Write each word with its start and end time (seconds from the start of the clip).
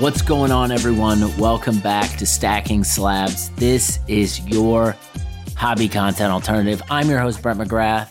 What's 0.00 0.22
going 0.22 0.50
on, 0.50 0.72
everyone? 0.72 1.20
Welcome 1.36 1.78
back 1.78 2.16
to 2.16 2.24
Stacking 2.24 2.84
Slabs. 2.84 3.50
This 3.56 3.98
is 4.08 4.40
your 4.48 4.96
hobby 5.58 5.90
content 5.90 6.32
alternative. 6.32 6.80
I'm 6.88 7.10
your 7.10 7.18
host, 7.18 7.42
Brett 7.42 7.58
McGrath. 7.58 8.10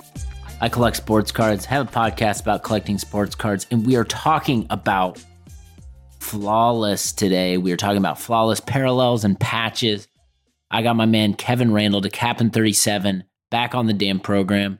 I 0.61 0.69
collect 0.69 0.97
sports 0.97 1.31
cards, 1.31 1.65
have 1.65 1.87
a 1.87 1.91
podcast 1.91 2.41
about 2.43 2.61
collecting 2.61 2.99
sports 2.99 3.33
cards, 3.33 3.65
and 3.71 3.87
we 3.87 3.95
are 3.95 4.03
talking 4.03 4.67
about 4.69 5.19
flawless 6.19 7.11
today. 7.11 7.57
We 7.57 7.71
are 7.71 7.77
talking 7.77 7.97
about 7.97 8.19
flawless 8.19 8.59
parallels 8.59 9.25
and 9.25 9.39
patches. 9.39 10.07
I 10.69 10.83
got 10.83 10.95
my 10.95 11.07
man 11.07 11.33
Kevin 11.33 11.73
Randall 11.73 12.01
Da 12.01 12.09
Captain 12.09 12.51
37 12.51 13.23
back 13.49 13.73
on 13.73 13.87
the 13.87 13.93
damn 13.93 14.19
program 14.19 14.77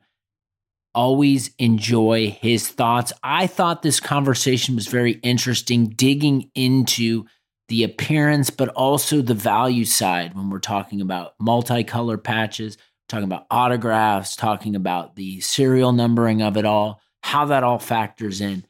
always 0.94 1.52
enjoy 1.58 2.38
his 2.42 2.68
thoughts. 2.68 3.14
I 3.24 3.48
thought 3.48 3.82
this 3.82 4.00
conversation 4.00 4.76
was 4.76 4.88
very 4.88 5.14
interesting, 5.24 5.90
digging 5.90 6.50
into 6.56 7.26
the 7.68 7.84
appearance, 7.84 8.50
but 8.50 8.70
also 8.70 9.22
the 9.22 9.34
value 9.34 9.86
side 9.86 10.36
when 10.36 10.50
we're 10.50 10.60
talking 10.60 11.02
about 11.02 11.38
multicolor 11.40 12.22
patches, 12.22 12.78
talking 13.08 13.26
about 13.26 13.46
autographs, 13.50 14.36
talking 14.36 14.76
about 14.76 15.16
the 15.16 15.40
serial 15.42 15.92
numbering 15.92 16.42
of 16.42 16.58
it 16.58 16.66
all, 16.66 17.02
how 17.22 17.46
that 17.46 17.64
all 17.64 17.80
factors 17.80 18.42
in. 18.42 18.64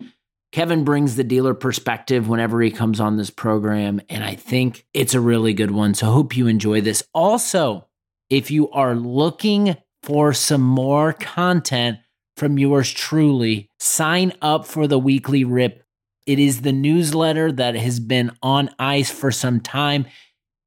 Kevin 0.52 0.84
brings 0.84 1.16
the 1.16 1.24
dealer 1.24 1.54
perspective 1.54 2.28
whenever 2.28 2.60
he 2.62 2.72
comes 2.72 3.00
on 3.00 3.18
this 3.18 3.30
program, 3.30 4.02
and 4.10 4.24
I 4.24 4.36
think 4.36 4.86
it's 4.94 5.14
a 5.14 5.20
really 5.20 5.54
good 5.54 5.72
one. 5.72 5.94
So, 5.94 6.08
hope 6.08 6.36
you 6.36 6.48
enjoy 6.48 6.82
this. 6.82 7.04
Also, 7.14 7.88
if 8.30 8.50
you 8.50 8.70
are 8.72 8.96
looking 8.96 9.78
for 10.02 10.34
some 10.34 10.62
more 10.62 11.14
content, 11.14 12.00
from 12.40 12.58
yours 12.58 12.92
truly. 12.92 13.70
Sign 13.80 14.34
up 14.42 14.66
for 14.66 14.88
the 14.88 14.98
weekly 14.98 15.44
rip. 15.44 15.84
It 16.26 16.40
is 16.40 16.62
the 16.62 16.72
newsletter 16.72 17.52
that 17.52 17.76
has 17.76 18.00
been 18.00 18.32
on 18.42 18.70
ice 18.80 19.12
for 19.12 19.30
some 19.30 19.60
time. 19.60 20.06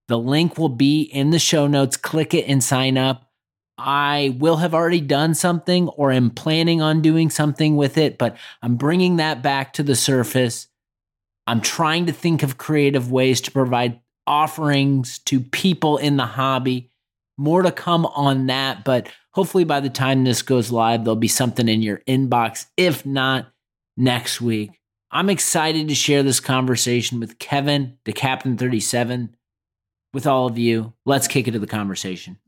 The 0.08 0.18
link 0.18 0.58
will 0.58 0.68
be 0.68 1.02
in 1.02 1.30
the 1.30 1.38
show 1.38 1.66
notes. 1.66 1.96
Click 1.96 2.34
it 2.34 2.44
and 2.46 2.62
sign 2.62 2.98
up. 2.98 3.30
I 3.78 4.36
will 4.38 4.58
have 4.58 4.74
already 4.74 5.00
done 5.00 5.34
something 5.34 5.88
or 5.88 6.12
am 6.12 6.30
planning 6.30 6.82
on 6.82 7.00
doing 7.00 7.30
something 7.30 7.74
with 7.74 7.96
it, 7.96 8.18
but 8.18 8.36
I'm 8.62 8.76
bringing 8.76 9.16
that 9.16 9.42
back 9.42 9.72
to 9.74 9.82
the 9.82 9.96
surface. 9.96 10.68
I'm 11.46 11.60
trying 11.60 12.06
to 12.06 12.12
think 12.12 12.42
of 12.42 12.58
creative 12.58 13.10
ways 13.10 13.40
to 13.40 13.50
provide 13.50 13.98
offerings 14.26 15.18
to 15.20 15.40
people 15.40 15.96
in 15.96 16.16
the 16.16 16.26
hobby. 16.26 16.91
More 17.42 17.62
to 17.62 17.72
come 17.72 18.06
on 18.06 18.46
that, 18.46 18.84
but 18.84 19.08
Hopefully, 19.32 19.64
by 19.64 19.80
the 19.80 19.90
time 19.90 20.24
this 20.24 20.42
goes 20.42 20.70
live, 20.70 21.04
there'll 21.04 21.16
be 21.16 21.28
something 21.28 21.66
in 21.66 21.80
your 21.80 21.98
inbox. 22.06 22.66
If 22.76 23.06
not, 23.06 23.46
next 23.96 24.40
week. 24.40 24.78
I'm 25.10 25.30
excited 25.30 25.88
to 25.88 25.94
share 25.94 26.22
this 26.22 26.40
conversation 26.40 27.18
with 27.18 27.38
Kevin, 27.38 27.96
the 28.04 28.12
Captain 28.12 28.58
37, 28.58 29.34
with 30.12 30.26
all 30.26 30.46
of 30.46 30.58
you. 30.58 30.92
Let's 31.06 31.28
kick 31.28 31.46
into 31.46 31.58
the 31.58 31.66
conversation. 31.66 32.38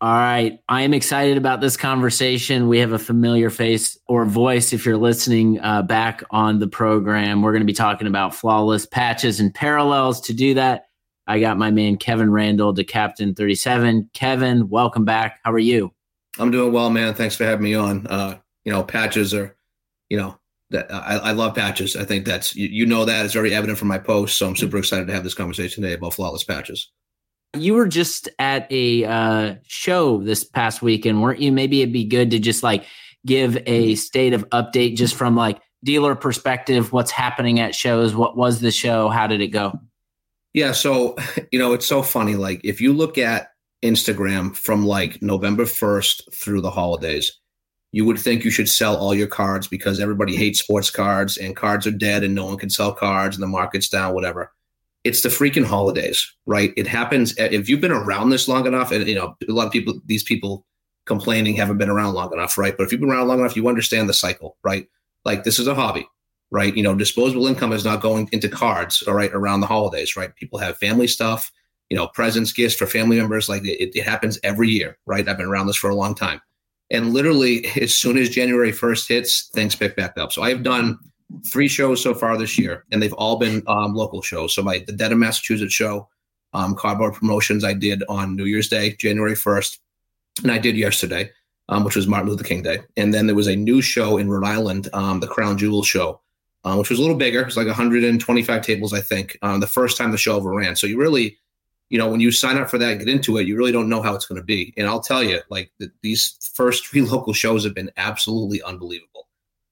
All 0.00 0.14
right. 0.14 0.60
I 0.68 0.82
am 0.82 0.94
excited 0.94 1.36
about 1.36 1.60
this 1.60 1.76
conversation. 1.76 2.68
We 2.68 2.78
have 2.78 2.92
a 2.92 2.98
familiar 2.98 3.50
face 3.50 3.98
or 4.06 4.24
voice 4.24 4.72
if 4.72 4.86
you're 4.86 4.96
listening 4.96 5.58
uh, 5.60 5.82
back 5.82 6.22
on 6.30 6.60
the 6.60 6.68
program. 6.68 7.42
We're 7.42 7.52
going 7.52 7.62
to 7.62 7.66
be 7.66 7.72
talking 7.72 8.06
about 8.06 8.34
flawless 8.36 8.86
patches 8.86 9.40
and 9.40 9.52
parallels. 9.52 10.20
To 10.22 10.34
do 10.34 10.54
that, 10.54 10.86
I 11.26 11.40
got 11.40 11.58
my 11.58 11.70
man 11.70 11.96
Kevin 11.96 12.30
Randall 12.30 12.72
Da 12.72 12.84
Captain 12.84 13.34
37. 13.34 14.10
Kevin, 14.12 14.68
welcome 14.68 15.04
back. 15.04 15.40
How 15.42 15.52
are 15.52 15.58
you? 15.58 15.92
I'm 16.38 16.50
doing 16.50 16.72
well, 16.72 16.90
man. 16.90 17.14
Thanks 17.14 17.36
for 17.36 17.44
having 17.44 17.64
me 17.64 17.74
on. 17.74 18.06
Uh, 18.06 18.38
you 18.64 18.72
know, 18.72 18.82
patches 18.82 19.34
are, 19.34 19.56
you 20.08 20.16
know, 20.16 20.38
that 20.70 20.92
I, 20.92 21.16
I 21.16 21.32
love 21.32 21.54
patches. 21.54 21.96
I 21.96 22.04
think 22.04 22.26
that's 22.26 22.54
you, 22.54 22.68
you 22.68 22.86
know 22.86 23.04
that 23.04 23.24
it's 23.24 23.34
very 23.34 23.54
evident 23.54 23.78
from 23.78 23.88
my 23.88 23.98
posts. 23.98 24.38
So 24.38 24.46
I'm 24.46 24.56
super 24.56 24.78
excited 24.78 25.06
to 25.06 25.12
have 25.12 25.24
this 25.24 25.34
conversation 25.34 25.82
today 25.82 25.94
about 25.94 26.14
flawless 26.14 26.44
patches. 26.44 26.90
You 27.56 27.74
were 27.74 27.88
just 27.88 28.28
at 28.38 28.70
a 28.70 29.04
uh, 29.04 29.54
show 29.66 30.22
this 30.22 30.44
past 30.44 30.82
weekend, 30.82 31.22
weren't 31.22 31.40
you? 31.40 31.52
Maybe 31.52 31.80
it'd 31.80 31.92
be 31.92 32.04
good 32.04 32.30
to 32.32 32.38
just 32.38 32.62
like 32.62 32.84
give 33.24 33.56
a 33.66 33.94
state 33.94 34.32
of 34.32 34.48
update 34.50 34.96
just 34.96 35.14
from 35.14 35.36
like 35.36 35.60
dealer 35.84 36.14
perspective, 36.14 36.92
what's 36.92 37.10
happening 37.10 37.60
at 37.60 37.74
shows, 37.74 38.14
what 38.14 38.36
was 38.36 38.60
the 38.60 38.70
show, 38.70 39.08
how 39.08 39.26
did 39.26 39.40
it 39.40 39.48
go? 39.48 39.72
Yeah. 40.56 40.72
So, 40.72 41.14
you 41.52 41.60
know, 41.60 41.72
it's 41.72 41.86
so 41.86 42.02
funny. 42.02 42.34
Like, 42.34 42.60
if 42.64 42.80
you 42.80 42.92
look 42.92 43.16
at 43.18 43.50
Instagram 43.84 44.56
from 44.56 44.84
like 44.84 45.22
November 45.22 45.64
1st 45.64 46.34
through 46.34 46.62
the 46.62 46.70
holidays, 46.70 47.30
you 47.92 48.04
would 48.04 48.18
think 48.18 48.42
you 48.42 48.50
should 48.50 48.68
sell 48.68 48.96
all 48.96 49.14
your 49.14 49.28
cards 49.28 49.68
because 49.68 50.00
everybody 50.00 50.34
hates 50.34 50.58
sports 50.58 50.90
cards 50.90 51.36
and 51.36 51.54
cards 51.54 51.86
are 51.86 51.92
dead 51.92 52.24
and 52.24 52.34
no 52.34 52.46
one 52.46 52.58
can 52.58 52.68
sell 52.68 52.92
cards 52.92 53.36
and 53.36 53.42
the 53.42 53.46
market's 53.46 53.88
down, 53.88 54.12
whatever. 54.12 54.52
It's 55.04 55.20
the 55.20 55.28
freaking 55.28 55.64
holidays, 55.64 56.34
right? 56.46 56.74
It 56.76 56.88
happens 56.88 57.38
eh, 57.38 57.48
if 57.52 57.68
you've 57.68 57.80
been 57.80 57.92
around 57.92 58.30
this 58.30 58.48
long 58.48 58.66
enough, 58.66 58.90
and 58.90 59.06
you 59.06 59.14
know, 59.14 59.36
a 59.48 59.52
lot 59.52 59.66
of 59.66 59.72
people, 59.72 60.00
these 60.06 60.24
people 60.24 60.66
complaining 61.04 61.54
haven't 61.54 61.78
been 61.78 61.90
around 61.90 62.14
long 62.14 62.32
enough, 62.32 62.58
right? 62.58 62.76
But 62.76 62.84
if 62.84 62.92
you've 62.92 63.00
been 63.00 63.10
around 63.10 63.28
long 63.28 63.38
enough, 63.38 63.56
you 63.56 63.68
understand 63.68 64.08
the 64.08 64.14
cycle, 64.14 64.56
right? 64.64 64.88
Like 65.24 65.44
this 65.44 65.58
is 65.60 65.68
a 65.68 65.74
hobby 65.74 66.08
right? 66.50 66.76
You 66.76 66.82
know, 66.82 66.94
disposable 66.94 67.46
income 67.46 67.72
is 67.72 67.84
not 67.84 68.00
going 68.00 68.28
into 68.32 68.48
cards, 68.48 69.02
all 69.02 69.14
right, 69.14 69.32
around 69.32 69.60
the 69.60 69.66
holidays, 69.66 70.16
right? 70.16 70.34
People 70.36 70.58
have 70.58 70.76
family 70.78 71.06
stuff, 71.06 71.50
you 71.90 71.96
know, 71.96 72.08
presents, 72.08 72.52
gifts 72.52 72.76
for 72.76 72.86
family 72.86 73.16
members. 73.16 73.48
Like 73.48 73.64
it, 73.64 73.96
it 73.96 74.02
happens 74.02 74.38
every 74.42 74.68
year, 74.68 74.98
right? 75.06 75.28
I've 75.28 75.36
been 75.36 75.46
around 75.46 75.66
this 75.66 75.76
for 75.76 75.90
a 75.90 75.94
long 75.94 76.14
time. 76.14 76.40
And 76.90 77.12
literally, 77.12 77.66
as 77.80 77.94
soon 77.94 78.16
as 78.16 78.28
January 78.28 78.72
1st 78.72 79.08
hits, 79.08 79.48
things 79.48 79.74
pick 79.74 79.96
back 79.96 80.16
up. 80.18 80.32
So 80.32 80.42
I 80.42 80.50
have 80.50 80.62
done 80.62 80.98
three 81.44 81.68
shows 81.68 82.02
so 82.02 82.14
far 82.14 82.36
this 82.36 82.58
year, 82.58 82.84
and 82.92 83.02
they've 83.02 83.12
all 83.14 83.36
been 83.36 83.62
um, 83.66 83.94
local 83.94 84.22
shows. 84.22 84.54
So 84.54 84.62
my 84.62 84.84
the 84.86 84.92
Dedham, 84.92 85.18
Massachusetts 85.18 85.74
show, 85.74 86.08
um, 86.52 86.74
cardboard 86.74 87.14
promotions 87.14 87.64
I 87.64 87.74
did 87.74 88.02
on 88.08 88.36
New 88.36 88.44
Year's 88.44 88.68
Day, 88.68 88.94
January 88.98 89.34
1st, 89.34 89.78
and 90.42 90.52
I 90.52 90.58
did 90.58 90.76
yesterday, 90.76 91.30
um, 91.68 91.84
which 91.84 91.96
was 91.96 92.06
Martin 92.06 92.28
Luther 92.30 92.44
King 92.44 92.62
Day. 92.62 92.80
And 92.96 93.12
then 93.12 93.26
there 93.26 93.34
was 93.34 93.48
a 93.48 93.56
new 93.56 93.82
show 93.82 94.18
in 94.18 94.30
Rhode 94.30 94.46
Island, 94.46 94.88
um, 94.92 95.20
the 95.20 95.26
Crown 95.26 95.58
Jewel 95.58 95.82
show, 95.82 96.20
uh, 96.66 96.76
which 96.76 96.90
was 96.90 96.98
a 96.98 97.02
little 97.02 97.16
bigger. 97.16 97.42
It's 97.42 97.56
like 97.56 97.68
125 97.68 98.62
tables, 98.62 98.92
I 98.92 99.00
think, 99.00 99.38
um, 99.40 99.60
the 99.60 99.68
first 99.68 99.96
time 99.96 100.10
the 100.10 100.18
show 100.18 100.36
ever 100.36 100.50
ran. 100.50 100.74
So 100.74 100.88
you 100.88 100.98
really, 100.98 101.38
you 101.90 101.98
know, 101.98 102.10
when 102.10 102.18
you 102.18 102.32
sign 102.32 102.58
up 102.58 102.68
for 102.68 102.76
that 102.76 102.90
and 102.90 102.98
get 102.98 103.08
into 103.08 103.38
it, 103.38 103.46
you 103.46 103.56
really 103.56 103.70
don't 103.70 103.88
know 103.88 104.02
how 104.02 104.16
it's 104.16 104.26
going 104.26 104.40
to 104.40 104.44
be. 104.44 104.74
And 104.76 104.88
I'll 104.88 105.00
tell 105.00 105.22
you, 105.22 105.40
like 105.48 105.70
the, 105.78 105.92
these 106.02 106.36
first 106.54 106.86
three 106.88 107.02
local 107.02 107.32
shows 107.32 107.62
have 107.62 107.74
been 107.74 107.92
absolutely 107.96 108.60
unbelievable. 108.62 109.28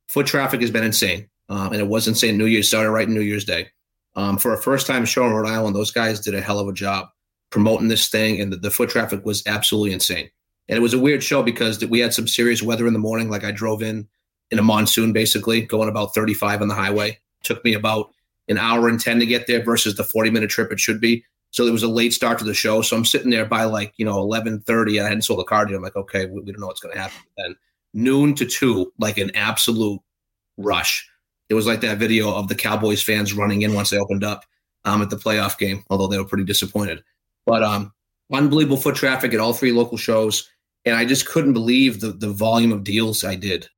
Foot 0.09 0.27
traffic 0.27 0.61
has 0.61 0.71
been 0.71 0.85
insane, 0.85 1.29
um, 1.49 1.73
and 1.73 1.81
it 1.81 1.89
was 1.89 2.07
insane. 2.07 2.39
New 2.39 2.47
Year's 2.47 2.69
started 2.69 2.91
right 2.91 3.09
in 3.09 3.15
New 3.15 3.21
Year's 3.21 3.45
Day. 3.45 3.69
Um, 4.15 4.39
for 4.39 4.55
a 4.55 4.63
first 4.63 4.87
time 4.87 5.05
show 5.05 5.27
in 5.27 5.33
Rhode 5.33 5.49
Island, 5.49 5.75
those 5.75 5.91
guys 5.91 6.21
did 6.21 6.37
a 6.37 6.41
hell 6.41 6.61
of 6.61 6.69
a 6.69 6.73
job 6.73 7.09
promoting 7.51 7.89
this 7.89 8.09
thing, 8.09 8.41
and 8.41 8.53
the, 8.53 8.57
the 8.57 8.71
foot 8.71 8.91
traffic 8.91 9.25
was 9.25 9.45
absolutely 9.47 9.93
insane. 9.93 10.31
And 10.69 10.77
it 10.77 10.83
was 10.83 10.95
a 10.95 10.99
weird 11.01 11.25
show 11.25 11.43
because 11.43 11.85
we 11.85 11.99
had 11.99 12.15
some 12.15 12.29
serious 12.29 12.63
weather 12.63 12.87
in 12.87 12.93
the 12.93 13.01
morning. 13.01 13.29
Like 13.29 13.43
I 13.43 13.51
drove 13.51 13.83
in 13.83 14.07
in 14.51 14.59
a 14.59 14.63
monsoon, 14.63 15.13
basically 15.13 15.63
going 15.63 15.89
about 15.89 16.15
35 16.15 16.63
on 16.63 16.69
the 16.69 16.75
highway. 16.75 17.19
Took 17.43 17.65
me 17.65 17.75
about 17.75 18.11
an 18.49 18.59
hour 18.59 18.89
and 18.89 19.01
10 19.01 19.21
to 19.21 19.27
get 19.27 19.47
there 19.47 19.63
versus 19.63 19.97
the 19.97 20.05
40 20.05 20.31
minute 20.31 20.51
trip 20.51 20.73
it 20.73 20.81
should 20.81 21.01
be. 21.01 21.25
So 21.51 21.65
there 21.65 21.73
was 21.73 21.83
a 21.83 21.89
late 21.89 22.13
start 22.13 22.39
to 22.41 22.45
the 22.45 22.55
show. 22.55 22.83
So 22.83 22.97
I'm 22.97 23.05
sitting 23.05 23.31
there 23.31 23.47
by 23.47 23.65
like, 23.65 23.95
you 23.97 24.05
know, 24.05 24.25
1130. 24.25 24.99
and 24.99 25.07
I 25.07 25.09
hadn't 25.09 25.23
sold 25.23 25.41
a 25.41 25.45
car 25.45 25.69
yet. 25.69 25.77
I'm 25.77 25.83
like, 25.83 25.97
okay, 25.97 26.27
we, 26.27 26.41
we 26.41 26.53
don't 26.53 26.61
know 26.61 26.67
what's 26.67 26.81
going 26.81 26.95
to 26.95 27.01
happen. 27.01 27.17
then 27.37 27.57
noon 27.95 28.35
to 28.35 28.45
two, 28.45 28.93
like 28.99 29.19
an 29.19 29.31
absolute 29.37 30.01
rush. 30.57 31.09
It 31.49 31.55
was 31.55 31.67
like 31.67 31.81
that 31.83 31.99
video 31.99 32.35
of 32.35 32.49
the 32.49 32.55
Cowboys 32.55 33.03
fans 33.03 33.35
running 33.35 33.63
in 33.63 33.75
once 33.75 33.91
they 33.91 33.99
opened 33.99 34.25
up 34.25 34.45
um, 34.85 35.01
at 35.01 35.11
the 35.11 35.17
playoff 35.17 35.57
game, 35.59 35.85
although 35.91 36.09
they 36.09 36.19
were 36.19 36.25
pretty 36.25 36.45
disappointed. 36.45 37.03
But 37.47 37.63
um, 37.63 37.93
unbelievable 38.33 38.77
foot 38.77 38.97
traffic 38.97 39.33
at 39.33 39.41
all 39.41 39.53
three 39.53 39.73
local 39.73 39.97
shows. 39.99 40.51
And 40.85 40.97
I 40.97 41.05
just 41.05 41.27
couldn't 41.27 41.53
believe 41.53 42.01
the, 42.01 42.09
the 42.09 42.31
volume 42.31 42.73
of 42.73 42.85
deals 42.85 43.25
I 43.25 43.37
did 43.37 43.69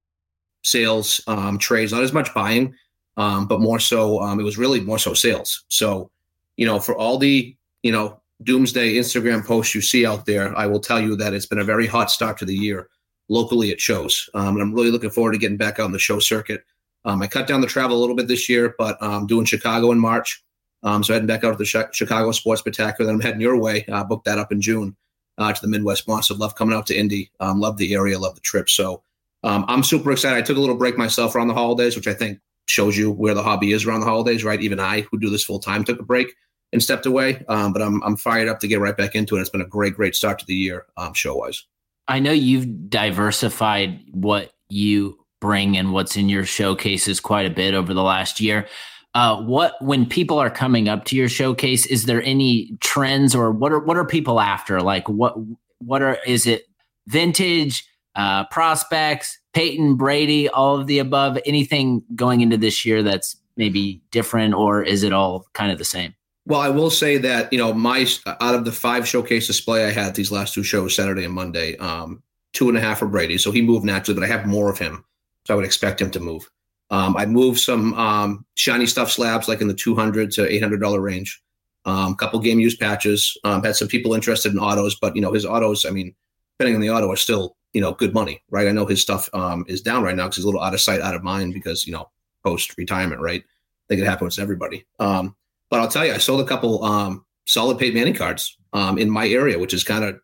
sales, 0.67 1.21
um, 1.29 1.59
trades, 1.59 1.93
not 1.93 2.03
as 2.03 2.13
much 2.13 2.35
buying, 2.35 2.75
um, 3.17 3.47
but 3.47 3.61
more 3.61 3.79
so, 3.79 4.21
um, 4.21 4.41
it 4.41 4.43
was 4.43 4.59
really 4.59 4.81
more 4.81 4.99
so 4.99 5.15
sales. 5.15 5.65
So, 5.69 6.11
you 6.57 6.67
know, 6.67 6.81
for 6.81 6.97
all 6.97 7.19
the, 7.19 7.57
you 7.83 7.93
know, 7.93 8.21
doomsday 8.43 8.95
Instagram 8.95 9.47
posts 9.47 9.75
you 9.75 9.81
see 9.81 10.05
out 10.05 10.27
there, 10.27 10.57
I 10.59 10.67
will 10.67 10.81
tell 10.81 11.01
you 11.01 11.15
that 11.17 11.33
it's 11.33 11.47
been 11.47 11.61
a 11.61 11.65
very 11.65 11.87
hot 11.87 12.11
start 12.11 12.37
to 12.39 12.45
the 12.45 12.55
year 12.55 12.89
locally 13.29 13.71
at 13.71 13.81
shows. 13.81 14.29
Um, 14.35 14.57
and 14.57 14.63
I'm 14.63 14.75
really 14.75 14.91
looking 14.91 15.11
forward 15.11 15.33
to 15.33 15.39
getting 15.39 15.57
back 15.57 15.79
on 15.79 15.93
the 15.93 15.99
show 16.01 16.19
circuit. 16.19 16.65
Um, 17.05 17.23
I 17.23 17.29
cut 17.29 17.47
down 17.47 17.61
the 17.61 17.69
travel 17.69 17.97
a 17.97 18.01
little 18.01 18.17
bit 18.17 18.27
this 18.27 18.49
year, 18.49 18.75
but 18.77 18.99
I'm 19.01 19.29
doing 19.29 19.47
Chicago 19.47 19.93
in 19.93 20.01
March. 20.01 20.43
Um, 20.83 21.05
so 21.05 21.13
heading 21.13 21.29
back 21.29 21.45
out 21.45 21.53
to 21.53 21.59
the 21.59 21.89
Chicago 21.93 22.33
Sports 22.33 22.61
Spectacular. 22.61 23.07
Then 23.07 23.15
I'm 23.15 23.21
heading 23.21 23.41
your 23.41 23.57
way. 23.57 23.85
Uh, 23.87 24.03
booked 24.03 24.25
that 24.25 24.39
up 24.39 24.51
in 24.51 24.61
June 24.61 24.97
uh, 25.39 25.53
to 25.53 25.61
the 25.63 25.69
Midwest 25.69 26.07
So 26.23 26.35
Love 26.35 26.57
coming 26.57 26.77
out 26.77 26.87
to 26.89 26.97
Indy. 26.97 27.31
Um, 27.39 27.61
love 27.61 27.77
the 27.77 27.95
area. 27.95 28.19
Love 28.19 28.35
the 28.35 28.41
trip. 28.41 28.69
So 28.69 29.03
um, 29.47 29.65
I'm 29.69 29.85
super 29.85 30.11
excited. 30.11 30.37
I 30.37 30.43
took 30.43 30.57
a 30.57 30.61
little 30.61 30.77
break 30.77 30.99
myself 30.99 31.35
around 31.35 31.49
the 31.49 31.55
holidays, 31.55 31.95
which 31.95 32.09
I 32.09 32.15
think 32.15 32.41
shows 32.67 32.97
you 32.97 33.13
where 33.13 33.33
the 33.33 33.45
hobby 33.45 33.71
is 33.71 33.87
around 33.87 34.01
the 34.01 34.07
holidays, 34.07 34.43
right? 34.43 34.61
Even 34.61 34.81
I, 34.81 35.03
who 35.03 35.19
do 35.19 35.31
this 35.31 35.45
full 35.45 35.61
time, 35.61 35.85
took 35.85 36.01
a 36.01 36.03
break 36.03 36.35
and 36.73 36.83
stepped 36.83 37.07
away. 37.07 37.45
Um, 37.49 37.73
but 37.73 37.81
I'm 37.81 38.03
I'm 38.03 38.17
fired 38.17 38.49
up 38.49 38.59
to 38.61 38.69
get 38.69 38.81
right 38.81 38.97
back 38.97 39.15
into 39.15 39.37
it. 39.37 39.41
It's 39.41 39.51
been 39.51 39.61
a 39.61 39.67
great, 39.67 39.95
great 39.95 40.17
start 40.17 40.41
to 40.41 40.47
the 40.47 40.55
year, 40.55 40.87
um, 40.97 41.15
show 41.15 41.37
wise. 41.37 41.65
I 42.09 42.19
know 42.19 42.33
you've 42.33 42.91
diversified 42.91 44.01
what 44.13 44.53
you 44.69 45.19
bring 45.41 45.77
and 45.77 45.93
what's 45.93 46.17
in 46.17 46.29
your 46.29 46.45
showcases 46.45 47.21
quite 47.21 47.47
a 47.47 47.55
bit 47.55 47.75
over 47.75 47.95
the 47.95 48.03
last 48.03 48.41
year. 48.41 48.67
Uh, 49.15 49.41
what 49.43 49.81
when 49.81 50.07
people 50.07 50.39
are 50.39 50.51
coming 50.51 50.89
up 50.89 51.05
to 51.05 51.17
your 51.17 51.29
showcase, 51.29 51.87
is 51.87 52.05
there 52.05 52.23
any 52.23 52.77
trends 52.81 53.35
or 53.35 53.53
what 53.53 53.71
are 53.71 53.79
what 53.79 53.97
are 53.97 54.05
people 54.05 54.41
after? 54.41 54.83
Like 54.83 55.09
what 55.09 55.37
what 55.79 56.03
are 56.03 56.19
is 56.27 56.47
it 56.47 56.67
vintage 57.07 57.87
uh, 58.17 58.47
prospects, 58.47 59.39
Peyton 59.53 59.97
Brady, 59.97 60.49
all 60.49 60.79
of 60.79 60.87
the 60.87 60.99
above? 60.99 61.39
Anything 61.47 62.03
going 62.15 62.41
into 62.41 62.57
this 62.57 62.85
year 62.85 63.03
that's 63.03 63.37
maybe 63.57 64.03
different, 64.11 64.55
or 64.55 64.83
is 64.83 65.03
it 65.03 65.13
all 65.13 65.47
kind 65.53 65.71
of 65.71 65.79
the 65.79 65.85
same? 65.85 66.15
Well, 66.47 66.61
I 66.61 66.69
will 66.69 66.91
say 66.91 67.19
that 67.19 67.53
you 67.53 67.59
know 67.59 67.73
my 67.73 68.07
out 68.27 68.55
of 68.55 68.65
the 68.65 68.73
five 68.73 69.07
showcase 69.07 69.47
display 69.47 69.85
I 69.85 69.91
had 69.91 70.15
these 70.15 70.33
last 70.33 70.55
two 70.55 70.63
shows, 70.63 70.95
Saturday 70.95 71.25
and 71.25 71.35
Monday, 71.35 71.77
um, 71.79 72.23
two 72.53 72.69
and 72.69 72.79
a 72.79 72.81
half 72.81 72.99
for 73.01 73.09
Brady, 73.09 73.39
so 73.39 73.51
he 73.51 73.63
moved 73.63 73.85
naturally, 73.85 74.19
but 74.21 74.29
I 74.29 74.33
have 74.33 74.47
more 74.47 74.71
of 74.71 74.79
him, 74.79 75.05
so 75.45 75.55
I 75.55 75.57
would 75.57 75.65
expect 75.65 76.01
him 76.01 76.11
to 76.13 76.21
move. 76.21 76.49
Um, 76.91 77.17
I 77.17 77.27
moved 77.27 77.59
some 77.59 77.95
um, 77.95 78.47
shiny 78.55 78.87
stuff 78.87 79.11
slabs, 79.11 79.49
like 79.49 79.61
in 79.61 79.69
the 79.69 79.75
two 79.75 79.97
hundred 79.97 80.31
to 80.33 80.49
eight 80.49 80.63
hundred 80.63 80.81
dollar 80.81 81.01
range. 81.01 81.43
A 81.85 81.91
um, 81.91 82.15
couple 82.17 82.41
game 82.41 82.61
used 82.61 82.81
patches. 82.81 83.37
Um, 83.45 83.63
had 83.63 83.77
some 83.77 83.89
people 83.89 84.15
interested 84.15 84.53
in 84.53 84.59
autos, 84.59 84.95
but 84.95 85.17
you 85.17 85.23
know 85.23 85.33
his 85.33 85.45
autos. 85.45 85.85
I 85.85 85.91
mean, 85.91 86.15
depending 86.59 86.77
on 86.77 86.81
the 86.81 86.91
auto, 86.91 87.11
are 87.11 87.17
still 87.17 87.57
you 87.77 87.83
know 87.83 87.93
good 87.93 88.15
money, 88.15 88.43
right? 88.49 88.67
I 88.67 88.73
know 88.73 88.87
his 88.87 89.03
stuff 89.03 89.29
um, 89.35 89.67
is 89.69 89.83
down 89.83 90.03
right 90.03 90.17
now 90.17 90.25
because 90.25 90.37
he's 90.37 90.45
a 90.45 90.49
little 90.49 90.63
out 90.63 90.73
of 90.73 90.81
sight, 90.81 91.03
out 91.03 91.15
of 91.15 91.23
mind 91.23 91.53
because 91.53 91.87
you 91.87 91.93
know 91.93 92.09
post 92.43 92.75
retirement, 92.79 93.21
right? 93.21 93.43
I 93.43 93.85
think 93.87 94.01
it 94.01 94.07
happens 94.07 94.37
to 94.37 94.43
everybody. 94.43 94.87
Um, 94.99 95.37
but 95.69 95.81
I'll 95.81 95.89
tell 95.89 96.07
you, 96.07 96.15
I 96.15 96.17
sold 96.17 96.41
a 96.41 96.47
couple 96.47 96.83
um, 96.83 97.27
solid 97.45 97.79
Peyton 97.79 97.95
Manning 97.95 98.15
cards 98.15 98.57
um, 98.73 98.97
in 98.97 99.11
my 99.11 99.29
area, 99.29 99.59
which 99.59 99.75
is 99.75 99.85
kind 99.85 100.05
of 100.05 100.19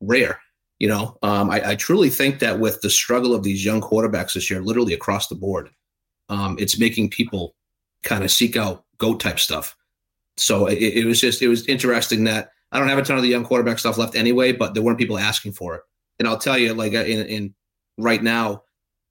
rare. 0.00 0.40
You 0.78 0.88
know, 0.88 1.18
um, 1.22 1.50
I, 1.50 1.70
I, 1.70 1.74
truly 1.74 2.08
think 2.08 2.38
that 2.38 2.60
with 2.60 2.80
the 2.80 2.88
struggle 2.88 3.34
of 3.34 3.42
these 3.42 3.62
young 3.62 3.82
quarterbacks 3.82 4.32
this 4.32 4.50
year, 4.50 4.62
literally 4.62 4.94
across 4.94 5.28
the 5.28 5.34
board, 5.34 5.68
um, 6.30 6.56
it's 6.58 6.78
making 6.78 7.10
people 7.10 7.54
kind 8.04 8.24
of 8.24 8.30
seek 8.30 8.56
out 8.56 8.84
goat 8.96 9.20
type 9.20 9.38
stuff. 9.38 9.76
So 10.38 10.66
it, 10.66 10.78
it, 10.78 11.04
was 11.04 11.20
just 11.20 11.42
it 11.42 11.48
was 11.48 11.66
interesting 11.66 12.24
that 12.24 12.52
I 12.72 12.78
don't 12.78 12.88
have 12.88 12.98
a 12.98 13.02
ton 13.02 13.16
of 13.16 13.22
the 13.22 13.28
young 13.28 13.44
quarterback 13.44 13.78
stuff 13.78 13.98
left 13.98 14.16
anyway, 14.16 14.52
but 14.52 14.72
there 14.72 14.82
weren't 14.82 14.98
people 14.98 15.18
asking 15.18 15.52
for 15.52 15.74
it. 15.74 15.82
And 16.18 16.26
I'll 16.26 16.38
tell 16.38 16.58
you, 16.58 16.74
like 16.74 16.94
uh, 16.94 17.04
in, 17.04 17.26
in 17.26 17.54
right 17.98 18.22
now, 18.22 18.62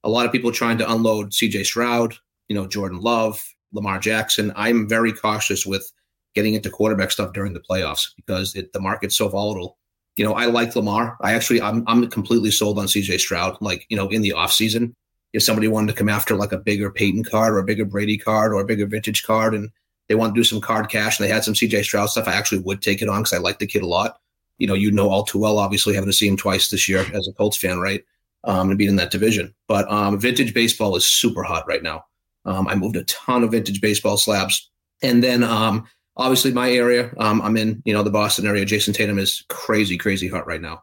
a 0.04 0.08
lot 0.08 0.26
of 0.26 0.32
people 0.32 0.52
trying 0.52 0.78
to 0.78 0.90
unload 0.90 1.34
C.J. 1.34 1.64
Stroud, 1.64 2.14
you 2.48 2.54
know, 2.54 2.66
Jordan 2.66 3.00
Love, 3.00 3.42
Lamar 3.72 3.98
Jackson. 3.98 4.52
I'm 4.56 4.88
very 4.88 5.12
cautious 5.12 5.66
with 5.66 5.90
getting 6.34 6.54
into 6.54 6.70
quarterback 6.70 7.10
stuff 7.10 7.32
during 7.32 7.52
the 7.52 7.60
playoffs 7.60 8.10
because 8.16 8.54
it, 8.54 8.72
the 8.72 8.80
market's 8.80 9.16
so 9.16 9.28
volatile. 9.28 9.78
You 10.16 10.24
know, 10.24 10.34
I 10.34 10.46
like 10.46 10.74
Lamar. 10.76 11.16
I 11.20 11.34
actually, 11.34 11.60
I'm, 11.60 11.82
I'm 11.86 12.08
completely 12.08 12.50
sold 12.50 12.78
on 12.78 12.86
CJ 12.86 13.20
Stroud. 13.20 13.56
Like, 13.60 13.86
you 13.88 13.96
know, 13.96 14.08
in 14.08 14.22
the 14.22 14.34
offseason, 14.36 14.94
if 15.32 15.42
somebody 15.42 15.68
wanted 15.68 15.92
to 15.92 15.98
come 15.98 16.08
after 16.08 16.34
like 16.34 16.52
a 16.52 16.58
bigger 16.58 16.90
Peyton 16.90 17.24
card 17.24 17.52
or 17.52 17.58
a 17.58 17.64
bigger 17.64 17.84
Brady 17.84 18.16
card 18.16 18.52
or 18.52 18.60
a 18.60 18.64
bigger 18.64 18.86
vintage 18.86 19.24
card 19.24 19.54
and 19.54 19.70
they 20.08 20.14
want 20.14 20.34
to 20.34 20.38
do 20.38 20.44
some 20.44 20.60
card 20.60 20.88
cash 20.88 21.18
and 21.18 21.28
they 21.28 21.32
had 21.32 21.44
some 21.44 21.54
CJ 21.54 21.84
Stroud 21.84 22.10
stuff, 22.10 22.28
I 22.28 22.34
actually 22.34 22.60
would 22.60 22.80
take 22.80 23.02
it 23.02 23.08
on 23.08 23.22
because 23.22 23.32
I 23.32 23.38
like 23.38 23.58
the 23.58 23.66
kid 23.66 23.82
a 23.82 23.86
lot. 23.86 24.18
You 24.58 24.66
know, 24.66 24.74
you 24.74 24.90
know 24.90 25.08
all 25.10 25.24
too 25.24 25.38
well, 25.38 25.58
obviously, 25.58 25.94
having 25.94 26.10
to 26.10 26.16
see 26.16 26.28
him 26.28 26.36
twice 26.36 26.68
this 26.68 26.88
year 26.88 27.04
as 27.14 27.28
a 27.28 27.32
Colts 27.32 27.56
fan, 27.56 27.78
right? 27.78 28.04
Um, 28.44 28.70
and 28.70 28.78
being 28.78 28.90
in 28.90 28.96
that 28.96 29.10
division. 29.10 29.54
But 29.66 29.90
um, 29.90 30.20
vintage 30.20 30.54
baseball 30.54 30.94
is 30.94 31.04
super 31.04 31.42
hot 31.42 31.66
right 31.66 31.82
now. 31.82 32.04
Um, 32.46 32.68
I 32.68 32.76
moved 32.76 32.96
a 32.96 33.04
ton 33.04 33.42
of 33.42 33.50
vintage 33.50 33.80
baseball 33.80 34.16
slabs. 34.16 34.70
And 35.02 35.22
then 35.22 35.42
um, 35.42 35.86
obviously 36.16 36.52
my 36.52 36.70
area, 36.70 37.12
um, 37.18 37.42
I'm 37.42 37.56
in, 37.56 37.82
you 37.84 37.92
know, 37.92 38.02
the 38.02 38.10
Boston 38.10 38.46
area. 38.46 38.64
Jayson 38.64 38.94
Tatum 38.94 39.18
is 39.18 39.44
crazy, 39.48 39.98
crazy 39.98 40.28
hot 40.28 40.46
right 40.46 40.60
now. 40.60 40.82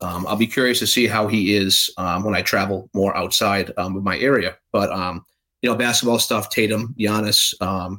Um, 0.00 0.26
I'll 0.26 0.36
be 0.36 0.46
curious 0.46 0.80
to 0.80 0.86
see 0.86 1.06
how 1.06 1.28
he 1.28 1.54
is 1.54 1.88
um, 1.96 2.24
when 2.24 2.34
I 2.34 2.42
travel 2.42 2.90
more 2.94 3.16
outside 3.16 3.72
um, 3.78 3.96
of 3.96 4.02
my 4.02 4.18
area. 4.18 4.56
But, 4.72 4.90
um, 4.90 5.24
you 5.62 5.70
know, 5.70 5.76
basketball 5.76 6.18
stuff, 6.18 6.50
Tatum, 6.50 6.94
Giannis, 6.98 7.54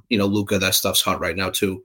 you 0.10 0.18
know, 0.18 0.26
Luka, 0.26 0.60
that 0.60 0.76
stuff's 0.76 1.02
hot 1.02 1.20
right 1.20 1.38
now 1.38 1.50
too. 1.50 1.84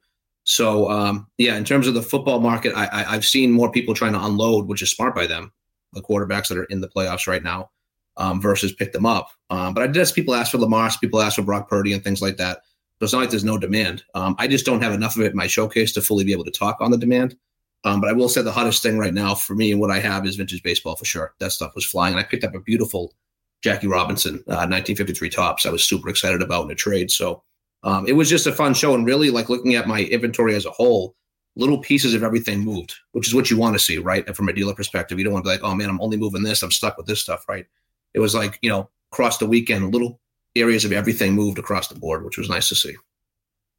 So, 0.51 1.23
yeah, 1.39 1.57
in 1.57 1.65
terms 1.65 1.87
of 1.87 1.95
the 1.95 2.03
football 2.03 2.41
market, 2.41 2.75
I, 2.75 2.87
I, 2.87 3.15
I've 3.15 3.25
seen 3.25 3.53
more 3.53 3.71
people 3.71 3.95
trying 3.95 4.15
to 4.15 4.25
unload, 4.25 4.67
which 4.67 4.83
is 4.83 4.91
smart 4.91 5.15
by 5.15 5.29
them, 5.29 5.53
the 5.93 6.03
quarterbacks 6.03 6.49
that 6.49 6.59
are 6.59 6.65
in 6.65 6.81
the 6.81 6.89
playoffs 6.89 7.29
right 7.29 7.45
now 7.45 7.71
um, 8.17 8.41
versus 8.41 8.73
pick 8.73 8.93
them 8.93 9.07
up. 9.07 9.31
Um, 9.51 9.75
but 9.75 9.85
I 9.85 9.87
did 9.87 9.99
ask 9.99 10.13
people 10.13 10.35
ask 10.35 10.51
for 10.51 10.59
Lamar, 10.59 10.91
people 11.01 11.23
ask 11.23 11.37
for 11.37 11.43
Brock 11.43 11.69
Purdy 11.69 11.93
and 11.93 12.03
things 12.03 12.21
like 12.21 12.37
that. 12.39 12.63
So 12.99 13.05
it's 13.05 13.13
not 13.13 13.21
like 13.21 13.31
there's 13.31 13.45
no 13.45 13.59
demand. 13.59 14.03
Um, 14.17 14.35
I 14.41 14.49
just 14.49 14.67
don't 14.67 14.83
have 14.83 14.93
enough 14.93 15.15
of 15.15 15.23
it 15.23 15.31
in 15.31 15.37
my 15.37 15.47
showcase 15.47 15.93
to 15.93 16.03
fully 16.03 16.25
be 16.25 16.33
able 16.33 16.45
to 16.47 16.51
talk 16.51 16.79
on 16.81 16.91
the 16.91 16.99
demand. 16.99 17.37
Um, 17.85 18.01
but 18.01 18.11
I 18.11 18.13
will 18.13 18.29
say 18.29 18.43
the 18.43 18.51
hottest 18.51 18.83
thing 18.83 18.99
right 18.99 19.15
now 19.15 19.37
for 19.37 19.55
me 19.55 19.71
and 19.71 19.81
what 19.81 19.93
I 19.93 20.01
have 20.01 20.27
is 20.27 20.35
vintage 20.35 20.65
baseball 20.65 20.97
for 20.97 21.05
sure. 21.05 21.33
That 21.39 21.53
stuff 21.53 21.77
was 21.77 21.87
flying. 21.87 22.15
And 22.15 22.21
I 22.21 22.25
picked 22.25 22.43
up 22.43 22.57
a 22.57 22.61
beautiful 22.61 23.15
Jackie 23.63 23.87
Robinson 23.87 24.35
uh, 24.49 24.67
1953 24.67 25.31
Topps. 25.31 25.65
I 25.65 25.71
was 25.71 25.85
super 25.85 26.09
excited 26.09 26.43
about 26.43 26.65
in 26.65 26.71
a 26.73 26.75
trade. 26.75 27.13
So 27.13 27.45
um, 27.83 28.07
it 28.07 28.13
was 28.13 28.29
just 28.29 28.47
a 28.47 28.53
fun 28.53 28.75
show. 28.75 28.95
And 28.95 29.07
really, 29.07 29.31
like 29.31 29.49
looking 29.49 29.75
at 29.75 29.89
my 29.89 30.03
inventory 30.05 30.55
as 30.55 30.67
a 30.67 30.71
whole, 30.71 31.15
little 31.57 31.79
pieces 31.79 32.15
of 32.15 32.23
everything 32.23 32.61
moved, 32.61 32.95
which 33.13 33.27
is 33.27 33.35
what 33.35 33.51
you 33.51 33.57
want 33.57 33.75
to 33.75 33.79
see, 33.79 33.99
right? 33.99 34.27
And 34.27 34.37
from 34.37 34.49
a 34.49 34.53
dealer 34.53 34.75
perspective, 34.75 35.19
you 35.19 35.25
don't 35.25 35.33
want 35.33 35.45
to 35.45 35.49
be 35.49 35.55
like, 35.55 35.65
oh 35.65 35.75
man, 35.75 35.89
I'm 35.89 36.01
only 36.01 36.17
moving 36.17 36.43
this. 36.43 36.63
I'm 36.63 36.71
stuck 36.71 36.97
with 36.97 37.07
this 37.07 37.21
stuff, 37.21 37.45
right? 37.49 37.67
it 38.15 38.21
was 38.21 38.35
like 38.35 38.59
you 38.63 38.71
know 38.71 38.91
across 39.13 39.39
the 39.39 39.47
weekend, 39.47 39.93
little 39.93 40.21
areas 40.57 40.85
of 40.85 40.93
everything 40.93 41.35
moved 41.35 41.59
across 41.59 41.89
the 41.89 41.99
board, 41.99 42.25
which 42.25 42.39
was 42.39 42.49
nice 42.49 42.69
to 42.69 42.75
see. 42.75 42.95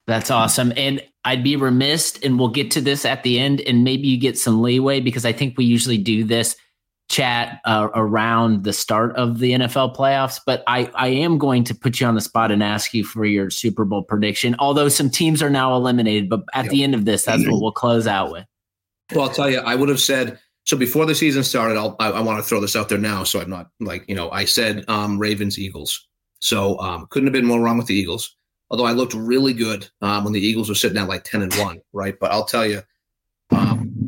That's 0.07 0.31
awesome. 0.31 0.73
And 0.75 1.01
I'd 1.23 1.43
be 1.43 1.55
remiss, 1.55 2.19
and 2.23 2.39
we'll 2.39 2.49
get 2.49 2.71
to 2.71 2.81
this 2.81 3.05
at 3.05 3.23
the 3.23 3.39
end, 3.39 3.61
and 3.61 3.83
maybe 3.83 4.07
you 4.07 4.17
get 4.17 4.37
some 4.37 4.61
leeway 4.61 4.99
because 4.99 5.25
I 5.25 5.31
think 5.31 5.57
we 5.57 5.65
usually 5.65 5.97
do 5.97 6.23
this 6.23 6.55
chat 7.11 7.59
uh, 7.65 7.89
around 7.93 8.63
the 8.63 8.73
start 8.73 9.15
of 9.15 9.39
the 9.39 9.51
NFL 9.51 9.95
playoffs. 9.95 10.39
But 10.45 10.63
I, 10.67 10.89
I 10.95 11.09
am 11.09 11.37
going 11.37 11.63
to 11.65 11.75
put 11.75 11.99
you 11.99 12.07
on 12.07 12.15
the 12.15 12.21
spot 12.21 12.51
and 12.51 12.63
ask 12.63 12.93
you 12.93 13.03
for 13.03 13.25
your 13.25 13.49
Super 13.49 13.85
Bowl 13.85 14.03
prediction, 14.03 14.55
although 14.59 14.89
some 14.89 15.09
teams 15.09 15.43
are 15.43 15.49
now 15.49 15.75
eliminated. 15.75 16.29
But 16.29 16.43
at 16.53 16.65
yep. 16.65 16.71
the 16.71 16.83
end 16.83 16.95
of 16.95 17.05
this, 17.05 17.25
that's 17.25 17.47
what 17.47 17.61
we'll 17.61 17.71
close 17.71 18.07
out 18.07 18.31
with. 18.31 18.45
Well, 19.13 19.25
I'll 19.27 19.33
tell 19.33 19.49
you, 19.49 19.59
I 19.59 19.75
would 19.75 19.89
have 19.89 19.99
said 19.99 20.39
so 20.63 20.77
before 20.77 21.05
the 21.05 21.15
season 21.15 21.43
started, 21.43 21.77
I'll, 21.77 21.95
I, 21.99 22.11
I 22.11 22.19
want 22.21 22.39
to 22.39 22.43
throw 22.43 22.59
this 22.59 22.75
out 22.75 22.89
there 22.89 22.97
now, 22.97 23.23
so 23.23 23.41
I'm 23.41 23.49
not 23.49 23.69
like 23.79 24.05
you 24.07 24.15
know 24.15 24.29
I 24.31 24.45
said 24.45 24.85
um, 24.87 25.17
Ravens 25.17 25.57
Eagles. 25.57 26.07
So 26.39 26.79
um, 26.79 27.07
couldn't 27.09 27.27
have 27.27 27.33
been 27.33 27.45
more 27.45 27.61
wrong 27.61 27.77
with 27.77 27.87
the 27.87 27.95
Eagles. 27.95 28.35
Although 28.69 28.85
I 28.85 28.93
looked 28.93 29.13
really 29.13 29.53
good 29.53 29.89
um, 30.01 30.23
when 30.23 30.33
the 30.33 30.39
Eagles 30.39 30.69
were 30.69 30.75
sitting 30.75 30.97
at 30.97 31.09
like 31.09 31.23
ten 31.23 31.41
and 31.41 31.53
one, 31.55 31.81
right? 31.93 32.17
But 32.19 32.31
I'll 32.31 32.45
tell 32.45 32.65
you, 32.65 32.81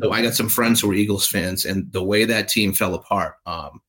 um, 0.02 0.12
I 0.12 0.22
got 0.22 0.34
some 0.34 0.48
friends 0.48 0.80
who 0.80 0.90
are 0.90 0.94
Eagles 0.94 1.26
fans, 1.26 1.64
and 1.64 1.90
the 1.92 2.02
way 2.02 2.24
that 2.24 2.48
team 2.48 2.72
fell 2.72 2.94
apart, 2.94 3.36
um, 3.46 3.80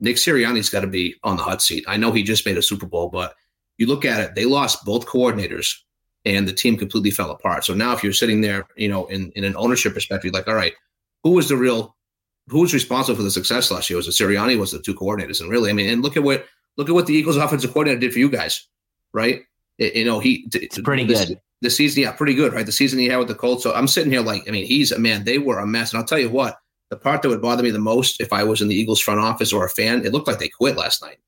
Nick 0.00 0.16
Sirianni's 0.16 0.70
got 0.70 0.80
to 0.80 0.86
be 0.86 1.16
on 1.24 1.36
the 1.36 1.42
hot 1.42 1.60
seat. 1.60 1.84
I 1.88 1.96
know 1.96 2.12
he 2.12 2.22
just 2.22 2.46
made 2.46 2.56
a 2.56 2.62
Super 2.62 2.86
Bowl, 2.86 3.08
but 3.08 3.34
you 3.76 3.86
look 3.86 4.04
at 4.04 4.20
it, 4.20 4.34
they 4.34 4.44
lost 4.44 4.84
both 4.84 5.06
coordinators, 5.06 5.74
and 6.24 6.46
the 6.46 6.52
team 6.52 6.76
completely 6.76 7.10
fell 7.10 7.30
apart. 7.30 7.64
So 7.64 7.74
now, 7.74 7.92
if 7.92 8.02
you're 8.02 8.12
sitting 8.12 8.40
there, 8.40 8.66
you 8.76 8.88
know, 8.88 9.06
in 9.06 9.32
in 9.32 9.44
an 9.44 9.56
ownership 9.56 9.94
perspective, 9.94 10.32
like, 10.32 10.48
all 10.48 10.54
right 10.54 10.74
who 11.22 11.30
was 11.32 11.48
the 11.48 11.56
real 11.56 11.96
who 12.48 12.60
was 12.60 12.72
responsible 12.72 13.16
for 13.16 13.22
the 13.22 13.30
success 13.30 13.70
last 13.70 13.90
year? 13.90 13.98
Was 13.98 14.08
it 14.08 14.12
Sirianni? 14.12 14.58
Was 14.58 14.72
the 14.72 14.80
two 14.80 14.94
coordinators? 14.94 15.40
And 15.40 15.50
really, 15.50 15.70
I 15.70 15.74
mean, 15.74 15.90
and 15.90 16.02
look 16.02 16.16
at 16.16 16.22
what 16.22 16.46
look 16.76 16.88
at 16.88 16.94
what 16.94 17.06
the 17.06 17.14
Eagles 17.14 17.36
offensive 17.36 17.72
coordinator 17.72 18.00
did 18.00 18.12
for 18.12 18.18
you 18.18 18.30
guys, 18.30 18.66
right? 19.12 19.42
It, 19.76 19.94
you 19.94 20.04
know, 20.04 20.18
he 20.18 20.48
it's 20.54 20.80
pretty 20.80 21.04
this, 21.04 21.26
good. 21.26 21.40
The 21.60 21.70
season, 21.70 22.02
yeah, 22.02 22.12
pretty 22.12 22.34
good, 22.34 22.52
right? 22.52 22.66
The 22.66 22.72
season 22.72 22.98
he 22.98 23.06
had 23.06 23.18
with 23.18 23.28
the 23.28 23.34
Colts. 23.34 23.64
So 23.64 23.74
I'm 23.74 23.88
sitting 23.88 24.12
here 24.12 24.20
like, 24.20 24.46
I 24.46 24.52
mean, 24.52 24.64
he's 24.66 24.92
a 24.92 24.98
man. 24.98 25.24
They 25.24 25.38
were 25.38 25.58
a 25.58 25.66
mess, 25.66 25.92
and 25.92 25.98
I'll 25.98 26.06
tell 26.06 26.18
you 26.18 26.30
what. 26.30 26.58
The 26.90 26.96
part 26.96 27.20
that 27.20 27.28
would 27.28 27.42
bother 27.42 27.62
me 27.62 27.70
the 27.70 27.78
most 27.78 28.18
if 28.18 28.32
I 28.32 28.44
was 28.44 28.62
in 28.62 28.68
the 28.68 28.74
Eagles 28.74 29.00
front 29.00 29.20
office 29.20 29.52
or 29.52 29.66
a 29.66 29.68
fan, 29.68 30.06
it 30.06 30.12
looked 30.12 30.26
like 30.26 30.38
they 30.38 30.48
quit 30.48 30.76
last 30.76 31.02
night. 31.02 31.18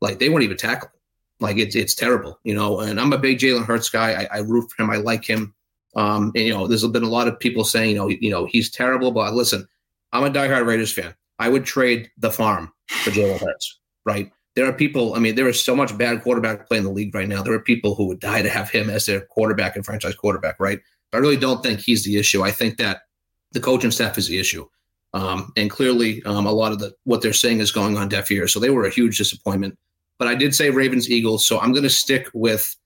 Like 0.00 0.18
they 0.18 0.28
weren't 0.28 0.44
even 0.44 0.56
tackling. 0.56 0.92
Like 1.40 1.56
it's 1.56 1.74
it's 1.74 1.94
terrible, 1.94 2.38
you 2.44 2.54
know. 2.54 2.80
And 2.80 3.00
I'm 3.00 3.12
a 3.12 3.18
big 3.18 3.38
Jalen 3.38 3.64
Hurts 3.64 3.88
guy. 3.88 4.12
I, 4.12 4.36
I 4.36 4.38
root 4.40 4.70
for 4.70 4.82
him. 4.82 4.90
I 4.90 4.96
like 4.96 5.24
him. 5.24 5.54
Um, 5.96 6.30
and 6.36 6.44
you 6.44 6.52
know, 6.52 6.66
there's 6.66 6.86
been 6.86 7.02
a 7.02 7.08
lot 7.08 7.26
of 7.26 7.40
people 7.40 7.64
saying, 7.64 7.90
you 7.90 7.96
know, 7.96 8.08
you 8.08 8.30
know, 8.30 8.46
he's 8.46 8.70
terrible. 8.70 9.10
But 9.10 9.34
listen, 9.34 9.66
I'm 10.12 10.24
a 10.24 10.30
diehard 10.30 10.66
Raiders 10.66 10.92
fan. 10.92 11.14
I 11.38 11.48
would 11.48 11.64
trade 11.64 12.10
the 12.18 12.30
farm 12.30 12.72
for 12.88 13.10
Jalen 13.10 13.40
Hurts, 13.40 13.78
right? 14.04 14.30
There 14.60 14.68
are 14.68 14.74
people, 14.74 15.14
I 15.14 15.20
mean, 15.20 15.36
there 15.36 15.48
is 15.48 15.64
so 15.64 15.74
much 15.74 15.96
bad 15.96 16.22
quarterback 16.22 16.68
play 16.68 16.76
in 16.76 16.84
the 16.84 16.90
league 16.90 17.14
right 17.14 17.26
now. 17.26 17.42
There 17.42 17.54
are 17.54 17.60
people 17.60 17.94
who 17.94 18.04
would 18.08 18.20
die 18.20 18.42
to 18.42 18.50
have 18.50 18.68
him 18.68 18.90
as 18.90 19.06
their 19.06 19.22
quarterback 19.22 19.74
and 19.74 19.86
franchise 19.86 20.14
quarterback, 20.14 20.60
right? 20.60 20.78
But 21.10 21.16
I 21.16 21.20
really 21.22 21.38
don't 21.38 21.62
think 21.62 21.80
he's 21.80 22.04
the 22.04 22.18
issue. 22.18 22.42
I 22.42 22.50
think 22.50 22.76
that 22.76 23.04
the 23.52 23.60
coaching 23.60 23.90
staff 23.90 24.18
is 24.18 24.28
the 24.28 24.38
issue. 24.38 24.68
Um, 25.14 25.50
and 25.56 25.70
clearly, 25.70 26.22
um, 26.24 26.44
a 26.44 26.52
lot 26.52 26.72
of 26.72 26.78
the 26.78 26.92
what 27.04 27.22
they're 27.22 27.32
saying 27.32 27.60
is 27.60 27.72
going 27.72 27.96
on 27.96 28.10
deaf 28.10 28.30
ears. 28.30 28.52
So 28.52 28.60
they 28.60 28.68
were 28.68 28.84
a 28.84 28.90
huge 28.90 29.16
disappointment. 29.16 29.78
But 30.18 30.28
I 30.28 30.34
did 30.34 30.54
say 30.54 30.68
Ravens 30.68 31.10
Eagles, 31.10 31.46
so 31.46 31.58
I'm 31.58 31.72
going 31.72 31.84
to 31.84 31.88
stick 31.88 32.28
with 32.34 32.76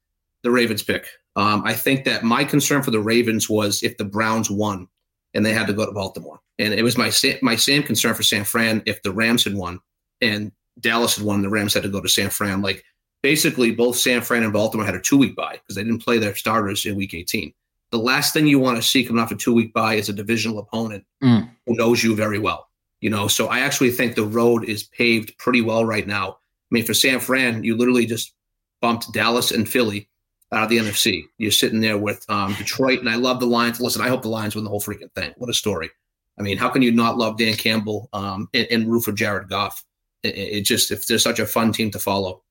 the 0.42 0.52
Ravens 0.52 0.84
pick. 0.84 1.08
Um, 1.34 1.64
I 1.64 1.74
think 1.74 2.04
that 2.04 2.22
my 2.22 2.44
concern 2.44 2.84
for 2.84 2.92
the 2.92 3.00
Ravens 3.00 3.50
was 3.50 3.82
if 3.82 3.96
the 3.96 4.04
Browns 4.04 4.48
won 4.48 4.86
and 5.34 5.44
they 5.44 5.52
had 5.52 5.66
to 5.66 5.72
go 5.72 5.86
to 5.86 5.90
Baltimore. 5.90 6.38
And 6.60 6.72
it 6.72 6.84
was 6.84 6.96
my 6.96 7.10
my 7.42 7.56
same 7.56 7.82
concern 7.82 8.14
for 8.14 8.22
San 8.22 8.44
Fran 8.44 8.80
if 8.86 9.02
the 9.02 9.10
Rams 9.10 9.42
had 9.42 9.54
won 9.54 9.80
and 10.20 10.52
Dallas 10.80 11.16
had 11.16 11.24
won, 11.24 11.42
the 11.42 11.48
Rams 11.48 11.74
had 11.74 11.82
to 11.82 11.88
go 11.88 12.00
to 12.00 12.08
San 12.08 12.30
Fran. 12.30 12.62
Like 12.62 12.84
basically, 13.22 13.72
both 13.72 13.96
San 13.96 14.20
Fran 14.20 14.42
and 14.42 14.52
Baltimore 14.52 14.86
had 14.86 14.94
a 14.94 15.00
two 15.00 15.18
week 15.18 15.36
bye 15.36 15.54
because 15.62 15.76
they 15.76 15.84
didn't 15.84 16.04
play 16.04 16.18
their 16.18 16.34
starters 16.34 16.84
in 16.84 16.96
Week 16.96 17.14
18. 17.14 17.52
The 17.90 17.98
last 17.98 18.32
thing 18.32 18.46
you 18.46 18.58
want 18.58 18.76
to 18.76 18.82
see 18.82 19.04
coming 19.04 19.22
off 19.22 19.30
a 19.30 19.36
two 19.36 19.54
week 19.54 19.72
bye 19.72 19.94
is 19.94 20.08
a 20.08 20.12
divisional 20.12 20.58
opponent 20.58 21.04
mm. 21.22 21.48
who 21.66 21.74
knows 21.74 22.02
you 22.02 22.16
very 22.16 22.38
well. 22.38 22.68
You 23.00 23.10
know, 23.10 23.28
so 23.28 23.48
I 23.48 23.60
actually 23.60 23.90
think 23.90 24.14
the 24.14 24.24
road 24.24 24.64
is 24.64 24.84
paved 24.84 25.36
pretty 25.38 25.60
well 25.60 25.84
right 25.84 26.06
now. 26.06 26.30
I 26.30 26.70
mean, 26.70 26.84
for 26.84 26.94
San 26.94 27.20
Fran, 27.20 27.62
you 27.62 27.76
literally 27.76 28.06
just 28.06 28.32
bumped 28.80 29.12
Dallas 29.12 29.50
and 29.50 29.68
Philly 29.68 30.08
out 30.52 30.64
of 30.64 30.68
the 30.70 30.78
NFC. 30.78 31.24
You're 31.38 31.50
sitting 31.50 31.80
there 31.80 31.98
with 31.98 32.24
um, 32.28 32.54
Detroit, 32.54 33.00
and 33.00 33.08
I 33.08 33.16
love 33.16 33.40
the 33.40 33.46
Lions. 33.46 33.80
Listen, 33.80 34.02
I 34.02 34.08
hope 34.08 34.22
the 34.22 34.28
Lions 34.28 34.54
win 34.54 34.64
the 34.64 34.70
whole 34.70 34.80
freaking 34.80 35.12
thing. 35.14 35.34
What 35.36 35.50
a 35.50 35.54
story! 35.54 35.90
I 36.38 36.42
mean, 36.42 36.56
how 36.56 36.68
can 36.68 36.82
you 36.82 36.92
not 36.92 37.16
love 37.16 37.38
Dan 37.38 37.54
Campbell 37.54 38.08
um, 38.12 38.48
and, 38.54 38.66
and 38.70 38.90
root 38.90 39.04
for 39.04 39.12
Jared 39.12 39.48
Goff? 39.48 39.84
It, 40.24 40.36
it, 40.36 40.60
just 40.62 40.90
if 40.90 41.06
they're 41.06 41.18
such 41.18 41.38
a 41.38 41.46
fun 41.46 41.72
team 41.72 41.90
to 41.90 41.98
follow, 41.98 42.42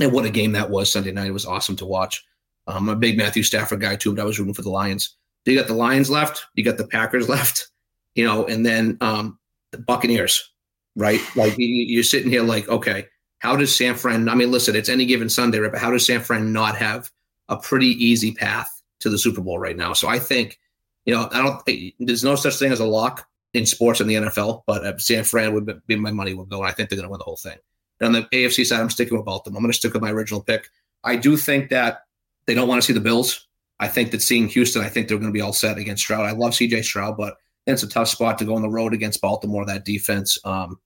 and 0.00 0.12
what 0.12 0.24
a 0.24 0.30
game 0.30 0.52
that 0.52 0.70
was 0.70 0.90
Sunday 0.90 1.12
night. 1.12 1.26
It 1.26 1.32
was 1.32 1.46
awesome 1.46 1.76
to 1.76 1.86
watch. 1.86 2.24
Um, 2.66 2.88
I'm 2.88 2.96
a 2.96 2.96
big 2.96 3.16
Matthew 3.16 3.42
Stafford 3.42 3.80
guy 3.80 3.96
too, 3.96 4.14
but 4.14 4.22
I 4.22 4.24
was 4.24 4.38
rooting 4.38 4.54
for 4.54 4.62
the 4.62 4.70
Lions. 4.70 5.16
You 5.44 5.56
got 5.56 5.66
the 5.66 5.74
Lions 5.74 6.10
left, 6.10 6.46
you 6.54 6.64
got 6.64 6.76
the 6.76 6.86
Packers 6.86 7.28
left, 7.30 7.68
you 8.14 8.24
know, 8.24 8.46
and 8.46 8.64
then 8.64 8.98
um, 9.00 9.38
the 9.70 9.78
Buccaneers, 9.78 10.52
right? 10.94 11.20
Like 11.34 11.54
you, 11.56 11.98
are 12.00 12.04
sitting 12.04 12.30
here 12.30 12.42
like, 12.42 12.68
okay, 12.68 13.06
how 13.38 13.56
does 13.56 13.74
San 13.74 13.94
Fran? 13.94 14.28
I 14.28 14.34
mean, 14.34 14.50
listen, 14.50 14.76
it's 14.76 14.88
any 14.88 15.06
given 15.06 15.30
Sunday, 15.30 15.58
right? 15.58 15.72
But 15.72 15.80
how 15.80 15.90
does 15.90 16.04
San 16.04 16.20
Fran 16.20 16.52
not 16.52 16.76
have 16.76 17.10
a 17.48 17.56
pretty 17.56 17.88
easy 18.04 18.32
path 18.32 18.82
to 19.00 19.08
the 19.08 19.18
Super 19.18 19.40
Bowl 19.40 19.58
right 19.58 19.76
now? 19.76 19.92
So 19.92 20.08
I 20.08 20.18
think, 20.18 20.58
you 21.06 21.14
know, 21.14 21.28
I 21.32 21.38
don't. 21.38 21.96
There's 21.98 22.24
no 22.24 22.34
such 22.34 22.56
thing 22.56 22.72
as 22.72 22.80
a 22.80 22.84
lock 22.84 23.26
in 23.54 23.66
sports 23.66 24.00
in 24.00 24.06
the 24.06 24.14
NFL, 24.14 24.62
but 24.66 24.84
uh, 24.84 24.98
San 24.98 25.24
Fran 25.24 25.54
would 25.54 25.80
be 25.86 25.96
my 25.96 26.10
money 26.10 26.34
would 26.34 26.48
go, 26.48 26.58
and 26.58 26.68
I 26.68 26.72
think 26.72 26.88
they're 26.88 26.96
going 26.96 27.08
to 27.08 27.10
win 27.10 27.18
the 27.18 27.24
whole 27.24 27.36
thing. 27.36 27.58
And 28.00 28.06
on 28.08 28.12
the 28.12 28.36
AFC 28.36 28.64
side, 28.64 28.80
I'm 28.80 28.90
sticking 28.90 29.16
with 29.16 29.26
Baltimore. 29.26 29.58
I'm 29.58 29.62
going 29.62 29.72
to 29.72 29.78
stick 29.78 29.92
with 29.92 30.02
my 30.02 30.10
original 30.10 30.42
pick. 30.42 30.68
I 31.04 31.16
do 31.16 31.36
think 31.36 31.70
that 31.70 32.02
they 32.46 32.54
don't 32.54 32.68
want 32.68 32.80
to 32.82 32.86
see 32.86 32.92
the 32.92 33.00
Bills. 33.00 33.46
I 33.80 33.88
think 33.88 34.10
that 34.10 34.22
seeing 34.22 34.48
Houston, 34.48 34.82
I 34.82 34.88
think 34.88 35.08
they're 35.08 35.18
going 35.18 35.32
to 35.32 35.36
be 35.36 35.40
all 35.40 35.52
set 35.52 35.78
against 35.78 36.02
Stroud. 36.02 36.26
I 36.26 36.32
love 36.32 36.52
CJ 36.52 36.84
Stroud, 36.84 37.16
but 37.16 37.36
it's 37.66 37.82
a 37.82 37.88
tough 37.88 38.08
spot 38.08 38.38
to 38.38 38.44
go 38.44 38.54
on 38.54 38.62
the 38.62 38.70
road 38.70 38.94
against 38.94 39.20
Baltimore. 39.20 39.64
That 39.64 39.84
defense, 39.84 40.38
um, 40.44 40.80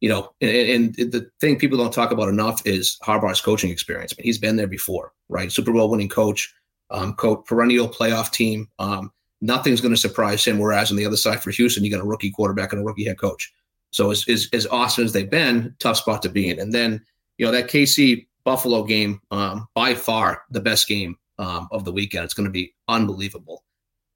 you 0.00 0.08
know, 0.08 0.32
and, 0.40 0.96
and, 0.98 1.12
the 1.12 1.30
thing 1.40 1.58
people 1.58 1.76
don't 1.76 1.92
talk 1.92 2.12
about 2.12 2.28
enough 2.28 2.62
is 2.64 2.98
Harbaugh's 3.02 3.40
coaching 3.40 3.70
experience. 3.70 4.12
I 4.12 4.20
mean, 4.20 4.24
he's 4.24 4.38
been 4.38 4.56
there 4.56 4.66
before, 4.66 5.12
right? 5.28 5.52
Super 5.52 5.72
Bowl 5.72 5.90
winning 5.90 6.08
coach, 6.08 6.52
um, 6.90 7.14
coach, 7.14 7.44
perennial 7.46 7.88
playoff 7.88 8.30
team. 8.30 8.68
Um, 8.78 9.12
nothing's 9.40 9.80
going 9.80 9.94
to 9.94 10.00
surprise 10.00 10.44
him. 10.44 10.58
Whereas 10.58 10.90
on 10.90 10.96
the 10.96 11.06
other 11.06 11.16
side 11.16 11.42
for 11.42 11.50
Houston, 11.50 11.84
you 11.84 11.90
got 11.90 12.00
a 12.00 12.06
rookie 12.06 12.30
quarterback 12.30 12.72
and 12.72 12.82
a 12.82 12.84
rookie 12.84 13.04
head 13.04 13.18
coach. 13.18 13.52
So 13.90 14.10
as, 14.10 14.24
as, 14.28 14.48
as 14.52 14.66
awesome 14.66 15.04
as 15.04 15.12
they've 15.12 15.30
been, 15.30 15.74
tough 15.78 15.96
spot 15.96 16.22
to 16.22 16.28
be 16.28 16.48
in. 16.48 16.60
And 16.60 16.72
then, 16.72 17.04
you 17.38 17.46
know, 17.46 17.52
that 17.52 17.68
KC 17.68 18.26
Buffalo 18.44 18.84
game, 18.84 19.20
um, 19.30 19.66
by 19.74 19.94
far 19.94 20.42
the 20.50 20.60
best 20.60 20.86
game 20.86 21.16
um, 21.40 21.68
of 21.72 21.84
the 21.84 21.92
weekend. 21.92 22.24
It's 22.24 22.34
going 22.34 22.46
to 22.46 22.52
be 22.52 22.74
unbelievable. 22.86 23.64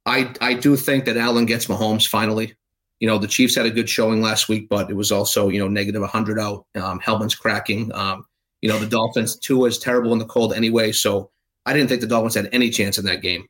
I, 0.07 0.33
I 0.41 0.55
do 0.55 0.77
think 0.77 1.07
that 1.07 1.17
Allen 1.17 1.47
gets 1.47 1.67
Mahomes 1.67 2.07
finally. 2.07 2.55
You 3.01 3.09
know, 3.09 3.19
the 3.19 3.27
Chiefs 3.27 3.57
had 3.57 3.67
a 3.67 3.71
good 3.71 3.89
showing 3.89 4.21
last 4.21 4.49
week, 4.49 4.69
but 4.69 4.91
it 4.91 4.95
was 4.95 5.11
also, 5.11 5.49
you 5.49 5.59
know, 5.59 5.69
negative 5.69 6.03
100 6.03 6.39
out. 6.39 6.67
Um, 6.75 7.01
helmets 7.01 7.35
cracking. 7.35 7.93
Um, 7.95 8.27
you 8.61 8.69
know, 8.69 8.79
the 8.79 8.87
Dolphins, 8.87 9.37
too, 9.37 9.59
was 9.59 9.79
terrible 9.79 10.13
in 10.13 10.19
the 10.19 10.27
cold 10.27 10.55
anyway. 10.55 10.93
So 10.93 11.31
I 11.67 11.73
didn't 11.73 11.89
think 11.89 12.03
the 12.03 12.07
Dolphins 12.07 12.35
had 12.35 12.51
any 12.53 12.71
chance 12.71 12.99
in 12.99 13.05
that 13.07 13.23
game, 13.23 13.47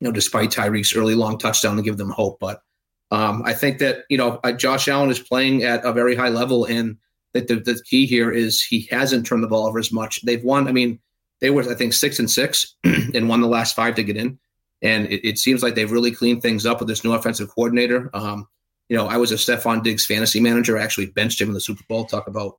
you 0.00 0.08
know, 0.08 0.12
despite 0.12 0.50
Tyreek's 0.50 0.96
early 0.96 1.14
long 1.14 1.38
touchdown 1.38 1.76
to 1.76 1.82
give 1.82 1.98
them 1.98 2.10
hope. 2.10 2.38
But 2.40 2.62
um, 3.10 3.42
I 3.44 3.52
think 3.52 3.78
that, 3.78 4.04
you 4.08 4.16
know, 4.16 4.40
Josh 4.56 4.88
Allen 4.88 5.10
is 5.10 5.20
playing 5.20 5.62
at 5.62 5.84
a 5.84 5.92
very 5.92 6.16
high 6.16 6.28
level. 6.28 6.64
And 6.64 6.96
that 7.32 7.48
the, 7.48 7.56
the 7.56 7.80
key 7.84 8.06
here 8.06 8.30
is 8.30 8.62
he 8.62 8.88
hasn't 8.90 9.26
turned 9.26 9.42
the 9.42 9.48
ball 9.48 9.66
over 9.66 9.78
as 9.78 9.92
much. 9.92 10.22
They've 10.22 10.42
won, 10.42 10.68
I 10.68 10.72
mean, 10.72 10.98
they 11.40 11.50
were, 11.50 11.62
I 11.70 11.74
think, 11.74 11.92
six 11.92 12.18
and 12.18 12.30
six 12.30 12.76
and 12.84 13.28
won 13.28 13.40
the 13.40 13.46
last 13.46 13.76
five 13.76 13.94
to 13.96 14.02
get 14.02 14.16
in. 14.16 14.38
And 14.82 15.06
it, 15.06 15.26
it, 15.26 15.38
seems 15.38 15.62
like 15.62 15.74
they've 15.74 15.90
really 15.90 16.10
cleaned 16.10 16.42
things 16.42 16.64
up 16.64 16.78
with 16.78 16.88
this 16.88 17.04
new 17.04 17.12
offensive 17.12 17.50
coordinator. 17.50 18.10
Um, 18.14 18.48
you 18.88 18.96
know, 18.96 19.06
I 19.06 19.18
was 19.18 19.30
a 19.30 19.34
Stefon 19.34 19.82
Diggs 19.82 20.06
fantasy 20.06 20.40
manager. 20.40 20.78
I 20.78 20.82
actually 20.82 21.06
benched 21.06 21.40
him 21.40 21.48
in 21.48 21.54
the 21.54 21.60
Super 21.60 21.84
Bowl. 21.88 22.06
Talk 22.06 22.26
about, 22.26 22.58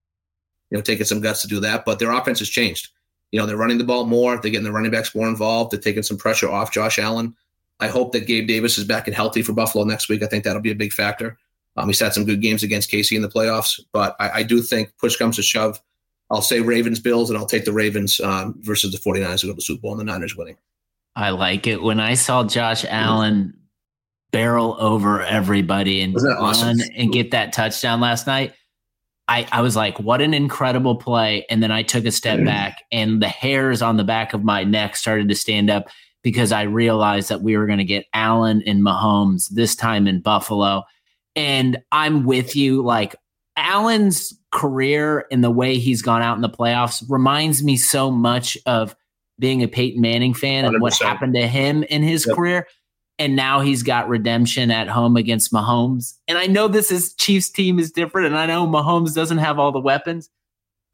you 0.69 0.77
know, 0.77 0.81
taking 0.81 1.05
some 1.05 1.19
guts 1.19 1.41
to 1.41 1.47
do 1.47 1.59
that. 1.61 1.83
But 1.83 1.99
their 1.99 2.11
offense 2.11 2.39
has 2.39 2.49
changed. 2.49 2.89
You 3.31 3.39
know, 3.39 3.45
they're 3.45 3.57
running 3.57 3.77
the 3.77 3.83
ball 3.83 4.05
more. 4.05 4.37
They're 4.37 4.51
getting 4.51 4.65
the 4.65 4.71
running 4.71 4.91
backs 4.91 5.15
more 5.15 5.27
involved. 5.27 5.71
They're 5.71 5.79
taking 5.79 6.03
some 6.03 6.17
pressure 6.17 6.49
off 6.49 6.71
Josh 6.71 6.99
Allen. 6.99 7.35
I 7.79 7.87
hope 7.87 8.11
that 8.11 8.27
Gabe 8.27 8.47
Davis 8.47 8.77
is 8.77 8.85
back 8.85 9.07
and 9.07 9.15
healthy 9.15 9.41
for 9.41 9.53
Buffalo 9.53 9.83
next 9.85 10.09
week. 10.09 10.21
I 10.21 10.27
think 10.27 10.43
that'll 10.43 10.61
be 10.61 10.71
a 10.71 10.75
big 10.75 10.93
factor. 10.93 11.37
Um, 11.77 11.87
he's 11.87 11.99
had 11.99 12.13
some 12.13 12.25
good 12.25 12.41
games 12.41 12.63
against 12.63 12.91
KC 12.91 13.15
in 13.15 13.21
the 13.21 13.29
playoffs, 13.29 13.79
but 13.93 14.15
I, 14.19 14.29
I 14.39 14.43
do 14.43 14.61
think 14.61 14.95
push 14.97 15.15
comes 15.15 15.37
to 15.37 15.41
shove. 15.41 15.81
I'll 16.29 16.41
say 16.41 16.59
Ravens 16.59 16.99
Bills, 16.99 17.29
and 17.29 17.37
I'll 17.37 17.45
take 17.45 17.65
the 17.65 17.73
Ravens 17.73 18.19
um, 18.19 18.55
versus 18.59 18.91
the 18.91 18.97
49ers 18.97 19.41
to 19.41 19.47
go 19.47 19.51
to 19.53 19.55
the 19.55 19.61
Super 19.61 19.81
Bowl 19.81 19.91
and 19.91 19.99
the 19.99 20.05
Niners 20.05 20.35
winning. 20.35 20.57
I 21.15 21.31
like 21.31 21.67
it. 21.67 21.81
When 21.81 21.99
I 21.99 22.13
saw 22.13 22.43
Josh 22.45 22.85
Allen 22.87 23.53
barrel 24.31 24.77
over 24.79 25.21
everybody 25.21 26.01
and 26.01 26.15
awesome? 26.17 26.77
and 26.95 27.11
get 27.11 27.31
that 27.31 27.51
touchdown 27.51 27.99
last 27.99 28.27
night, 28.27 28.53
I, 29.27 29.47
I 29.51 29.61
was 29.61 29.75
like, 29.75 29.99
what 29.99 30.21
an 30.21 30.33
incredible 30.33 30.95
play. 30.95 31.45
And 31.49 31.63
then 31.63 31.71
I 31.71 31.83
took 31.83 32.05
a 32.05 32.11
step 32.11 32.43
back 32.43 32.83
and 32.91 33.21
the 33.21 33.29
hairs 33.29 33.81
on 33.81 33.97
the 33.97 34.03
back 34.03 34.33
of 34.33 34.43
my 34.43 34.63
neck 34.63 34.95
started 34.95 35.29
to 35.29 35.35
stand 35.35 35.69
up 35.69 35.87
because 36.23 36.51
I 36.51 36.63
realized 36.63 37.29
that 37.29 37.41
we 37.41 37.57
were 37.57 37.65
going 37.65 37.79
to 37.79 37.85
get 37.85 38.05
Allen 38.13 38.61
and 38.65 38.83
Mahomes 38.83 39.49
this 39.49 39.75
time 39.75 40.07
in 40.07 40.21
Buffalo. 40.21 40.83
And 41.35 41.77
I'm 41.91 42.25
with 42.25 42.55
you. 42.55 42.83
Like 42.83 43.15
Allen's 43.55 44.33
career 44.51 45.25
and 45.31 45.43
the 45.43 45.51
way 45.51 45.77
he's 45.77 46.01
gone 46.01 46.21
out 46.21 46.35
in 46.35 46.41
the 46.41 46.49
playoffs 46.49 47.03
reminds 47.09 47.63
me 47.63 47.77
so 47.77 48.11
much 48.11 48.57
of 48.65 48.95
being 49.39 49.63
a 49.63 49.67
Peyton 49.67 50.01
Manning 50.01 50.33
fan 50.33 50.65
100%. 50.65 50.67
and 50.67 50.81
what 50.81 50.93
happened 50.95 51.33
to 51.35 51.47
him 51.47 51.83
in 51.83 52.03
his 52.03 52.25
yep. 52.27 52.35
career. 52.35 52.67
And 53.19 53.35
now 53.35 53.59
he's 53.59 53.83
got 53.83 54.09
redemption 54.09 54.71
at 54.71 54.87
home 54.87 55.15
against 55.15 55.53
Mahomes. 55.53 56.17
And 56.27 56.37
I 56.37 56.47
know 56.47 56.67
this 56.67 56.91
is 56.91 57.13
Chiefs 57.13 57.49
team 57.49 57.77
is 57.77 57.91
different, 57.91 58.27
and 58.27 58.37
I 58.37 58.45
know 58.47 58.65
Mahomes 58.65 59.13
doesn't 59.13 59.37
have 59.37 59.59
all 59.59 59.71
the 59.71 59.79
weapons. 59.79 60.29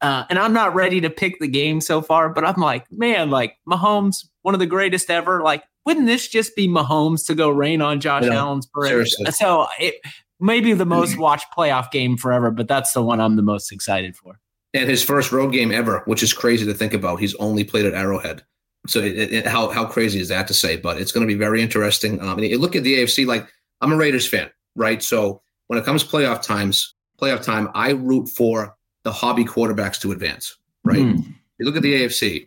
Uh, 0.00 0.24
and 0.30 0.38
I'm 0.38 0.52
not 0.52 0.74
ready 0.74 1.00
to 1.00 1.10
pick 1.10 1.40
the 1.40 1.48
game 1.48 1.80
so 1.80 2.02
far, 2.02 2.28
but 2.28 2.44
I'm 2.44 2.60
like, 2.60 2.90
man, 2.92 3.30
like 3.30 3.56
Mahomes, 3.68 4.28
one 4.42 4.54
of 4.54 4.60
the 4.60 4.66
greatest 4.66 5.10
ever. 5.10 5.42
Like, 5.42 5.64
wouldn't 5.86 6.06
this 6.06 6.28
just 6.28 6.54
be 6.54 6.68
Mahomes 6.68 7.26
to 7.26 7.34
go 7.34 7.50
rain 7.50 7.82
on 7.82 7.98
Josh 7.98 8.24
Allen's 8.24 8.66
parade? 8.66 9.06
So 9.32 9.66
it, 9.80 9.94
maybe 10.38 10.72
the 10.72 10.86
most 10.86 11.18
watched 11.18 11.46
playoff 11.56 11.90
game 11.90 12.16
forever, 12.16 12.50
but 12.50 12.68
that's 12.68 12.92
the 12.92 13.02
one 13.02 13.20
I'm 13.20 13.36
the 13.36 13.42
most 13.42 13.72
excited 13.72 14.16
for. 14.16 14.38
And 14.74 14.88
his 14.88 15.02
first 15.02 15.32
road 15.32 15.52
game 15.52 15.72
ever, 15.72 16.02
which 16.04 16.22
is 16.22 16.32
crazy 16.32 16.66
to 16.66 16.74
think 16.74 16.92
about. 16.92 17.20
He's 17.20 17.34
only 17.36 17.64
played 17.64 17.86
at 17.86 17.94
Arrowhead. 17.94 18.44
So 18.88 19.00
it, 19.00 19.32
it, 19.32 19.46
how 19.46 19.68
how 19.70 19.84
crazy 19.84 20.20
is 20.20 20.28
that 20.28 20.46
to 20.48 20.54
say? 20.54 20.76
But 20.76 21.00
it's 21.00 21.12
going 21.12 21.26
to 21.26 21.32
be 21.32 21.38
very 21.38 21.62
interesting. 21.62 22.20
Um, 22.20 22.38
and 22.38 22.46
you 22.46 22.58
look 22.58 22.76
at 22.76 22.82
the 22.82 22.96
AFC. 22.96 23.26
Like 23.26 23.48
I'm 23.80 23.92
a 23.92 23.96
Raiders 23.96 24.26
fan, 24.26 24.50
right? 24.76 25.02
So 25.02 25.42
when 25.66 25.78
it 25.78 25.84
comes 25.84 26.02
to 26.02 26.08
playoff 26.08 26.42
times, 26.42 26.94
playoff 27.20 27.42
time, 27.42 27.68
I 27.74 27.90
root 27.90 28.28
for 28.28 28.74
the 29.04 29.12
hobby 29.12 29.44
quarterbacks 29.44 30.00
to 30.00 30.12
advance, 30.12 30.56
right? 30.84 30.98
Mm. 30.98 31.34
You 31.58 31.66
look 31.66 31.76
at 31.76 31.82
the 31.82 32.02
AFC, 32.02 32.46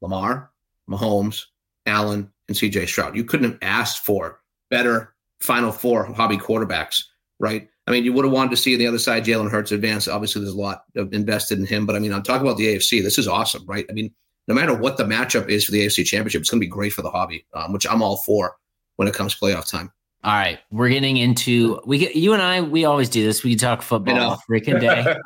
Lamar, 0.00 0.50
Mahomes, 0.88 1.44
Allen, 1.86 2.30
and 2.48 2.56
CJ 2.56 2.88
Stroud. 2.88 3.16
You 3.16 3.24
couldn't 3.24 3.50
have 3.50 3.58
asked 3.62 4.04
for 4.04 4.40
better 4.70 5.14
Final 5.40 5.72
Four 5.72 6.04
hobby 6.04 6.36
quarterbacks 6.36 7.04
right? 7.38 7.68
I 7.86 7.90
mean, 7.90 8.04
you 8.04 8.12
would 8.12 8.24
have 8.24 8.32
wanted 8.32 8.50
to 8.50 8.56
see 8.56 8.74
on 8.74 8.78
the 8.78 8.86
other 8.86 8.98
side 8.98 9.24
Jalen 9.24 9.50
Hurts 9.50 9.72
advance. 9.72 10.08
Obviously, 10.08 10.42
there's 10.42 10.54
a 10.54 10.58
lot 10.58 10.84
invested 10.94 11.58
in 11.58 11.66
him, 11.66 11.86
but 11.86 11.96
I 11.96 11.98
mean, 11.98 12.12
I'm 12.12 12.22
talking 12.22 12.46
about 12.46 12.58
the 12.58 12.76
AFC. 12.76 13.02
This 13.02 13.18
is 13.18 13.28
awesome, 13.28 13.64
right? 13.66 13.86
I 13.88 13.92
mean, 13.92 14.12
no 14.48 14.54
matter 14.54 14.74
what 14.74 14.96
the 14.96 15.04
matchup 15.04 15.48
is 15.48 15.64
for 15.64 15.72
the 15.72 15.86
AFC 15.86 16.04
Championship, 16.04 16.40
it's 16.40 16.50
going 16.50 16.60
to 16.60 16.64
be 16.64 16.70
great 16.70 16.92
for 16.92 17.02
the 17.02 17.10
hobby, 17.10 17.46
um, 17.54 17.72
which 17.72 17.86
I'm 17.86 18.02
all 18.02 18.16
for 18.16 18.56
when 18.96 19.06
it 19.06 19.14
comes 19.14 19.38
playoff 19.38 19.70
time. 19.70 19.92
All 20.24 20.32
right, 20.32 20.58
we're 20.72 20.88
getting 20.88 21.16
into 21.16 21.80
we 21.86 21.98
get 21.98 22.16
you 22.16 22.32
and 22.32 22.42
I. 22.42 22.60
We 22.60 22.84
always 22.84 23.08
do 23.08 23.24
this. 23.24 23.44
We 23.44 23.54
talk 23.54 23.82
football, 23.82 24.42
freaking 24.50 24.80
day. 24.80 25.16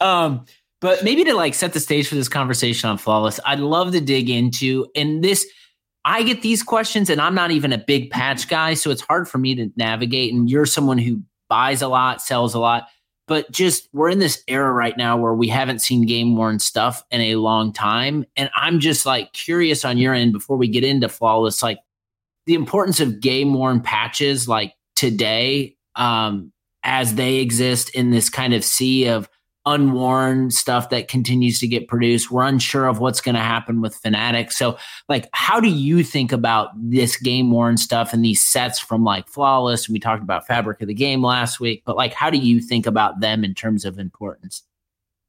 um, 0.00 0.44
but 0.80 1.02
maybe 1.02 1.24
to 1.24 1.34
like 1.34 1.54
set 1.54 1.72
the 1.72 1.80
stage 1.80 2.06
for 2.06 2.14
this 2.14 2.28
conversation 2.28 2.88
on 2.88 2.98
flawless, 2.98 3.40
I'd 3.44 3.58
love 3.58 3.90
to 3.92 4.00
dig 4.00 4.30
into 4.30 4.86
and 4.94 5.24
this 5.24 5.44
I 6.04 6.22
get 6.22 6.42
these 6.42 6.62
questions 6.62 7.10
and 7.10 7.20
I'm 7.20 7.34
not 7.34 7.50
even 7.50 7.72
a 7.72 7.78
big 7.78 8.10
patch 8.10 8.48
guy. 8.48 8.74
So 8.74 8.90
it's 8.90 9.02
hard 9.02 9.28
for 9.28 9.38
me 9.38 9.54
to 9.56 9.68
navigate. 9.76 10.32
And 10.32 10.48
you're 10.48 10.64
someone 10.64 10.98
who 10.98 11.22
buys 11.48 11.82
a 11.82 11.88
lot, 11.88 12.22
sells 12.22 12.54
a 12.54 12.60
lot. 12.60 12.88
But 13.28 13.52
just 13.52 13.88
we're 13.92 14.08
in 14.08 14.18
this 14.18 14.42
era 14.48 14.72
right 14.72 14.96
now 14.96 15.16
where 15.18 15.34
we 15.34 15.48
haven't 15.48 15.80
seen 15.80 16.06
game 16.06 16.34
worn 16.34 16.58
stuff 16.58 17.04
in 17.10 17.20
a 17.20 17.36
long 17.36 17.72
time. 17.72 18.24
And 18.36 18.50
I'm 18.56 18.80
just 18.80 19.06
like 19.06 19.32
curious 19.32 19.84
on 19.84 19.98
your 19.98 20.14
end 20.14 20.32
before 20.32 20.56
we 20.56 20.66
get 20.66 20.82
into 20.82 21.08
flawless, 21.08 21.62
like 21.62 21.78
the 22.46 22.54
importance 22.54 22.98
of 22.98 23.20
game 23.20 23.52
worn 23.54 23.80
patches 23.80 24.48
like 24.48 24.72
today 24.96 25.76
um, 25.94 26.52
as 26.82 27.14
they 27.14 27.36
exist 27.36 27.90
in 27.90 28.10
this 28.10 28.30
kind 28.30 28.54
of 28.54 28.64
sea 28.64 29.08
of 29.08 29.28
unworn 29.72 30.50
stuff 30.50 30.90
that 30.90 31.08
continues 31.08 31.60
to 31.60 31.66
get 31.66 31.88
produced. 31.88 32.30
We're 32.30 32.44
unsure 32.44 32.86
of 32.86 32.98
what's 32.98 33.20
going 33.20 33.34
to 33.34 33.40
happen 33.40 33.80
with 33.80 33.94
Fanatics. 33.94 34.56
So, 34.56 34.78
like, 35.08 35.28
how 35.32 35.60
do 35.60 35.68
you 35.68 36.02
think 36.02 36.32
about 36.32 36.70
this 36.74 37.16
game 37.16 37.50
worn 37.50 37.76
stuff 37.76 38.12
and 38.12 38.24
these 38.24 38.42
sets 38.42 38.78
from 38.78 39.04
like 39.04 39.28
Flawless? 39.28 39.86
And 39.86 39.92
We 39.92 40.00
talked 40.00 40.22
about 40.22 40.46
Fabric 40.46 40.80
of 40.80 40.88
the 40.88 40.94
Game 40.94 41.22
last 41.22 41.60
week, 41.60 41.82
but 41.84 41.96
like, 41.96 42.12
how 42.12 42.30
do 42.30 42.38
you 42.38 42.60
think 42.60 42.86
about 42.86 43.20
them 43.20 43.44
in 43.44 43.54
terms 43.54 43.84
of 43.84 43.98
importance? 43.98 44.62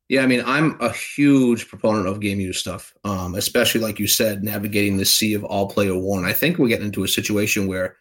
Yeah, 0.07 0.23
I 0.23 0.25
mean, 0.25 0.41
I'm 0.43 0.75
a 0.81 0.91
huge 0.91 1.67
proponent 1.67 2.07
of 2.07 2.19
game 2.19 2.39
use 2.39 2.57
stuff, 2.57 2.95
um, 3.03 3.35
especially 3.35 3.81
like 3.81 3.99
you 3.99 4.07
said, 4.07 4.43
navigating 4.43 4.97
the 4.97 5.05
sea 5.05 5.35
of 5.35 5.43
all 5.43 5.69
player 5.69 5.95
worn. 5.95 6.25
I 6.25 6.33
think 6.33 6.57
we're 6.57 6.67
getting 6.67 6.87
into 6.87 7.03
a 7.03 7.07
situation 7.07 7.67
where 7.67 7.95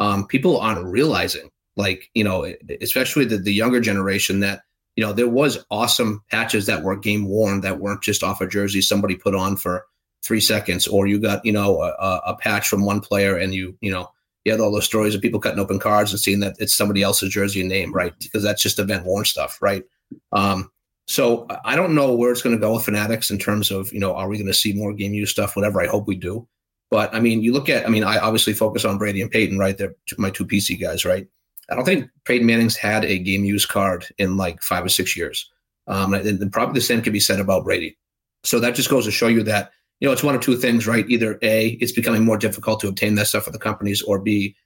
um, 0.00 0.26
people 0.26 0.58
aren't 0.58 0.84
realizing, 0.84 1.50
like, 1.76 2.10
you 2.14 2.24
know, 2.24 2.52
especially 2.80 3.26
the, 3.26 3.36
the 3.36 3.54
younger 3.54 3.80
generation, 3.80 4.40
that 4.40 4.62
you 4.96 5.04
know, 5.04 5.12
there 5.12 5.28
was 5.28 5.64
awesome 5.70 6.22
patches 6.30 6.66
that 6.66 6.82
were 6.82 6.96
game 6.96 7.28
worn 7.28 7.62
that 7.62 7.80
weren't 7.80 8.02
just 8.02 8.22
off 8.22 8.40
a 8.40 8.46
jersey 8.46 8.80
somebody 8.80 9.14
put 9.14 9.34
on 9.34 9.56
for, 9.56 9.86
three 10.22 10.40
seconds, 10.40 10.86
or 10.86 11.06
you 11.06 11.18
got 11.18 11.44
you 11.44 11.52
know 11.52 11.82
a, 11.82 12.20
a 12.26 12.36
patch 12.36 12.68
from 12.68 12.84
one 12.84 13.00
player, 13.00 13.36
and 13.36 13.54
you 13.54 13.76
you 13.80 13.90
know 13.90 14.10
you 14.44 14.52
had 14.52 14.60
all 14.60 14.72
those 14.72 14.84
stories 14.84 15.14
of 15.14 15.20
people 15.20 15.40
cutting 15.40 15.58
open 15.58 15.78
cards 15.78 16.12
and 16.12 16.20
seeing 16.20 16.40
that 16.40 16.56
it's 16.58 16.74
somebody 16.74 17.02
else's 17.02 17.30
jersey 17.30 17.62
name, 17.62 17.92
right? 17.92 18.12
Because 18.20 18.42
that's 18.42 18.62
just 18.62 18.78
event 18.78 19.04
worn 19.04 19.24
stuff, 19.24 19.60
right? 19.60 19.84
Um, 20.32 20.70
so 21.06 21.46
I 21.64 21.76
don't 21.76 21.94
know 21.94 22.14
where 22.14 22.32
it's 22.32 22.42
going 22.42 22.56
to 22.56 22.60
go 22.60 22.74
with 22.74 22.84
Fanatics 22.84 23.30
in 23.30 23.38
terms 23.38 23.70
of 23.70 23.92
you 23.92 24.00
know 24.00 24.14
are 24.14 24.28
we 24.28 24.38
going 24.38 24.46
to 24.46 24.54
see 24.54 24.72
more 24.72 24.92
game 24.92 25.14
use 25.14 25.30
stuff? 25.30 25.56
Whatever. 25.56 25.82
I 25.82 25.86
hope 25.86 26.06
we 26.06 26.16
do. 26.16 26.46
But 26.90 27.14
I 27.14 27.20
mean, 27.20 27.42
you 27.42 27.52
look 27.52 27.68
at 27.68 27.86
I 27.86 27.88
mean, 27.88 28.04
I 28.04 28.18
obviously 28.18 28.52
focus 28.52 28.84
on 28.84 28.98
Brady 28.98 29.22
and 29.22 29.30
Peyton, 29.30 29.58
right? 29.58 29.76
They're 29.76 29.94
my 30.18 30.30
two 30.30 30.46
PC 30.46 30.80
guys, 30.80 31.04
right? 31.04 31.26
I 31.72 31.74
don't 31.76 31.84
think 31.84 32.10
Peyton 32.24 32.46
Manning's 32.46 32.76
had 32.76 33.04
a 33.04 33.18
game 33.18 33.44
use 33.44 33.66
card 33.66 34.06
in 34.18 34.36
like 34.36 34.62
five 34.62 34.84
or 34.84 34.90
six 34.90 35.16
years. 35.16 35.50
Um, 35.88 36.14
and, 36.14 36.40
and 36.40 36.52
probably 36.52 36.74
the 36.74 36.80
same 36.80 37.02
can 37.02 37.12
be 37.12 37.20
said 37.20 37.40
about 37.40 37.64
Brady. 37.64 37.98
So 38.44 38.60
that 38.60 38.74
just 38.74 38.90
goes 38.90 39.04
to 39.06 39.10
show 39.10 39.28
you 39.28 39.42
that 39.44 39.72
you 40.02 40.08
know, 40.08 40.12
it's 40.12 40.24
one 40.24 40.34
of 40.34 40.40
two 40.40 40.56
things, 40.56 40.88
right? 40.88 41.08
Either 41.08 41.38
A, 41.42 41.68
it's 41.80 41.92
becoming 41.92 42.24
more 42.24 42.36
difficult 42.36 42.80
to 42.80 42.88
obtain 42.88 43.14
that 43.14 43.28
stuff 43.28 43.44
for 43.44 43.52
the 43.52 43.58
companies, 43.58 44.02
or 44.02 44.18
B, 44.18 44.56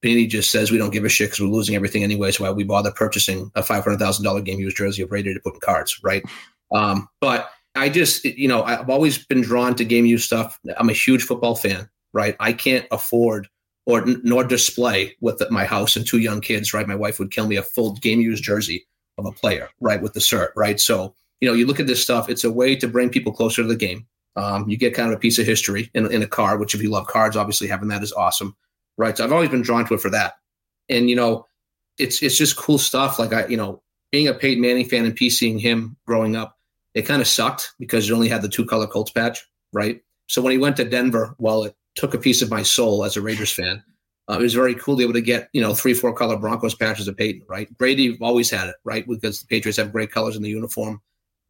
Panini 0.00 0.28
just 0.28 0.52
says 0.52 0.70
we 0.70 0.78
don't 0.78 0.92
give 0.92 1.04
a 1.04 1.08
shit 1.08 1.30
because 1.30 1.40
we're 1.40 1.48
losing 1.48 1.74
everything 1.74 2.04
anyway. 2.04 2.30
So 2.30 2.44
why 2.44 2.52
we 2.52 2.62
bother 2.62 2.92
purchasing 2.92 3.50
a 3.56 3.64
five 3.64 3.82
hundred 3.82 3.98
thousand 3.98 4.24
dollar 4.24 4.40
game 4.40 4.60
used 4.60 4.76
jersey 4.76 5.02
of 5.02 5.08
Brady 5.08 5.34
to 5.34 5.40
put 5.40 5.54
in 5.54 5.60
cards, 5.60 5.98
right? 6.04 6.22
Um, 6.72 7.08
but 7.20 7.50
I 7.74 7.88
just, 7.88 8.24
you 8.24 8.46
know, 8.46 8.62
I've 8.62 8.88
always 8.88 9.18
been 9.26 9.40
drawn 9.40 9.74
to 9.74 9.84
game 9.84 10.06
used 10.06 10.24
stuff. 10.24 10.56
I'm 10.76 10.88
a 10.88 10.92
huge 10.92 11.24
football 11.24 11.56
fan, 11.56 11.90
right? 12.12 12.36
I 12.38 12.52
can't 12.52 12.86
afford 12.92 13.48
or 13.86 14.04
nor 14.22 14.44
display 14.44 15.16
with 15.20 15.42
my 15.50 15.64
house 15.64 15.96
and 15.96 16.06
two 16.06 16.18
young 16.18 16.40
kids, 16.40 16.74
right? 16.74 16.86
My 16.86 16.94
wife 16.94 17.18
would 17.18 17.30
kill 17.30 17.46
me 17.46 17.56
a 17.56 17.62
full 17.62 17.94
game 17.94 18.20
used 18.20 18.44
jersey 18.44 18.86
of 19.16 19.24
a 19.24 19.32
player, 19.32 19.70
right, 19.80 20.02
with 20.02 20.12
the 20.12 20.20
cert, 20.20 20.48
right? 20.56 20.78
So 20.78 21.14
you 21.40 21.48
know, 21.48 21.54
you 21.54 21.66
look 21.66 21.80
at 21.80 21.86
this 21.86 22.02
stuff. 22.02 22.28
It's 22.28 22.44
a 22.44 22.50
way 22.50 22.76
to 22.76 22.88
bring 22.88 23.10
people 23.10 23.32
closer 23.32 23.62
to 23.62 23.68
the 23.68 23.76
game. 23.76 24.06
Um, 24.36 24.68
you 24.68 24.76
get 24.76 24.94
kind 24.94 25.10
of 25.10 25.16
a 25.16 25.20
piece 25.20 25.38
of 25.38 25.46
history 25.46 25.90
in, 25.94 26.10
in 26.12 26.22
a 26.22 26.26
card, 26.26 26.60
which 26.60 26.74
if 26.74 26.82
you 26.82 26.90
love 26.90 27.06
cards, 27.06 27.36
obviously 27.36 27.68
having 27.68 27.88
that 27.88 28.02
is 28.02 28.12
awesome, 28.12 28.54
right? 28.96 29.16
So 29.16 29.24
I've 29.24 29.32
always 29.32 29.48
been 29.48 29.62
drawn 29.62 29.86
to 29.86 29.94
it 29.94 30.00
for 30.00 30.10
that. 30.10 30.34
And 30.88 31.08
you 31.08 31.16
know, 31.16 31.46
it's 31.98 32.22
it's 32.22 32.36
just 32.36 32.56
cool 32.56 32.78
stuff. 32.78 33.18
Like 33.18 33.32
I, 33.32 33.46
you 33.46 33.56
know, 33.56 33.82
being 34.12 34.28
a 34.28 34.34
Peyton 34.34 34.60
Manning 34.60 34.84
fan 34.84 35.04
and 35.04 35.16
PCing 35.16 35.60
him 35.60 35.96
growing 36.06 36.36
up, 36.36 36.58
it 36.94 37.02
kind 37.02 37.20
of 37.20 37.28
sucked 37.28 37.72
because 37.78 38.08
you 38.08 38.14
only 38.14 38.28
had 38.28 38.42
the 38.42 38.48
two 38.48 38.64
color 38.64 38.86
Colts 38.86 39.10
patch, 39.10 39.46
right? 39.72 40.00
So 40.28 40.42
when 40.42 40.52
he 40.52 40.58
went 40.58 40.76
to 40.76 40.84
Denver, 40.84 41.34
while 41.38 41.64
it 41.64 41.74
took 41.96 42.14
a 42.14 42.18
piece 42.18 42.42
of 42.42 42.50
my 42.50 42.62
soul 42.62 43.04
as 43.04 43.16
a 43.16 43.22
Raiders 43.22 43.52
fan, 43.52 43.82
uh, 44.28 44.34
it 44.34 44.42
was 44.42 44.54
very 44.54 44.74
cool 44.74 44.94
to 44.94 44.98
be 44.98 45.04
able 45.04 45.12
to 45.14 45.20
get 45.20 45.48
you 45.52 45.60
know 45.60 45.74
three, 45.74 45.94
four 45.94 46.12
color 46.12 46.36
Broncos 46.36 46.74
patches 46.74 47.08
of 47.08 47.16
Peyton, 47.16 47.42
right? 47.48 47.68
Brady 47.78 48.16
always 48.20 48.50
had 48.50 48.68
it, 48.68 48.76
right? 48.84 49.06
Because 49.06 49.40
the 49.40 49.46
Patriots 49.46 49.78
have 49.78 49.92
great 49.92 50.10
colors 50.10 50.36
in 50.36 50.42
the 50.42 50.48
uniform, 50.48 51.00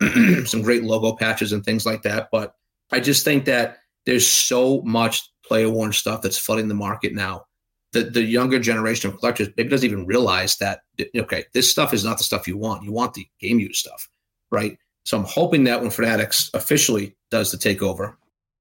some 0.44 0.62
great 0.62 0.84
logo 0.84 1.16
patches 1.16 1.52
and 1.52 1.64
things 1.64 1.86
like 1.86 2.02
that, 2.02 2.28
but 2.30 2.54
I 2.92 3.00
just 3.00 3.24
think 3.24 3.44
that 3.46 3.78
there's 4.04 4.26
so 4.26 4.82
much 4.82 5.28
player 5.44 5.70
worn 5.70 5.92
stuff 5.92 6.22
that's 6.22 6.38
flooding 6.38 6.68
the 6.68 6.74
market 6.74 7.14
now. 7.14 7.46
The 7.92 8.04
the 8.04 8.22
younger 8.22 8.58
generation 8.58 9.10
of 9.10 9.18
collectors 9.18 9.48
maybe 9.56 9.70
doesn't 9.70 9.88
even 9.88 10.06
realize 10.06 10.56
that 10.58 10.80
okay, 11.16 11.44
this 11.54 11.70
stuff 11.70 11.94
is 11.94 12.04
not 12.04 12.18
the 12.18 12.24
stuff 12.24 12.46
you 12.46 12.56
want. 12.56 12.84
You 12.84 12.92
want 12.92 13.14
the 13.14 13.26
game 13.40 13.58
use 13.58 13.78
stuff, 13.78 14.08
right? 14.50 14.78
So 15.04 15.16
I'm 15.16 15.24
hoping 15.24 15.64
that 15.64 15.80
when 15.80 15.90
Fanatics 15.90 16.50
officially 16.52 17.16
does 17.30 17.52
the 17.52 17.58
takeover, 17.58 18.16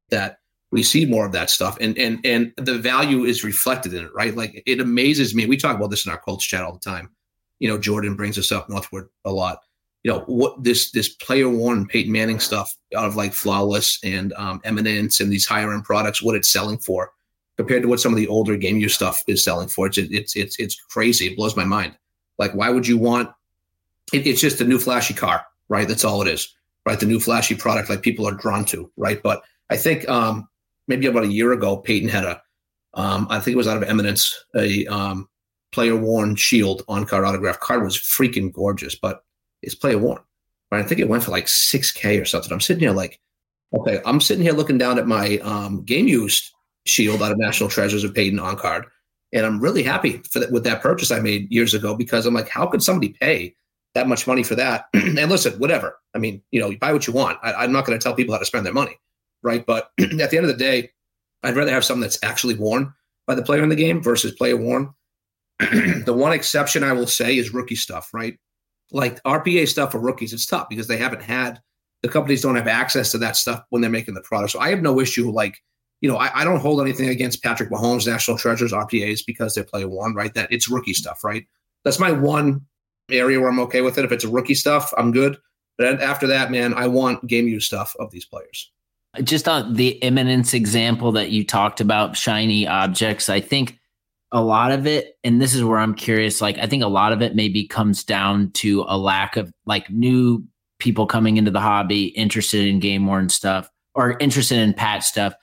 that 0.09 0.39
we 0.75 0.83
see 0.83 1.05
more 1.05 1.25
of 1.25 1.31
that 1.31 1.49
stuff 1.49 1.77
and 1.81 1.97
and 1.97 2.23
and 2.25 2.53
the 2.57 2.77
value 2.77 3.23
is 3.23 3.43
reflected 3.43 3.93
in 3.93 4.05
it, 4.05 4.13
right? 4.13 4.35
Like 4.35 4.61
it 4.65 4.79
amazes 4.79 5.33
me. 5.33 5.45
We 5.45 5.57
talk 5.57 5.75
about 5.75 5.89
this 5.89 6.05
in 6.05 6.11
our 6.11 6.19
Colts 6.19 6.45
chat 6.45 6.63
all 6.63 6.73
the 6.73 6.79
time. 6.79 7.09
You 7.59 7.69
know, 7.69 7.77
Jordan 7.77 8.15
brings 8.15 8.37
us 8.37 8.51
up 8.51 8.69
northward 8.69 9.09
a 9.23 9.31
lot 9.31 9.59
you 10.05 10.11
know 10.11 10.19
what 10.27 10.63
this 10.63 10.91
this 10.91 11.09
player 11.09 11.49
worn 11.49 11.87
Peyton 11.87 12.11
Manning 12.11 12.39
stuff 12.39 12.77
out 12.95 13.05
of 13.05 13.15
like 13.15 13.33
flawless 13.33 13.97
and 14.03 14.33
um, 14.33 14.61
eminence 14.63 15.19
and 15.19 15.31
these 15.31 15.47
higher 15.47 15.73
end 15.73 15.83
products, 15.83 16.21
what 16.21 16.35
it's 16.35 16.47
selling 16.47 16.77
for 16.77 17.11
compared 17.57 17.81
to 17.81 17.87
what 17.87 17.99
some 17.99 18.13
of 18.13 18.17
the 18.17 18.27
older 18.27 18.55
game 18.55 18.77
use 18.77 18.93
stuff 18.93 19.23
is 19.27 19.43
selling 19.43 19.67
for. 19.67 19.87
It's 19.87 19.97
it's 19.97 20.35
it's 20.35 20.59
it's 20.59 20.75
crazy. 20.75 21.25
It 21.25 21.35
blows 21.35 21.57
my 21.57 21.65
mind. 21.65 21.97
Like, 22.37 22.53
why 22.53 22.69
would 22.69 22.87
you 22.87 22.99
want? 22.99 23.31
It, 24.13 24.27
it's 24.27 24.41
just 24.41 24.61
a 24.61 24.63
new 24.63 24.77
flashy 24.77 25.15
car, 25.15 25.43
right? 25.69 25.87
That's 25.87 26.05
all 26.05 26.21
it 26.21 26.27
is, 26.27 26.55
right? 26.85 26.99
The 26.99 27.07
new 27.07 27.19
flashy 27.19 27.55
product, 27.55 27.89
like 27.89 28.03
people 28.03 28.27
are 28.27 28.31
drawn 28.31 28.63
to, 28.65 28.91
right? 28.97 29.23
But 29.23 29.41
I 29.71 29.77
think 29.77 30.07
um, 30.07 30.47
maybe 30.87 31.07
about 31.07 31.23
a 31.23 31.31
year 31.31 31.51
ago, 31.51 31.77
Peyton 31.77 32.09
had 32.09 32.23
a, 32.23 32.41
um, 32.93 33.27
I 33.29 33.39
think 33.39 33.53
it 33.53 33.57
was 33.57 33.67
out 33.67 33.77
of 33.77 33.83
Eminence, 33.83 34.45
a 34.55 34.85
um, 34.87 35.27
player 35.71 35.95
worn 35.95 36.35
shield 36.35 36.83
on 36.87 37.05
card 37.05 37.25
autograph 37.25 37.59
card 37.59 37.83
was 37.83 37.97
freaking 37.97 38.51
gorgeous, 38.51 38.95
but 38.95 39.23
it's 39.61 39.75
player 39.75 39.97
worn. 39.97 40.21
Right? 40.71 40.83
I 40.83 40.87
think 40.87 41.01
it 41.01 41.09
went 41.09 41.23
for 41.23 41.31
like 41.31 41.45
6K 41.45 42.21
or 42.21 42.25
something. 42.25 42.51
I'm 42.51 42.61
sitting 42.61 42.81
here 42.81 42.91
like, 42.91 43.19
okay, 43.73 44.01
I'm 44.05 44.21
sitting 44.21 44.43
here 44.43 44.53
looking 44.53 44.77
down 44.77 44.97
at 44.97 45.07
my 45.07 45.37
um, 45.39 45.83
game 45.83 46.07
used 46.07 46.51
shield 46.85 47.21
out 47.21 47.31
of 47.31 47.37
National 47.37 47.69
Treasures 47.69 48.03
of 48.03 48.13
Peyton 48.13 48.39
on 48.39 48.57
card. 48.57 48.85
And 49.33 49.45
I'm 49.45 49.59
really 49.59 49.83
happy 49.83 50.21
for 50.31 50.39
that, 50.39 50.51
with 50.51 50.63
that 50.63 50.81
purchase 50.81 51.11
I 51.11 51.19
made 51.19 51.51
years 51.51 51.73
ago 51.73 51.95
because 51.95 52.25
I'm 52.25 52.33
like, 52.33 52.47
how 52.47 52.67
could 52.67 52.81
somebody 52.81 53.09
pay 53.19 53.55
that 53.93 54.07
much 54.07 54.27
money 54.27 54.43
for 54.43 54.55
that? 54.55 54.85
and 54.93 55.29
listen, 55.29 55.59
whatever. 55.59 55.99
I 56.13 56.19
mean, 56.19 56.41
you 56.51 56.59
know, 56.59 56.69
you 56.69 56.77
buy 56.77 56.93
what 56.93 57.05
you 57.05 57.13
want. 57.13 57.39
I, 57.43 57.53
I'm 57.53 57.71
not 57.71 57.85
going 57.85 57.97
to 57.97 58.03
tell 58.03 58.13
people 58.13 58.33
how 58.33 58.39
to 58.39 58.45
spend 58.45 58.65
their 58.65 58.73
money, 58.73 58.97
right? 59.45 59.65
But 59.65 59.91
at 59.99 60.29
the 60.29 60.37
end 60.37 60.45
of 60.45 60.47
the 60.47 60.53
day, 60.53 60.91
I'd 61.43 61.55
rather 61.55 61.71
have 61.71 61.85
something 61.85 62.01
that's 62.01 62.19
actually 62.23 62.55
worn 62.55 62.93
by 63.27 63.35
the 63.35 63.43
player 63.43 63.63
in 63.63 63.69
the 63.69 63.75
game 63.75 64.03
versus 64.03 64.33
player 64.33 64.57
worn. 64.57 64.93
the 65.59 66.13
one 66.13 66.33
exception 66.33 66.83
I 66.83 66.91
will 66.91 67.07
say 67.07 67.37
is 67.37 67.53
rookie 67.53 67.75
stuff, 67.75 68.13
right? 68.13 68.37
like 68.91 69.21
RPA 69.23 69.67
stuff 69.67 69.91
for 69.91 69.99
rookies, 69.99 70.33
it's 70.33 70.45
tough 70.45 70.69
because 70.69 70.87
they 70.87 70.97
haven't 70.97 71.21
had 71.21 71.61
the 72.01 72.09
companies 72.09 72.41
don't 72.41 72.55
have 72.55 72.67
access 72.67 73.11
to 73.11 73.17
that 73.19 73.35
stuff 73.35 73.63
when 73.69 73.81
they're 73.81 73.91
making 73.91 74.13
the 74.13 74.21
product. 74.21 74.51
So 74.51 74.59
I 74.59 74.69
have 74.69 74.81
no 74.81 74.99
issue 74.99 75.31
like, 75.31 75.57
you 76.01 76.09
know, 76.09 76.17
I, 76.17 76.41
I 76.41 76.43
don't 76.43 76.59
hold 76.59 76.81
anything 76.81 77.09
against 77.09 77.41
Patrick 77.41 77.69
Mahomes, 77.71 78.05
National 78.05 78.37
Treasures, 78.37 78.73
RPAs 78.73 79.25
because 79.25 79.55
they 79.55 79.63
play 79.63 79.85
one, 79.85 80.13
right? 80.13 80.33
That 80.33 80.51
it's 80.51 80.69
rookie 80.69 80.93
stuff, 80.93 81.23
right? 81.23 81.45
That's 81.83 81.99
my 81.99 82.11
one 82.11 82.61
area 83.09 83.39
where 83.39 83.49
I'm 83.49 83.59
okay 83.61 83.81
with 83.81 83.97
it. 83.97 84.05
If 84.05 84.11
it's 84.11 84.25
rookie 84.25 84.55
stuff, 84.55 84.93
I'm 84.97 85.11
good. 85.11 85.37
But 85.77 86.01
after 86.01 86.27
that, 86.27 86.51
man, 86.51 86.73
I 86.73 86.87
want 86.87 87.25
game 87.27 87.47
use 87.47 87.65
stuff 87.65 87.95
of 87.99 88.11
these 88.11 88.25
players. 88.25 88.71
Just 89.23 89.47
on 89.47 89.73
the 89.73 90.01
eminence 90.03 90.53
example 90.53 91.11
that 91.13 91.29
you 91.29 91.43
talked 91.45 91.81
about, 91.81 92.17
shiny 92.17 92.67
objects, 92.67 93.29
I 93.29 93.41
think 93.41 93.79
a 94.31 94.41
lot 94.41 94.71
of 94.71 94.85
it, 94.85 95.17
and 95.23 95.41
this 95.41 95.53
is 95.53 95.63
where 95.63 95.79
I'm 95.79 95.95
curious, 95.95 96.41
like 96.41 96.57
I 96.57 96.67
think 96.67 96.83
a 96.83 96.87
lot 96.87 97.13
of 97.13 97.21
it 97.21 97.35
maybe 97.35 97.67
comes 97.67 98.03
down 98.03 98.51
to 98.51 98.83
a 98.87 98.97
lack 98.97 99.37
of 99.37 99.51
like 99.65 99.89
new 99.89 100.43
people 100.79 101.05
coming 101.05 101.37
into 101.37 101.51
the 101.51 101.61
hobby 101.61 102.07
interested 102.07 102.67
in 102.67 102.79
game 102.79 103.07
worn 103.07 103.29
stuff 103.29 103.69
or 103.93 104.17
interested 104.19 104.59
in 104.59 104.73
patch 104.73 105.03
stuff. 105.03 105.33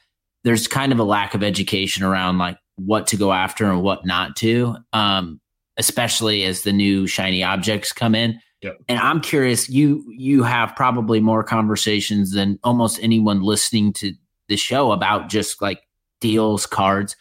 There's 0.45 0.69
kind 0.69 0.93
of 0.93 0.99
a 0.99 1.05
lack 1.05 1.35
of 1.35 1.43
education 1.43 2.05
around 2.05 2.39
like 2.39 2.59
what 2.77 3.07
to 3.09 3.17
go 3.17 3.33
after 3.33 3.65
and 3.65 3.83
what 3.83 4.05
not 4.05 4.37
to, 4.37 4.77
um, 4.93 5.41
especially 5.79 6.45
as 6.45 6.63
the 6.63 6.73
new 6.73 7.07
shiny 7.07 7.43
objects 7.43 7.93
come 7.93 8.15
in. 8.15 8.41
Yep. 8.63 8.79
And 8.89 8.99
I'm 8.99 9.21
curious, 9.21 9.69
you 9.69 10.05
you 10.09 10.43
have 10.43 10.75
probably 10.77 11.21
more 11.21 11.43
conversations 11.43 12.33
than 12.33 12.59
almost 12.63 13.01
anyone 13.03 13.43
listening 13.43 13.93
to 13.95 14.13
the 14.49 14.57
show 14.57 14.93
about 14.93 15.29
just 15.29 15.61
like 15.61 15.81
deals, 16.21 16.67
cards 16.67 17.17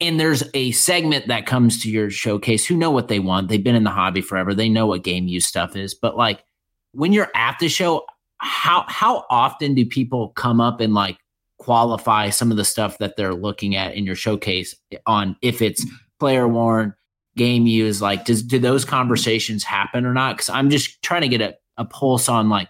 and 0.00 0.20
there's 0.20 0.42
a 0.52 0.72
segment 0.72 1.28
that 1.28 1.46
comes 1.46 1.82
to 1.82 1.90
your 1.90 2.10
showcase 2.10 2.66
who 2.66 2.76
know 2.76 2.90
what 2.90 3.08
they 3.08 3.18
want. 3.18 3.48
They've 3.48 3.62
been 3.62 3.74
in 3.74 3.84
the 3.84 3.90
hobby 3.90 4.20
forever. 4.20 4.54
They 4.54 4.68
know 4.68 4.86
what 4.86 5.04
game 5.04 5.26
use 5.26 5.46
stuff 5.46 5.74
is. 5.74 5.94
But 5.94 6.16
like 6.16 6.44
when 6.92 7.12
you're 7.12 7.30
at 7.34 7.58
the 7.58 7.68
show, 7.68 8.04
how 8.38 8.84
how 8.88 9.24
often 9.30 9.74
do 9.74 9.86
people 9.86 10.30
come 10.30 10.60
up 10.60 10.80
and 10.80 10.92
like 10.92 11.18
qualify 11.58 12.28
some 12.28 12.50
of 12.50 12.58
the 12.58 12.64
stuff 12.64 12.98
that 12.98 13.16
they're 13.16 13.34
looking 13.34 13.74
at 13.74 13.94
in 13.94 14.04
your 14.04 14.14
showcase 14.14 14.74
on 15.06 15.36
if 15.40 15.62
it's 15.62 15.86
player 16.20 16.46
worn, 16.46 16.94
game 17.36 17.66
use? 17.66 18.02
Like, 18.02 18.24
does 18.24 18.42
do 18.42 18.58
those 18.58 18.84
conversations 18.84 19.64
happen 19.64 20.04
or 20.04 20.14
not? 20.14 20.36
Because 20.36 20.48
I'm 20.48 20.70
just 20.70 21.02
trying 21.02 21.22
to 21.22 21.28
get 21.28 21.40
a, 21.40 21.54
a 21.76 21.84
pulse 21.84 22.28
on 22.28 22.48
like 22.48 22.68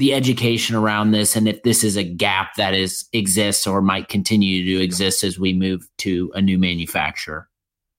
the 0.00 0.14
education 0.14 0.74
around 0.74 1.10
this 1.10 1.36
and 1.36 1.46
if 1.46 1.62
this 1.62 1.84
is 1.84 1.94
a 1.94 2.02
gap 2.02 2.54
that 2.56 2.72
is 2.72 3.06
exists 3.12 3.66
or 3.66 3.82
might 3.82 4.08
continue 4.08 4.64
to 4.64 4.82
exist 4.82 5.22
as 5.22 5.38
we 5.38 5.52
move 5.52 5.86
to 5.98 6.32
a 6.34 6.40
new 6.40 6.58
manufacturer 6.58 7.46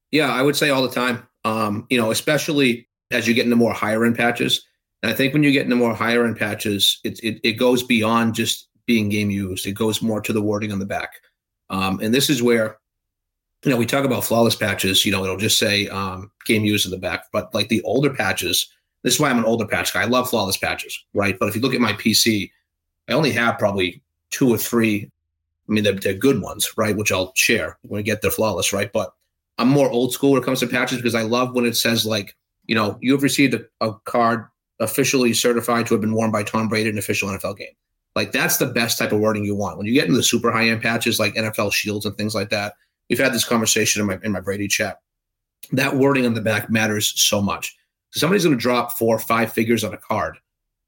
yeah 0.09 0.31
i 0.33 0.41
would 0.41 0.55
say 0.55 0.71
all 0.71 0.81
the 0.81 0.89
time 0.89 1.21
um, 1.43 1.85
you 1.91 1.99
know 1.99 2.09
especially 2.09 2.87
as 3.11 3.27
you 3.27 3.35
get 3.35 3.45
into 3.45 3.55
more 3.55 3.71
higher 3.71 4.03
end 4.03 4.17
patches 4.17 4.65
and 5.03 5.11
i 5.11 5.15
think 5.15 5.31
when 5.31 5.43
you 5.43 5.51
get 5.51 5.63
into 5.63 5.75
more 5.75 5.93
higher 5.93 6.25
end 6.25 6.37
patches 6.37 6.99
it, 7.03 7.19
it, 7.23 7.39
it 7.43 7.53
goes 7.53 7.83
beyond 7.83 8.33
just 8.33 8.67
being 8.87 9.07
game 9.07 9.29
used 9.29 9.67
it 9.67 9.73
goes 9.73 10.01
more 10.01 10.21
to 10.21 10.33
the 10.33 10.41
wording 10.41 10.71
on 10.71 10.79
the 10.79 10.85
back 10.87 11.13
um, 11.69 11.99
and 12.01 12.13
this 12.13 12.31
is 12.31 12.41
where 12.41 12.77
you 13.63 13.71
know 13.71 13.77
we 13.77 13.85
talk 13.85 14.05
about 14.05 14.23
flawless 14.23 14.55
patches 14.55 15.05
you 15.05 15.11
know 15.11 15.23
it'll 15.23 15.37
just 15.37 15.59
say 15.59 15.87
um, 15.89 16.31
game 16.45 16.63
used 16.65 16.85
in 16.85 16.91
the 16.91 16.97
back 16.97 17.25
but 17.31 17.53
like 17.53 17.69
the 17.69 17.81
older 17.83 18.09
patches 18.09 18.69
this 19.03 19.15
is 19.15 19.19
why 19.19 19.29
I'm 19.29 19.39
an 19.39 19.45
older 19.45 19.65
patch 19.65 19.93
guy. 19.93 20.01
I 20.01 20.05
love 20.05 20.29
flawless 20.29 20.57
patches, 20.57 21.03
right? 21.13 21.37
But 21.37 21.49
if 21.49 21.55
you 21.55 21.61
look 21.61 21.73
at 21.73 21.81
my 21.81 21.93
PC, 21.93 22.51
I 23.09 23.13
only 23.13 23.31
have 23.31 23.57
probably 23.57 24.01
two 24.29 24.49
or 24.53 24.57
three. 24.57 25.09
I 25.67 25.71
mean, 25.71 25.83
they're, 25.83 25.93
they're 25.93 26.13
good 26.13 26.41
ones, 26.41 26.71
right? 26.77 26.95
Which 26.95 27.11
I'll 27.11 27.33
share 27.35 27.77
when 27.81 27.99
we 27.99 28.03
get 28.03 28.21
the 28.21 28.31
flawless, 28.31 28.73
right? 28.73 28.91
But 28.91 29.13
I'm 29.57 29.69
more 29.69 29.89
old 29.89 30.13
school 30.13 30.31
when 30.31 30.41
it 30.41 30.45
comes 30.45 30.59
to 30.59 30.67
patches 30.67 30.97
because 30.97 31.15
I 31.15 31.23
love 31.23 31.55
when 31.55 31.65
it 31.65 31.75
says 31.75 32.05
like, 32.05 32.35
you 32.67 32.75
know, 32.75 32.97
you 33.01 33.11
have 33.13 33.23
received 33.23 33.53
a, 33.53 33.65
a 33.85 33.93
card 34.05 34.45
officially 34.79 35.33
certified 35.33 35.87
to 35.87 35.93
have 35.93 36.01
been 36.01 36.13
worn 36.13 36.31
by 36.31 36.43
Tom 36.43 36.67
Brady 36.67 36.89
in 36.89 36.95
an 36.95 36.99
official 36.99 37.29
NFL 37.29 37.57
game. 37.57 37.73
Like 38.15 38.31
that's 38.31 38.57
the 38.57 38.65
best 38.65 38.97
type 38.97 39.11
of 39.11 39.19
wording 39.19 39.45
you 39.45 39.55
want. 39.55 39.77
When 39.77 39.87
you 39.87 39.93
get 39.93 40.05
into 40.05 40.17
the 40.17 40.23
super 40.23 40.51
high 40.51 40.67
end 40.67 40.81
patches 40.81 41.19
like 41.19 41.33
NFL 41.35 41.73
shields 41.73 42.05
and 42.05 42.15
things 42.17 42.35
like 42.35 42.49
that, 42.49 42.73
we've 43.11 43.19
had 43.19 43.33
this 43.33 43.45
conversation 43.45 44.01
in 44.01 44.07
my 44.07 44.17
in 44.23 44.31
my 44.31 44.39
Brady 44.39 44.67
chat. 44.67 45.01
That 45.73 45.97
wording 45.97 46.25
on 46.25 46.33
the 46.33 46.41
back 46.41 46.69
matters 46.71 47.13
so 47.21 47.41
much. 47.41 47.75
Somebody's 48.11 48.45
going 48.45 48.57
to 48.57 48.61
drop 48.61 48.97
four 48.97 49.15
or 49.15 49.19
five 49.19 49.53
figures 49.53 49.83
on 49.83 49.93
a 49.93 49.97
card. 49.97 50.37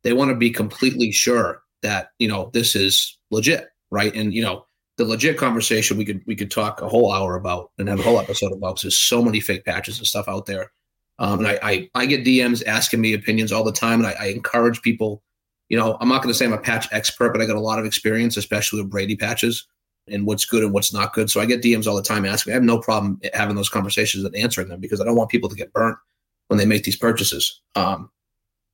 They 0.04 0.14
want 0.14 0.30
to 0.30 0.36
be 0.36 0.50
completely 0.50 1.12
sure 1.12 1.62
that 1.84 2.12
you 2.18 2.28
know 2.28 2.50
this 2.54 2.76
is 2.76 3.18
legit, 3.30 3.68
right? 3.92 4.16
And 4.16 4.34
you 4.34 4.42
know 4.42 4.66
the 4.98 5.06
legit 5.06 5.38
conversation 5.38 5.98
we 5.98 6.06
could 6.06 6.22
we 6.26 6.36
could 6.36 6.50
talk 6.50 6.82
a 6.82 6.88
whole 6.88 7.12
hour 7.12 7.36
about 7.36 7.72
and 7.78 7.90
have 7.90 8.00
a 8.00 8.04
whole 8.04 8.20
episode 8.20 8.54
about. 8.54 8.82
There's 8.82 8.98
so 8.98 9.22
many 9.22 9.42
fake 9.42 9.66
patches 9.66 9.98
and 9.98 10.08
stuff 10.08 10.28
out 10.28 10.46
there. 10.46 10.72
Um, 11.20 11.40
and 11.40 11.48
I, 11.48 11.60
I, 11.62 11.90
I 11.94 12.06
get 12.08 12.26
DMs 12.26 12.66
asking 12.66 13.00
me 13.00 13.14
opinions 13.14 13.52
all 13.52 13.64
the 13.64 13.72
time, 13.72 14.00
and 14.00 14.08
I, 14.08 14.16
I 14.20 14.26
encourage 14.28 14.82
people. 14.82 15.22
You 15.70 15.78
know, 15.78 15.98
I'm 16.02 16.10
not 16.10 16.24
going 16.24 16.32
to 16.32 16.38
say 16.38 16.46
I'm 16.46 16.54
a 16.54 16.58
patch 16.58 16.88
expert, 16.92 17.32
but 17.32 17.42
I 17.42 17.46
got 17.46 17.56
a 17.56 17.62
lot 17.62 17.80
of 17.80 17.86
experience, 17.86 18.36
especially 18.36 18.82
with 18.82 18.92
Brady 18.92 19.16
patches 19.16 19.68
and 20.08 20.26
what's 20.26 20.46
good 20.46 20.64
and 20.64 20.74
what's 20.74 20.94
not 20.94 21.14
good. 21.14 21.30
So 21.30 21.40
I 21.40 21.46
get 21.46 21.62
DMs 21.62 21.88
all 21.88 21.96
the 21.96 22.02
time 22.02 22.26
asking. 22.26 22.52
I 22.52 22.56
have 22.56 22.64
no 22.64 22.80
problem 22.80 23.20
having 23.34 23.56
those 23.56 23.70
conversations 23.70 24.24
and 24.24 24.36
answering 24.36 24.68
them 24.68 24.80
because 24.80 25.00
I 25.00 25.06
don't 25.06 25.16
want 25.16 25.30
people 25.30 25.50
to 25.50 25.56
get 25.56 25.74
burnt 25.74 25.98
when 26.48 26.58
they 26.58 26.66
make 26.66 26.84
these 26.84 26.98
purchases. 26.98 27.62
Um, 27.76 28.10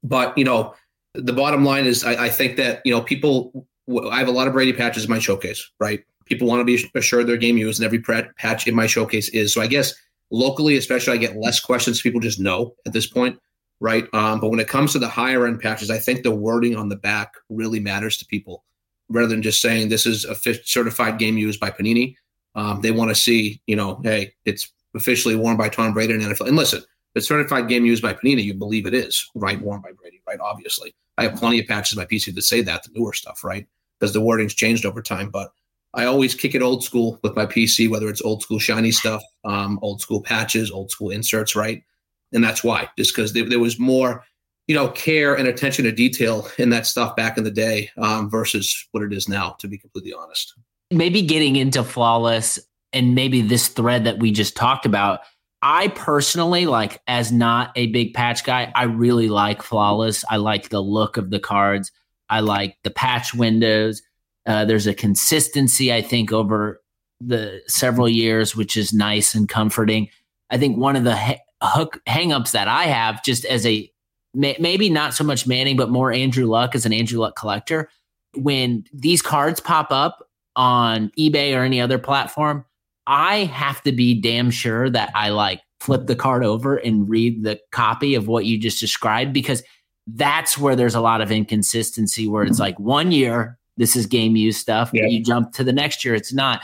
but 0.03 0.37
you 0.37 0.43
know, 0.43 0.73
the 1.13 1.33
bottom 1.33 1.63
line 1.63 1.85
is, 1.85 2.03
I, 2.03 2.25
I 2.25 2.29
think 2.29 2.57
that 2.57 2.81
you 2.85 2.93
know 2.93 3.01
people. 3.01 3.67
I 4.11 4.19
have 4.19 4.27
a 4.27 4.31
lot 4.31 4.47
of 4.47 4.53
Brady 4.53 4.71
patches 4.71 5.05
in 5.05 5.09
my 5.09 5.17
showcase, 5.17 5.67
right? 5.79 6.03
People 6.25 6.47
want 6.47 6.59
to 6.59 6.63
be 6.63 6.87
assured 6.93 7.25
their 7.25 7.37
game 7.37 7.57
used, 7.57 7.79
and 7.79 7.85
every 7.85 7.99
patch 7.99 8.67
in 8.67 8.75
my 8.75 8.85
showcase 8.85 9.29
is. 9.29 9.51
So 9.51 9.61
I 9.61 9.67
guess 9.67 9.95
locally, 10.29 10.77
especially, 10.77 11.13
I 11.13 11.17
get 11.17 11.35
less 11.37 11.59
questions. 11.59 11.99
People 11.99 12.19
just 12.19 12.39
know 12.39 12.75
at 12.85 12.93
this 12.93 13.07
point, 13.07 13.39
right? 13.79 14.07
Um, 14.13 14.39
but 14.39 14.49
when 14.49 14.59
it 14.59 14.67
comes 14.67 14.91
to 14.91 14.99
the 14.99 15.07
higher 15.07 15.47
end 15.47 15.59
patches, 15.59 15.89
I 15.89 15.97
think 15.97 16.21
the 16.21 16.35
wording 16.35 16.75
on 16.75 16.89
the 16.89 16.95
back 16.95 17.33
really 17.49 17.79
matters 17.79 18.15
to 18.17 18.25
people 18.27 18.63
rather 19.09 19.27
than 19.27 19.41
just 19.41 19.61
saying 19.61 19.89
this 19.89 20.05
is 20.05 20.25
a 20.25 20.35
certified 20.63 21.17
game 21.17 21.37
used 21.37 21.59
by 21.59 21.71
Panini. 21.71 22.15
Um, 22.55 22.81
they 22.81 22.91
want 22.91 23.09
to 23.09 23.15
see, 23.15 23.61
you 23.67 23.75
know, 23.75 23.99
hey, 24.03 24.33
it's 24.45 24.71
officially 24.95 25.35
worn 25.35 25.57
by 25.57 25.69
Tom 25.69 25.93
Brady 25.93 26.13
and 26.13 26.23
NFL. 26.23 26.47
And 26.47 26.57
listen, 26.57 26.83
the 27.13 27.21
certified 27.21 27.67
game 27.67 27.85
used 27.85 28.01
by 28.01 28.13
Panini, 28.13 28.43
you 28.43 28.53
believe 28.53 28.85
it 28.85 28.93
is, 28.93 29.29
right? 29.35 29.59
Worn 29.61 29.81
by 29.81 29.91
Brady, 29.91 30.21
right? 30.27 30.39
Obviously. 30.39 30.93
I 31.17 31.23
have 31.23 31.35
plenty 31.35 31.59
of 31.59 31.67
patches 31.67 31.97
in 31.97 31.99
my 31.99 32.05
PC 32.05 32.33
that 32.33 32.41
say 32.43 32.61
that, 32.61 32.83
the 32.83 32.91
newer 32.93 33.13
stuff, 33.13 33.43
right? 33.43 33.67
Because 33.99 34.13
the 34.13 34.21
wording's 34.21 34.53
changed 34.53 34.85
over 34.85 35.01
time. 35.01 35.29
But 35.29 35.51
I 35.93 36.05
always 36.05 36.33
kick 36.35 36.55
it 36.55 36.61
old 36.61 36.83
school 36.83 37.19
with 37.23 37.35
my 37.35 37.45
PC, 37.45 37.89
whether 37.89 38.07
it's 38.09 38.21
old 38.21 38.41
school 38.41 38.59
shiny 38.59 38.91
stuff, 38.91 39.21
um, 39.43 39.79
old 39.81 40.01
school 40.01 40.21
patches, 40.21 40.71
old 40.71 40.91
school 40.91 41.09
inserts, 41.09 41.55
right? 41.55 41.83
And 42.31 42.43
that's 42.43 42.63
why, 42.63 42.87
just 42.97 43.15
because 43.15 43.33
there, 43.33 43.59
was 43.59 43.79
more, 43.79 44.23
you 44.69 44.75
know, 44.75 44.87
care 44.89 45.33
and 45.33 45.47
attention 45.47 45.83
to 45.83 45.91
detail 45.91 46.47
in 46.59 46.69
that 46.69 46.85
stuff 46.85 47.15
back 47.15 47.39
in 47.39 47.43
the 47.43 47.49
day 47.49 47.89
um, 47.97 48.29
versus 48.29 48.87
what 48.91 49.03
it 49.03 49.11
is 49.11 49.27
now, 49.27 49.55
to 49.57 49.67
be 49.67 49.79
completely 49.79 50.13
honest. 50.13 50.53
Maybe 50.91 51.23
getting 51.23 51.55
into 51.55 51.83
flawless 51.83 52.59
and 52.93 53.15
maybe 53.15 53.41
this 53.41 53.67
thread 53.69 54.03
that 54.03 54.19
we 54.19 54.29
just 54.29 54.55
talked 54.55 54.85
about. 54.85 55.21
I 55.63 55.87
personally, 55.89 56.67
like, 56.67 57.01
as 57.07 57.31
not 57.31 57.71
a 57.75 57.87
big 57.87 58.13
patch 58.13 58.43
guy, 58.43 58.71
I 58.75 58.83
really 58.83 59.27
like 59.27 59.63
flawless. 59.63 60.23
I 60.29 60.35
like 60.37 60.69
the 60.69 60.81
look 60.81 61.17
of 61.17 61.31
the 61.31 61.39
cards. 61.39 61.91
I 62.29 62.41
like 62.41 62.77
the 62.83 62.91
patch 62.91 63.33
windows. 63.33 64.03
Uh, 64.45 64.65
there's 64.65 64.85
a 64.85 64.93
consistency, 64.93 65.91
I 65.91 66.03
think, 66.03 66.31
over 66.31 66.79
the 67.19 67.63
several 67.65 68.07
years, 68.07 68.55
which 68.55 68.77
is 68.77 68.93
nice 68.93 69.33
and 69.33 69.49
comforting. 69.49 70.09
I 70.51 70.59
think 70.59 70.77
one 70.77 70.95
of 70.95 71.05
the 71.05 71.39
hook 71.63 71.99
hangups 72.07 72.51
that 72.51 72.67
I 72.67 72.83
have, 72.83 73.23
just 73.23 73.45
as 73.45 73.65
a 73.65 73.91
may- 74.33 74.57
maybe 74.59 74.89
not 74.89 75.13
so 75.13 75.23
much 75.23 75.47
Manning, 75.47 75.77
but 75.77 75.89
more 75.89 76.11
Andrew 76.11 76.45
Luck 76.45 76.75
as 76.75 76.85
an 76.85 76.93
Andrew 76.93 77.19
Luck 77.19 77.35
collector, 77.35 77.89
when 78.35 78.85
these 78.93 79.21
cards 79.21 79.59
pop 79.59 79.91
up 79.91 80.27
on 80.55 81.11
eBay 81.17 81.55
or 81.55 81.63
any 81.63 81.81
other 81.81 81.97
platform, 81.97 82.65
I 83.07 83.45
have 83.45 83.81
to 83.83 83.91
be 83.91 84.19
damn 84.19 84.51
sure 84.51 84.89
that 84.89 85.11
I 85.15 85.29
like 85.29 85.61
flip 85.79 86.07
the 86.07 86.15
card 86.15 86.43
over 86.43 86.75
and 86.75 87.09
read 87.09 87.43
the 87.43 87.59
copy 87.71 88.15
of 88.15 88.27
what 88.27 88.45
you 88.45 88.59
just 88.59 88.79
described 88.79 89.33
because 89.33 89.63
that's 90.05 90.57
where 90.57 90.75
there's 90.75 90.95
a 90.95 91.01
lot 91.01 91.21
of 91.21 91.31
inconsistency 91.31 92.27
where 92.27 92.43
it's 92.43 92.59
like 92.59 92.79
one 92.79 93.11
year 93.11 93.57
this 93.77 93.95
is 93.95 94.05
game 94.05 94.35
use 94.35 94.57
stuff. 94.57 94.91
Yeah. 94.93 95.05
You 95.05 95.23
jump 95.23 95.53
to 95.53 95.63
the 95.63 95.71
next 95.71 96.03
year, 96.03 96.13
it's 96.13 96.33
not. 96.33 96.61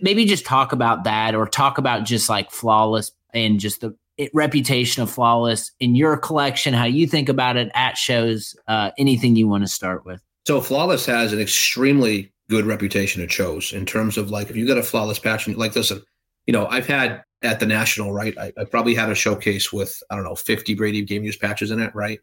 Maybe 0.00 0.26
just 0.26 0.44
talk 0.44 0.72
about 0.72 1.04
that 1.04 1.34
or 1.34 1.46
talk 1.46 1.78
about 1.78 2.04
just 2.04 2.28
like 2.28 2.50
flawless 2.50 3.12
and 3.32 3.60
just 3.60 3.80
the 3.80 3.96
reputation 4.32 5.02
of 5.02 5.10
flawless 5.10 5.72
in 5.80 5.94
your 5.94 6.16
collection, 6.16 6.74
how 6.74 6.84
you 6.84 7.06
think 7.06 7.28
about 7.28 7.56
it 7.56 7.70
at 7.74 7.96
shows, 7.96 8.56
uh, 8.68 8.90
anything 8.98 9.36
you 9.36 9.48
want 9.48 9.64
to 9.64 9.68
start 9.68 10.04
with. 10.04 10.20
So 10.46 10.60
flawless 10.60 11.06
has 11.06 11.32
an 11.32 11.40
extremely 11.40 12.32
good 12.48 12.66
reputation 12.66 13.22
at 13.22 13.32
shows 13.32 13.72
in 13.72 13.84
terms 13.84 14.16
of 14.16 14.30
like 14.30 14.50
if 14.50 14.56
you 14.56 14.66
got 14.66 14.78
a 14.78 14.82
flawless 14.82 15.18
patch, 15.18 15.48
like 15.48 15.74
listen, 15.74 16.02
you 16.46 16.52
know, 16.52 16.66
I've 16.66 16.86
had 16.86 17.24
at 17.42 17.60
the 17.60 17.66
national, 17.66 18.12
right? 18.12 18.36
I, 18.38 18.52
I 18.58 18.64
probably 18.64 18.94
had 18.94 19.10
a 19.10 19.14
showcase 19.14 19.72
with 19.72 20.02
I 20.10 20.14
don't 20.14 20.24
know 20.24 20.36
50 20.36 20.74
Brady 20.74 21.02
game 21.02 21.24
use 21.24 21.36
patches 21.36 21.70
in 21.70 21.80
it, 21.80 21.94
right? 21.94 22.20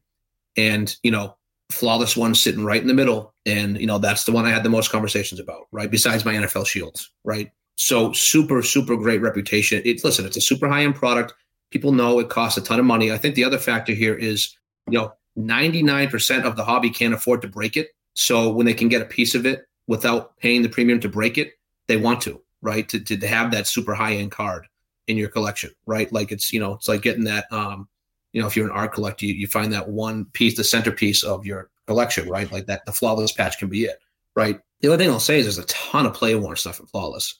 And 0.55 0.95
you 1.03 1.11
know, 1.11 1.35
flawless 1.73 2.15
one 2.15 2.35
sitting 2.35 2.63
right 2.63 2.81
in 2.81 2.87
the 2.87 2.93
middle. 2.93 3.33
And, 3.45 3.79
you 3.79 3.87
know, 3.87 3.97
that's 3.97 4.23
the 4.23 4.31
one 4.31 4.45
I 4.45 4.51
had 4.51 4.63
the 4.63 4.69
most 4.69 4.91
conversations 4.91 5.39
about, 5.39 5.67
right? 5.71 5.89
Besides 5.89 6.23
my 6.23 6.33
NFL 6.33 6.67
shields, 6.67 7.11
right? 7.23 7.51
So 7.75 8.13
super, 8.13 8.61
super 8.61 8.95
great 8.95 9.21
reputation. 9.21 9.81
It 9.83 10.03
listen, 10.03 10.25
it's 10.25 10.37
a 10.37 10.41
super 10.41 10.69
high 10.69 10.83
end 10.83 10.95
product. 10.95 11.33
People 11.73 11.91
know 11.91 12.19
it 12.19 12.29
costs 12.29 12.55
a 12.57 12.61
ton 12.61 12.79
of 12.79 12.85
money. 12.85 13.11
I 13.11 13.17
think 13.17 13.33
the 13.33 13.45
other 13.45 13.57
factor 13.57 13.93
here 13.93 14.13
is, 14.13 14.55
you 14.87 14.99
know, 14.99 15.13
99% 15.39 16.43
of 16.43 16.55
the 16.55 16.63
hobby 16.63 16.91
can't 16.91 17.15
afford 17.15 17.41
to 17.41 17.47
break 17.47 17.75
it. 17.75 17.89
So 18.13 18.51
when 18.51 18.67
they 18.67 18.75
can 18.75 18.89
get 18.89 19.01
a 19.01 19.05
piece 19.05 19.33
of 19.33 19.47
it 19.47 19.65
without 19.87 20.37
paying 20.37 20.61
the 20.61 20.69
premium 20.69 20.99
to 20.99 21.09
break 21.09 21.39
it, 21.39 21.53
they 21.87 21.97
want 21.97 22.21
to, 22.21 22.39
right? 22.61 22.87
To, 22.89 22.99
to, 22.99 23.27
have 23.27 23.49
that 23.51 23.65
super 23.65 23.95
high 23.95 24.13
end 24.13 24.31
card 24.31 24.67
in 25.07 25.17
your 25.17 25.29
collection, 25.29 25.71
right? 25.87 26.13
Like 26.13 26.31
it's, 26.31 26.53
you 26.53 26.59
know, 26.59 26.75
it's 26.75 26.87
like 26.87 27.01
getting 27.01 27.23
that 27.23 27.51
um, 27.51 27.87
you 28.33 28.41
know, 28.41 28.47
if 28.47 28.57
you're 28.57 28.65
an 28.65 28.71
art 28.71 28.93
collector, 28.93 29.25
you, 29.25 29.33
you 29.33 29.47
find 29.47 29.71
that 29.73 29.87
one 29.87 30.25
piece, 30.25 30.57
the 30.57 30.63
centerpiece 30.63 31.23
of 31.23 31.45
your 31.45 31.69
collection, 31.87 32.27
right? 32.27 32.51
Like 32.51 32.65
that, 32.65 32.85
the 32.85 32.91
flawless 32.91 33.31
patch 33.31 33.57
can 33.59 33.69
be 33.69 33.85
it, 33.85 33.99
right? 34.35 34.59
The 34.81 34.89
other 34.89 34.97
thing 34.97 35.11
I'll 35.11 35.19
say 35.19 35.39
is 35.39 35.45
there's 35.45 35.59
a 35.59 35.67
ton 35.67 36.05
of 36.05 36.13
play 36.13 36.35
worn 36.35 36.55
stuff 36.57 36.79
in 36.79 36.87
flawless, 36.87 37.35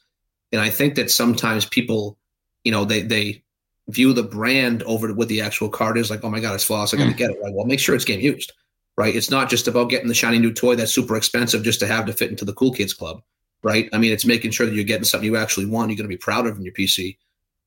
and 0.51 0.61
I 0.61 0.69
think 0.69 0.95
that 0.95 1.11
sometimes 1.11 1.65
people, 1.65 2.17
you 2.63 2.71
know, 2.71 2.85
they 2.85 3.01
they 3.01 3.42
view 3.89 4.13
the 4.13 4.23
brand 4.23 4.83
over 4.83 5.13
what 5.13 5.27
the 5.27 5.41
actual 5.41 5.69
card 5.69 5.97
is 5.97 6.09
like. 6.09 6.23
Oh 6.23 6.29
my 6.29 6.39
god, 6.39 6.55
it's 6.55 6.63
flawless! 6.63 6.93
I 6.93 6.97
got 6.97 7.05
to 7.05 7.11
mm. 7.11 7.17
get 7.17 7.31
it. 7.31 7.39
Right? 7.41 7.53
Well, 7.53 7.65
make 7.65 7.79
sure 7.79 7.95
it's 7.95 8.05
game 8.05 8.19
used, 8.19 8.53
right? 8.97 9.15
It's 9.15 9.29
not 9.29 9.49
just 9.49 9.67
about 9.67 9.89
getting 9.89 10.07
the 10.07 10.13
shiny 10.13 10.39
new 10.39 10.53
toy 10.53 10.75
that's 10.75 10.93
super 10.93 11.15
expensive 11.15 11.63
just 11.63 11.79
to 11.81 11.87
have 11.87 12.05
to 12.05 12.13
fit 12.13 12.29
into 12.31 12.45
the 12.45 12.53
cool 12.53 12.71
kids 12.71 12.93
club, 12.93 13.21
right? 13.63 13.89
I 13.93 13.97
mean, 13.97 14.11
it's 14.11 14.25
making 14.25 14.51
sure 14.51 14.65
that 14.65 14.75
you're 14.75 14.83
getting 14.83 15.03
something 15.03 15.25
you 15.25 15.37
actually 15.37 15.65
want. 15.65 15.89
You're 15.89 15.97
going 15.97 16.09
to 16.09 16.15
be 16.15 16.17
proud 16.17 16.47
of 16.47 16.57
in 16.57 16.63
your 16.63 16.73
PC 16.73 17.17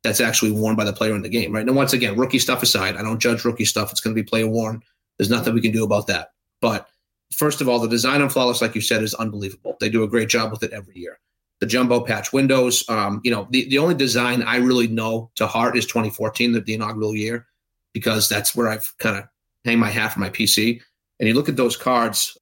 that's 0.02 0.20
actually 0.20 0.52
worn 0.52 0.76
by 0.76 0.84
the 0.84 0.92
player 0.92 1.14
in 1.14 1.22
the 1.22 1.28
game, 1.28 1.52
right? 1.52 1.66
Now, 1.66 1.72
once 1.72 1.92
again, 1.92 2.16
rookie 2.16 2.38
stuff 2.38 2.62
aside, 2.62 2.96
I 2.96 3.02
don't 3.02 3.18
judge 3.18 3.44
rookie 3.44 3.64
stuff. 3.64 3.90
It's 3.90 4.00
going 4.00 4.14
to 4.14 4.22
be 4.22 4.26
player 4.26 4.46
worn. 4.46 4.82
There's 5.18 5.30
nothing 5.30 5.54
we 5.54 5.60
can 5.60 5.72
do 5.72 5.84
about 5.84 6.06
that. 6.06 6.32
But 6.60 6.88
first 7.34 7.60
of 7.60 7.68
all, 7.68 7.80
the 7.80 7.88
design 7.88 8.22
on 8.22 8.28
Flawless, 8.28 8.62
like 8.62 8.74
you 8.74 8.80
said, 8.80 9.02
is 9.02 9.14
unbelievable. 9.14 9.76
They 9.80 9.88
do 9.88 10.04
a 10.04 10.08
great 10.08 10.28
job 10.28 10.52
with 10.52 10.62
it 10.62 10.72
every 10.72 10.96
year. 10.96 11.18
The 11.60 11.66
jumbo 11.66 12.00
patch 12.00 12.32
windows, 12.32 12.84
um, 12.88 13.20
you 13.24 13.30
know, 13.30 13.48
the, 13.50 13.68
the 13.68 13.78
only 13.78 13.94
design 13.94 14.42
I 14.42 14.56
really 14.56 14.88
know 14.88 15.30
to 15.36 15.46
heart 15.46 15.76
is 15.76 15.86
2014, 15.86 16.52
the, 16.52 16.60
the 16.60 16.74
inaugural 16.74 17.14
year, 17.14 17.46
because 17.94 18.28
that's 18.28 18.54
where 18.54 18.68
I've 18.68 18.92
kind 18.98 19.16
of 19.16 19.24
hang 19.64 19.78
my 19.78 19.88
hat 19.88 20.12
for 20.12 20.20
my 20.20 20.28
PC. 20.28 20.82
And 21.18 21.28
you 21.28 21.34
look 21.34 21.48
at 21.48 21.56
those 21.56 21.76
cards, 21.76 22.36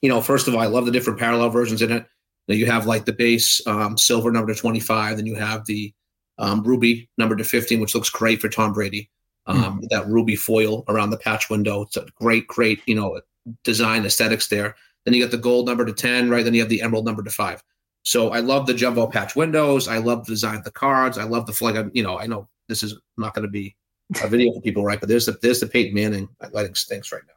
you 0.00 0.08
know, 0.08 0.20
first 0.22 0.48
of 0.48 0.54
all, 0.54 0.60
I 0.60 0.66
love 0.66 0.86
the 0.86 0.92
different 0.92 1.18
parallel 1.18 1.50
versions 1.50 1.82
in 1.82 1.92
it. 1.92 2.06
You 2.48 2.66
have 2.66 2.86
like 2.86 3.04
the 3.04 3.12
base 3.12 3.64
um, 3.66 3.98
silver 3.98 4.30
number 4.30 4.54
to 4.54 4.58
25, 4.58 5.16
then 5.16 5.26
you 5.26 5.34
have 5.34 5.66
the 5.66 5.92
um, 6.38 6.62
ruby 6.62 7.08
number 7.18 7.34
to 7.36 7.44
15, 7.44 7.80
which 7.80 7.94
looks 7.94 8.10
great 8.10 8.40
for 8.40 8.48
Tom 8.48 8.72
Brady. 8.72 9.10
Um, 9.46 9.80
mm. 9.80 9.88
That 9.90 10.06
ruby 10.06 10.36
foil 10.36 10.84
around 10.88 11.10
the 11.10 11.18
patch 11.18 11.50
window. 11.50 11.82
It's 11.82 11.96
a 11.96 12.06
great, 12.16 12.46
great, 12.46 12.80
you 12.86 12.94
know, 12.94 13.20
design 13.64 14.04
aesthetics 14.04 14.48
there. 14.48 14.76
Then 15.04 15.14
you 15.14 15.22
got 15.22 15.30
the 15.30 15.38
gold 15.38 15.66
number 15.66 15.84
to 15.84 15.92
10, 15.92 16.30
right? 16.30 16.44
Then 16.44 16.54
you 16.54 16.60
have 16.60 16.68
the 16.68 16.82
emerald 16.82 17.04
number 17.04 17.22
to 17.22 17.30
five. 17.30 17.62
So 18.06 18.30
I 18.30 18.38
love 18.38 18.66
the 18.66 18.74
jumbo 18.74 19.08
patch 19.08 19.34
windows. 19.34 19.88
I 19.88 19.98
love 19.98 20.24
the 20.24 20.30
design 20.30 20.54
of 20.58 20.62
the 20.62 20.70
cards. 20.70 21.18
I 21.18 21.24
love 21.24 21.44
the 21.44 21.52
flag. 21.52 21.90
You 21.92 22.04
know, 22.04 22.20
I 22.20 22.28
know 22.28 22.48
this 22.68 22.84
is 22.84 22.96
not 23.16 23.34
going 23.34 23.42
to 23.42 23.50
be 23.50 23.74
a 24.22 24.28
video 24.28 24.52
for 24.52 24.60
people, 24.60 24.84
right? 24.84 25.00
But 25.00 25.08
there's 25.08 25.26
the 25.26 25.36
there's 25.42 25.58
the 25.58 25.66
Peyton 25.66 25.92
Manning 25.92 26.28
lighting 26.52 26.76
stinks 26.76 27.10
right 27.10 27.24
now, 27.26 27.34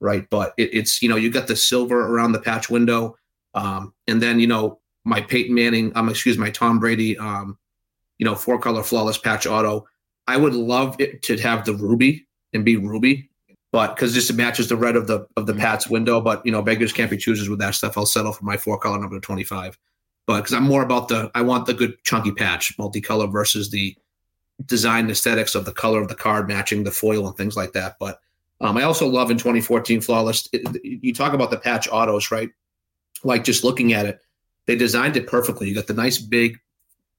right? 0.00 0.26
But 0.30 0.54
it, 0.56 0.70
it's 0.72 1.02
you 1.02 1.10
know 1.10 1.16
you 1.16 1.30
got 1.30 1.46
the 1.46 1.54
silver 1.54 2.06
around 2.06 2.32
the 2.32 2.40
patch 2.40 2.70
window, 2.70 3.18
um, 3.52 3.92
and 4.06 4.22
then 4.22 4.40
you 4.40 4.46
know 4.46 4.80
my 5.04 5.20
Peyton 5.20 5.54
Manning, 5.54 5.92
um, 5.94 6.08
excuse 6.08 6.38
my 6.38 6.48
Tom 6.48 6.80
Brady, 6.80 7.18
um, 7.18 7.58
you 8.16 8.24
know, 8.24 8.34
four 8.34 8.58
color 8.58 8.82
flawless 8.82 9.18
patch 9.18 9.46
auto. 9.46 9.86
I 10.26 10.38
would 10.38 10.54
love 10.54 10.98
it 10.98 11.20
to 11.24 11.36
have 11.36 11.66
the 11.66 11.74
ruby 11.74 12.26
and 12.54 12.64
be 12.64 12.78
ruby, 12.78 13.28
but 13.72 13.94
because 13.94 14.14
this 14.14 14.32
matches 14.32 14.70
the 14.70 14.76
red 14.76 14.96
of 14.96 15.06
the 15.06 15.26
of 15.36 15.44
the 15.44 15.52
mm-hmm. 15.52 15.60
Pats 15.60 15.86
window. 15.86 16.18
But 16.18 16.46
you 16.46 16.52
know, 16.52 16.62
beggars 16.62 16.94
can't 16.94 17.10
be 17.10 17.18
choosers 17.18 17.50
with 17.50 17.58
that 17.58 17.74
stuff. 17.74 17.98
I'll 17.98 18.06
settle 18.06 18.32
for 18.32 18.46
my 18.46 18.56
four 18.56 18.78
color 18.78 18.98
number 18.98 19.20
twenty 19.20 19.44
five. 19.44 19.76
But 20.28 20.42
because 20.42 20.52
I'm 20.52 20.62
more 20.62 20.84
about 20.84 21.08
the, 21.08 21.32
I 21.34 21.42
want 21.42 21.66
the 21.66 21.74
good 21.74 22.00
chunky 22.04 22.30
patch, 22.30 22.76
multicolor 22.78 23.32
versus 23.32 23.70
the 23.70 23.96
design 24.66 25.10
aesthetics 25.10 25.56
of 25.56 25.64
the 25.64 25.72
color 25.72 26.00
of 26.00 26.06
the 26.06 26.14
card 26.14 26.46
matching 26.46 26.84
the 26.84 26.92
foil 26.92 27.26
and 27.26 27.36
things 27.36 27.56
like 27.56 27.72
that. 27.72 27.96
But 27.98 28.20
um, 28.60 28.76
I 28.76 28.84
also 28.84 29.08
love 29.08 29.32
in 29.32 29.38
2014 29.38 30.00
flawless. 30.00 30.48
It, 30.52 30.80
you 30.84 31.12
talk 31.12 31.32
about 31.32 31.50
the 31.50 31.58
patch 31.58 31.88
autos, 31.90 32.30
right? 32.30 32.50
like 33.24 33.44
just 33.44 33.64
looking 33.64 33.92
at 33.92 34.06
it, 34.06 34.20
they 34.66 34.76
designed 34.76 35.16
it 35.16 35.26
perfectly. 35.26 35.68
You 35.68 35.74
got 35.74 35.86
the 35.86 35.94
nice 35.94 36.18
big 36.18 36.58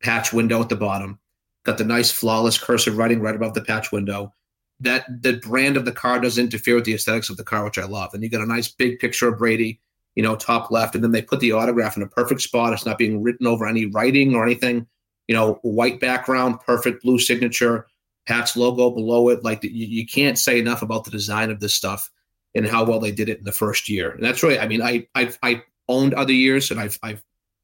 patch 0.01 0.31
window 0.31 0.61
at 0.61 0.69
the 0.69 0.75
bottom, 0.75 1.19
got 1.63 1.77
the 1.77 1.83
nice 1.83 2.11
flawless 2.11 2.57
cursive 2.57 2.97
writing 2.97 3.21
right 3.21 3.35
above 3.35 3.53
the 3.53 3.61
patch 3.61 3.91
window. 3.91 4.33
That 4.81 5.21
the 5.21 5.33
brand 5.33 5.75
of 5.75 5.83
the 5.83 5.91
car 5.91 6.21
doesn't 6.21 6.41
interfere 6.41 6.75
with 6.75 6.85
the 6.85 6.93
aesthetics 6.93 7.29
of 7.29 7.35
the 7.35 7.43
car, 7.43 7.65
which 7.65 7.77
I 7.77 7.83
love. 7.83 8.13
And 8.13 8.23
you 8.23 8.29
got 8.29 8.41
a 8.41 8.45
nice 8.45 8.69
big 8.69 8.99
picture 8.99 9.27
of 9.27 9.37
Brady, 9.37 9.81
you 10.15 10.23
know, 10.23 10.35
top 10.35 10.71
left, 10.71 10.95
and 10.95 11.03
then 11.03 11.11
they 11.11 11.21
put 11.21 11.39
the 11.39 11.51
autograph 11.51 11.97
in 11.97 12.03
a 12.03 12.07
perfect 12.07 12.41
spot. 12.41 12.73
It's 12.73 12.85
not 12.85 12.97
being 12.97 13.21
written 13.21 13.47
over 13.47 13.67
any 13.67 13.85
writing 13.85 14.35
or 14.35 14.43
anything. 14.43 14.87
You 15.27 15.35
know, 15.35 15.59
white 15.61 15.99
background, 15.99 16.59
perfect 16.65 17.03
blue 17.03 17.19
signature, 17.19 17.87
Pat's 18.27 18.57
logo 18.57 18.89
below 18.91 19.29
it. 19.29 19.43
Like 19.43 19.63
you, 19.63 19.69
you 19.71 20.05
can't 20.05 20.37
say 20.37 20.59
enough 20.59 20.81
about 20.81 21.03
the 21.03 21.11
design 21.11 21.49
of 21.49 21.59
this 21.59 21.73
stuff 21.73 22.09
and 22.55 22.65
how 22.65 22.83
well 22.83 22.99
they 22.99 23.11
did 23.11 23.29
it 23.29 23.39
in 23.39 23.43
the 23.43 23.51
first 23.51 23.89
year. 23.89 24.11
And 24.11 24.23
that's 24.23 24.41
really, 24.43 24.59
I 24.59 24.67
mean, 24.67 24.81
I 24.81 25.07
I 25.15 25.33
I 25.43 25.63
owned 25.87 26.13
other 26.13 26.33
years, 26.33 26.71
and 26.71 26.79
I've 26.79 26.97
I've 27.03 27.23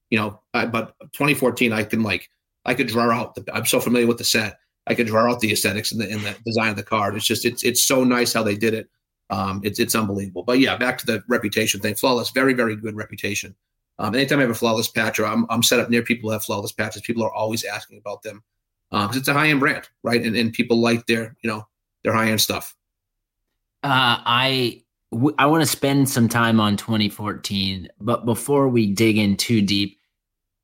you 0.10 0.20
know, 0.20 0.40
I, 0.54 0.66
but 0.66 0.96
2014, 1.14 1.74
I 1.74 1.84
can 1.84 2.04
like 2.04 2.30
I 2.66 2.74
could 2.74 2.88
draw 2.88 3.12
out. 3.12 3.36
The, 3.36 3.46
I'm 3.54 3.66
so 3.66 3.80
familiar 3.80 4.08
with 4.08 4.18
the 4.18 4.24
set. 4.24 4.60
I 4.88 4.94
could 4.94 5.08
draw 5.08 5.32
out 5.32 5.40
the 5.40 5.52
aesthetics 5.52 5.92
and 5.92 6.00
the, 6.00 6.12
and 6.12 6.22
the 6.22 6.36
design 6.46 6.70
of 6.70 6.76
the 6.76 6.84
card. 6.84 7.16
It's 7.16 7.26
just 7.26 7.46
it's 7.46 7.64
it's 7.64 7.84
so 7.84 8.04
nice 8.04 8.34
how 8.34 8.44
they 8.44 8.56
did 8.56 8.74
it. 8.74 8.90
Um, 9.30 9.62
it's 9.64 9.80
it's 9.80 9.96
unbelievable. 9.96 10.44
But 10.44 10.60
yeah, 10.60 10.78
back 10.78 10.98
to 11.00 11.06
the 11.06 11.24
reputation 11.28 11.80
thing. 11.80 11.96
Flawless, 11.96 12.30
very 12.32 12.54
very 12.54 12.76
good 12.76 12.96
reputation. 12.96 13.56
Um, 13.98 14.14
anytime 14.14 14.40
I 14.40 14.44
have 14.44 14.52
a 14.52 14.56
flawless 14.56 14.88
patch 14.88 15.20
or 15.20 15.26
I'm 15.26 15.46
I'm 15.50 15.64
set 15.64 15.80
up 15.80 15.90
near 15.90 16.04
people 16.04 16.30
who 16.30 16.34
have 16.34 16.44
flawless 16.44 16.72
patches, 16.72 17.02
people 17.02 17.24
are 17.24 17.34
always 17.34 17.64
asking 17.64 17.98
about 17.98 18.24
them 18.24 18.44
because 18.92 19.16
um, 19.16 19.18
it's 19.18 19.28
a 19.28 19.34
high 19.34 19.48
end 19.48 19.60
brand, 19.60 19.88
right? 20.04 20.22
And 20.22 20.36
and 20.36 20.54
people 20.54 20.80
like 20.80 21.06
their 21.08 21.36
you 21.42 21.50
know 21.50 21.68
their 22.04 22.14
high 22.14 22.30
end 22.30 22.42
stuff. 22.42 22.76
Uh, 23.84 24.20
I 24.26 24.84
w- 25.12 25.36
I 25.38 25.46
want 25.46 25.64
to 25.64 25.70
spend 25.70 26.10
some 26.10 26.30
time 26.30 26.60
on 26.60 26.78
2014, 26.78 27.90
but 28.00 28.26
before 28.26 28.68
we 28.68 28.92
dig 28.92 29.18
in 29.18 29.38
too 29.38 29.62
deep, 29.62 29.95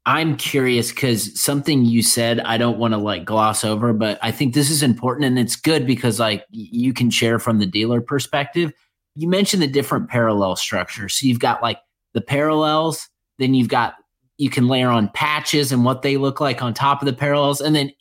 I'm 0.06 0.36
curious 0.36 0.92
because 0.92 1.40
something 1.40 1.86
you 1.86 2.02
said 2.02 2.40
I 2.40 2.58
don't 2.58 2.80
want 2.80 2.94
to 2.94 2.98
like 2.98 3.24
gloss 3.24 3.64
over, 3.64 3.94
but 3.94 4.18
I 4.22 4.32
think 4.32 4.54
this 4.54 4.72
is 4.72 4.82
important 4.82 5.26
and 5.26 5.38
it's 5.38 5.56
good 5.56 5.86
because 5.86 6.20
like 6.20 6.46
you 6.50 6.92
can 6.92 7.12
share 7.12 7.38
from 7.38 7.60
the 7.60 7.68
dealer 7.68 8.02
perspective. 8.02 8.74
You 9.16 9.28
mentioned 9.28 9.62
the 9.62 9.68
different 9.68 10.10
parallel 10.10 10.56
structures. 10.56 11.14
So 11.14 11.28
you've 11.28 11.40
got 11.40 11.62
like 11.62 11.80
the 12.14 12.22
parallels, 12.22 13.10
then 13.38 13.54
you've 13.54 13.68
got 13.68 13.96
you 14.38 14.50
can 14.50 14.68
layer 14.68 14.90
on 14.90 15.10
patches 15.10 15.72
and 15.72 15.86
what 15.86 16.02
they 16.02 16.18
look 16.18 16.42
like 16.42 16.64
on 16.64 16.74
top 16.74 17.02
of 17.02 17.06
the 17.06 17.14
parallels. 17.14 17.62
And 17.62 17.76
then 17.76 17.92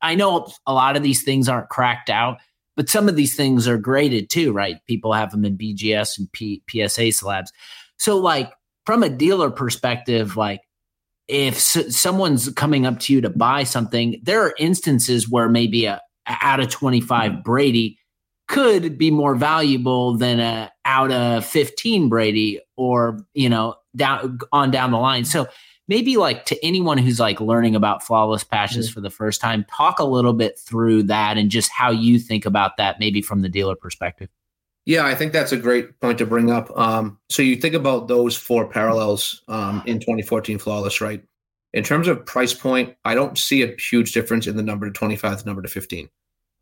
I 0.00 0.14
know 0.14 0.48
a 0.64 0.72
lot 0.72 0.96
of 0.96 1.02
these 1.02 1.24
things 1.24 1.48
aren't 1.48 1.70
cracked 1.70 2.08
out, 2.08 2.38
but 2.76 2.88
some 2.88 3.08
of 3.08 3.16
these 3.16 3.34
things 3.34 3.66
are 3.66 3.78
graded 3.78 4.30
too, 4.30 4.52
right? 4.52 4.76
People 4.86 5.12
have 5.12 5.32
them 5.32 5.44
in 5.44 5.58
BGS 5.58 6.18
and 6.18 6.30
P- 6.30 6.62
PSA 6.70 7.10
slabs. 7.10 7.52
So 7.96 8.16
like 8.16 8.52
from 8.86 9.02
a 9.02 9.08
dealer 9.08 9.50
perspective, 9.50 10.36
like 10.36 10.60
if 11.28 11.56
s- 11.56 11.96
someone's 11.96 12.48
coming 12.52 12.86
up 12.86 12.98
to 13.00 13.12
you 13.12 13.20
to 13.20 13.30
buy 13.30 13.64
something, 13.64 14.20
there 14.22 14.42
are 14.42 14.54
instances 14.58 15.28
where 15.28 15.48
maybe 15.48 15.84
a, 15.84 16.00
a 16.26 16.36
out 16.40 16.60
of 16.60 16.70
25 16.70 17.44
Brady 17.44 17.98
could 18.48 18.96
be 18.96 19.10
more 19.10 19.34
valuable 19.34 20.16
than 20.16 20.40
a 20.40 20.72
out 20.86 21.12
of 21.12 21.44
15 21.44 22.08
Brady 22.08 22.60
or, 22.76 23.20
you 23.34 23.48
know, 23.48 23.74
down 23.94 24.38
on 24.52 24.70
down 24.70 24.90
the 24.90 24.96
line. 24.96 25.26
So 25.26 25.46
maybe 25.86 26.16
like 26.16 26.46
to 26.46 26.64
anyone 26.64 26.98
who's 26.98 27.20
like 27.20 27.40
learning 27.40 27.76
about 27.76 28.02
flawless 28.02 28.44
patches 28.44 28.86
mm-hmm. 28.86 28.94
for 28.94 29.00
the 29.00 29.10
first 29.10 29.40
time, 29.40 29.66
talk 29.70 29.98
a 29.98 30.04
little 30.04 30.32
bit 30.32 30.58
through 30.58 31.04
that 31.04 31.36
and 31.36 31.50
just 31.50 31.70
how 31.70 31.90
you 31.90 32.18
think 32.18 32.46
about 32.46 32.78
that 32.78 32.98
maybe 32.98 33.20
from 33.20 33.42
the 33.42 33.48
dealer 33.48 33.76
perspective. 33.76 34.30
Yeah, 34.88 35.04
I 35.04 35.14
think 35.14 35.34
that's 35.34 35.52
a 35.52 35.58
great 35.58 36.00
point 36.00 36.16
to 36.16 36.24
bring 36.24 36.50
up. 36.50 36.70
Um, 36.74 37.18
so 37.28 37.42
you 37.42 37.56
think 37.56 37.74
about 37.74 38.08
those 38.08 38.34
four 38.34 38.66
parallels 38.66 39.42
um, 39.46 39.82
in 39.84 40.00
2014 40.00 40.56
Flawless, 40.56 41.02
right? 41.02 41.22
In 41.74 41.84
terms 41.84 42.08
of 42.08 42.24
price 42.24 42.54
point, 42.54 42.96
I 43.04 43.14
don't 43.14 43.36
see 43.36 43.60
a 43.62 43.76
huge 43.76 44.12
difference 44.12 44.46
in 44.46 44.56
the 44.56 44.62
number 44.62 44.86
to 44.86 44.92
25 44.92 45.40
to 45.40 45.44
number 45.46 45.60
to 45.60 45.68
15. 45.68 46.08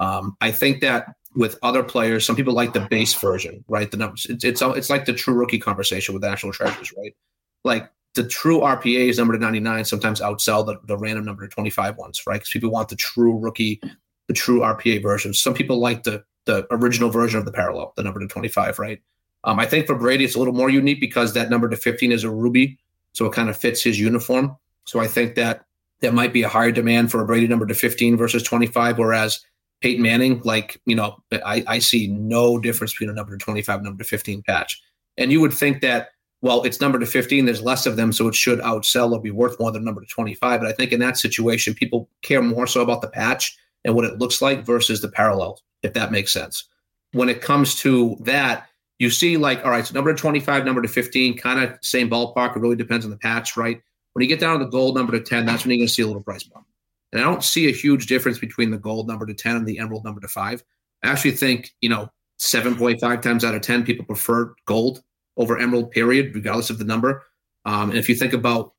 Um, 0.00 0.36
I 0.40 0.50
think 0.50 0.80
that 0.80 1.14
with 1.36 1.56
other 1.62 1.84
players, 1.84 2.26
some 2.26 2.34
people 2.34 2.52
like 2.52 2.72
the 2.72 2.88
base 2.90 3.14
version, 3.14 3.64
right? 3.68 3.88
The 3.88 3.96
numbers, 3.96 4.26
it's, 4.28 4.42
it's 4.42 4.60
it's 4.60 4.90
like 4.90 5.04
the 5.04 5.12
true 5.12 5.34
rookie 5.34 5.60
conversation 5.60 6.12
with 6.12 6.24
National 6.24 6.52
Treasures, 6.52 6.92
right? 6.98 7.14
Like 7.62 7.88
the 8.16 8.26
true 8.26 8.58
RPA 8.58 9.08
is 9.08 9.18
number 9.18 9.34
to 9.34 9.38
99 9.38 9.84
sometimes 9.84 10.20
outsell 10.20 10.66
the, 10.66 10.80
the 10.84 10.98
random 10.98 11.24
number 11.24 11.46
to 11.46 11.54
25 11.54 11.96
ones, 11.96 12.22
right? 12.26 12.40
Because 12.40 12.50
people 12.50 12.72
want 12.72 12.88
the 12.88 12.96
true 12.96 13.38
rookie, 13.38 13.80
the 14.26 14.34
true 14.34 14.62
RPA 14.62 15.00
version. 15.00 15.32
Some 15.32 15.54
people 15.54 15.78
like 15.78 16.02
the 16.02 16.24
the 16.46 16.66
original 16.70 17.10
version 17.10 17.38
of 17.38 17.44
the 17.44 17.52
parallel, 17.52 17.92
the 17.96 18.02
number 18.02 18.20
to 18.20 18.26
25, 18.26 18.78
right? 18.78 19.02
Um, 19.44 19.60
I 19.60 19.66
think 19.66 19.86
for 19.86 19.94
Brady, 19.94 20.24
it's 20.24 20.34
a 20.34 20.38
little 20.38 20.54
more 20.54 20.70
unique 20.70 21.00
because 21.00 21.34
that 21.34 21.50
number 21.50 21.68
to 21.68 21.76
15 21.76 22.10
is 22.10 22.24
a 22.24 22.30
ruby. 22.30 22.78
So 23.12 23.26
it 23.26 23.32
kind 23.32 23.48
of 23.48 23.56
fits 23.56 23.82
his 23.82 24.00
uniform. 24.00 24.56
So 24.84 25.00
I 25.00 25.06
think 25.06 25.34
that 25.36 25.64
there 26.00 26.12
might 26.12 26.32
be 26.32 26.42
a 26.42 26.48
higher 26.48 26.72
demand 26.72 27.10
for 27.10 27.20
a 27.20 27.26
Brady 27.26 27.46
number 27.46 27.66
to 27.66 27.74
15 27.74 28.16
versus 28.16 28.42
25. 28.42 28.98
Whereas 28.98 29.44
Peyton 29.80 30.02
Manning, 30.02 30.40
like, 30.44 30.80
you 30.86 30.96
know, 30.96 31.22
I, 31.32 31.64
I 31.66 31.78
see 31.78 32.08
no 32.08 32.58
difference 32.58 32.92
between 32.92 33.10
a 33.10 33.14
number 33.14 33.36
to 33.36 33.42
25 33.42 33.82
number 33.82 34.02
to 34.02 34.08
15 34.08 34.42
patch. 34.42 34.82
And 35.16 35.32
you 35.32 35.40
would 35.40 35.52
think 35.52 35.80
that, 35.80 36.08
well, 36.42 36.62
it's 36.64 36.80
number 36.80 36.98
to 36.98 37.06
15, 37.06 37.46
there's 37.46 37.62
less 37.62 37.86
of 37.86 37.96
them, 37.96 38.12
so 38.12 38.28
it 38.28 38.34
should 38.34 38.60
outsell 38.60 39.12
or 39.12 39.20
be 39.20 39.30
worth 39.30 39.58
more 39.58 39.72
than 39.72 39.84
number 39.84 40.00
to 40.00 40.06
25. 40.06 40.60
But 40.60 40.68
I 40.68 40.72
think 40.72 40.92
in 40.92 41.00
that 41.00 41.16
situation, 41.16 41.74
people 41.74 42.08
care 42.22 42.42
more 42.42 42.66
so 42.66 42.82
about 42.82 43.00
the 43.00 43.08
patch 43.08 43.56
and 43.86 43.94
what 43.94 44.04
it 44.04 44.18
looks 44.18 44.42
like 44.42 44.66
versus 44.66 45.00
the 45.00 45.08
parallel 45.08 45.58
if 45.82 45.94
that 45.94 46.12
makes 46.12 46.32
sense. 46.32 46.64
When 47.12 47.28
it 47.28 47.40
comes 47.40 47.76
to 47.76 48.16
that, 48.20 48.68
you 48.98 49.10
see 49.10 49.36
like, 49.36 49.64
all 49.64 49.70
right, 49.70 49.86
so 49.86 49.94
number 49.94 50.12
to 50.12 50.20
25, 50.20 50.64
number 50.64 50.82
to 50.82 50.88
15, 50.88 51.38
kind 51.38 51.60
of 51.60 51.78
same 51.82 52.10
ballpark. 52.10 52.56
It 52.56 52.60
really 52.60 52.76
depends 52.76 53.04
on 53.04 53.10
the 53.10 53.18
patch, 53.18 53.56
right? 53.56 53.80
When 54.12 54.22
you 54.22 54.28
get 54.28 54.40
down 54.40 54.58
to 54.58 54.64
the 54.64 54.70
gold 54.70 54.96
number 54.96 55.12
to 55.12 55.20
10, 55.20 55.46
that's 55.46 55.64
when 55.64 55.70
you're 55.70 55.78
going 55.78 55.88
to 55.88 55.92
see 55.92 56.02
a 56.02 56.06
little 56.06 56.22
price 56.22 56.42
bump. 56.42 56.66
And 57.12 57.20
I 57.20 57.24
don't 57.24 57.44
see 57.44 57.68
a 57.68 57.72
huge 57.72 58.06
difference 58.06 58.38
between 58.38 58.70
the 58.70 58.78
gold 58.78 59.06
number 59.06 59.26
to 59.26 59.34
10 59.34 59.56
and 59.56 59.66
the 59.66 59.78
emerald 59.78 60.04
number 60.04 60.20
to 60.20 60.28
5. 60.28 60.64
I 61.02 61.08
actually 61.08 61.32
think, 61.32 61.72
you 61.80 61.88
know, 61.88 62.10
7.5 62.40 63.22
times 63.22 63.44
out 63.44 63.54
of 63.54 63.62
10 63.62 63.84
people 63.84 64.04
prefer 64.04 64.54
gold 64.66 65.02
over 65.36 65.58
emerald, 65.58 65.90
period, 65.90 66.34
regardless 66.34 66.70
of 66.70 66.78
the 66.78 66.84
number. 66.84 67.22
Um, 67.64 67.90
and 67.90 67.98
if 67.98 68.08
you 68.08 68.14
think 68.14 68.32
about 68.32 68.72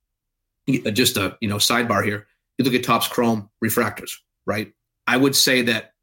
just 0.68 1.18
a, 1.18 1.38
you 1.40 1.48
know, 1.48 1.58
sidebar 1.58 2.04
here, 2.04 2.28
you 2.58 2.66
look 2.66 2.74
at 2.74 2.84
Topps 2.84 3.08
Chrome 3.08 3.50
refractors, 3.64 4.14
right? 4.46 4.74
I 5.08 5.18
would 5.18 5.36
say 5.36 5.62
that 5.64 5.94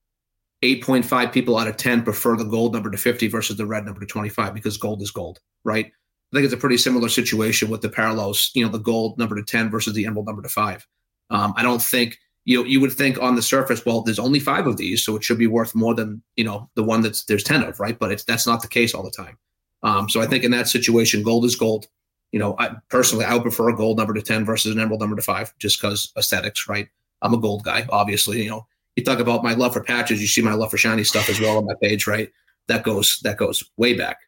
8.5 0.62 1.32
people 1.32 1.58
out 1.58 1.68
of 1.68 1.76
10 1.76 2.02
prefer 2.02 2.36
the 2.36 2.44
gold 2.44 2.72
number 2.72 2.90
to 2.90 2.96
50 2.96 3.28
versus 3.28 3.56
the 3.56 3.66
red 3.66 3.84
number 3.84 4.00
to 4.00 4.06
25 4.06 4.54
because 4.54 4.78
gold 4.78 5.02
is 5.02 5.10
gold, 5.10 5.40
right? 5.62 5.86
I 5.86 6.36
think 6.36 6.46
it's 6.46 6.54
a 6.54 6.58
pretty 6.58 6.78
similar 6.78 7.08
situation 7.08 7.68
with 7.68 7.82
the 7.82 7.90
parallels, 7.90 8.50
you 8.54 8.64
know, 8.64 8.72
the 8.72 8.78
gold 8.78 9.18
number 9.18 9.36
to 9.36 9.42
10 9.42 9.70
versus 9.70 9.92
the 9.92 10.06
emerald 10.06 10.26
number 10.26 10.42
to 10.42 10.48
five. 10.48 10.86
Um, 11.30 11.52
I 11.56 11.62
don't 11.62 11.82
think, 11.82 12.18
you 12.46 12.58
know, 12.58 12.64
you 12.64 12.80
would 12.80 12.92
think 12.92 13.20
on 13.20 13.36
the 13.36 13.42
surface, 13.42 13.84
well, 13.84 14.02
there's 14.02 14.18
only 14.18 14.40
five 14.40 14.66
of 14.66 14.78
these, 14.78 15.04
so 15.04 15.16
it 15.16 15.24
should 15.24 15.38
be 15.38 15.46
worth 15.46 15.74
more 15.74 15.94
than, 15.94 16.22
you 16.36 16.44
know, 16.44 16.68
the 16.74 16.82
one 16.82 17.02
that's 17.02 17.24
there's 17.24 17.44
10 17.44 17.62
of, 17.62 17.78
right? 17.78 17.98
But 17.98 18.10
it's 18.10 18.24
that's 18.24 18.46
not 18.46 18.62
the 18.62 18.68
case 18.68 18.94
all 18.94 19.02
the 19.02 19.10
time. 19.10 19.38
Um, 19.82 20.08
so 20.08 20.20
I 20.20 20.26
think 20.26 20.44
in 20.44 20.50
that 20.52 20.68
situation, 20.68 21.22
gold 21.22 21.44
is 21.44 21.56
gold. 21.56 21.86
You 22.32 22.40
know, 22.40 22.56
I 22.58 22.70
personally, 22.88 23.26
I 23.26 23.34
would 23.34 23.42
prefer 23.42 23.68
a 23.68 23.76
gold 23.76 23.98
number 23.98 24.14
to 24.14 24.22
10 24.22 24.44
versus 24.44 24.74
an 24.74 24.80
emerald 24.80 25.00
number 25.00 25.16
to 25.16 25.22
five, 25.22 25.54
just 25.58 25.80
because 25.80 26.12
aesthetics, 26.18 26.68
right? 26.68 26.88
I'm 27.22 27.34
a 27.34 27.38
gold 27.38 27.64
guy, 27.64 27.86
obviously, 27.90 28.42
you 28.42 28.50
know, 28.50 28.66
you 28.96 29.04
talk 29.04 29.18
about 29.18 29.42
my 29.42 29.54
love 29.54 29.72
for 29.72 29.82
patches, 29.82 30.20
you 30.20 30.26
see 30.26 30.42
my 30.42 30.54
love 30.54 30.70
for 30.70 30.76
shiny 30.76 31.04
stuff 31.04 31.28
as 31.28 31.40
well 31.40 31.58
on 31.58 31.66
my 31.66 31.74
page, 31.80 32.06
right? 32.06 32.30
That 32.68 32.82
goes 32.82 33.20
that 33.22 33.36
goes 33.36 33.62
way 33.76 33.94
back. 33.94 34.18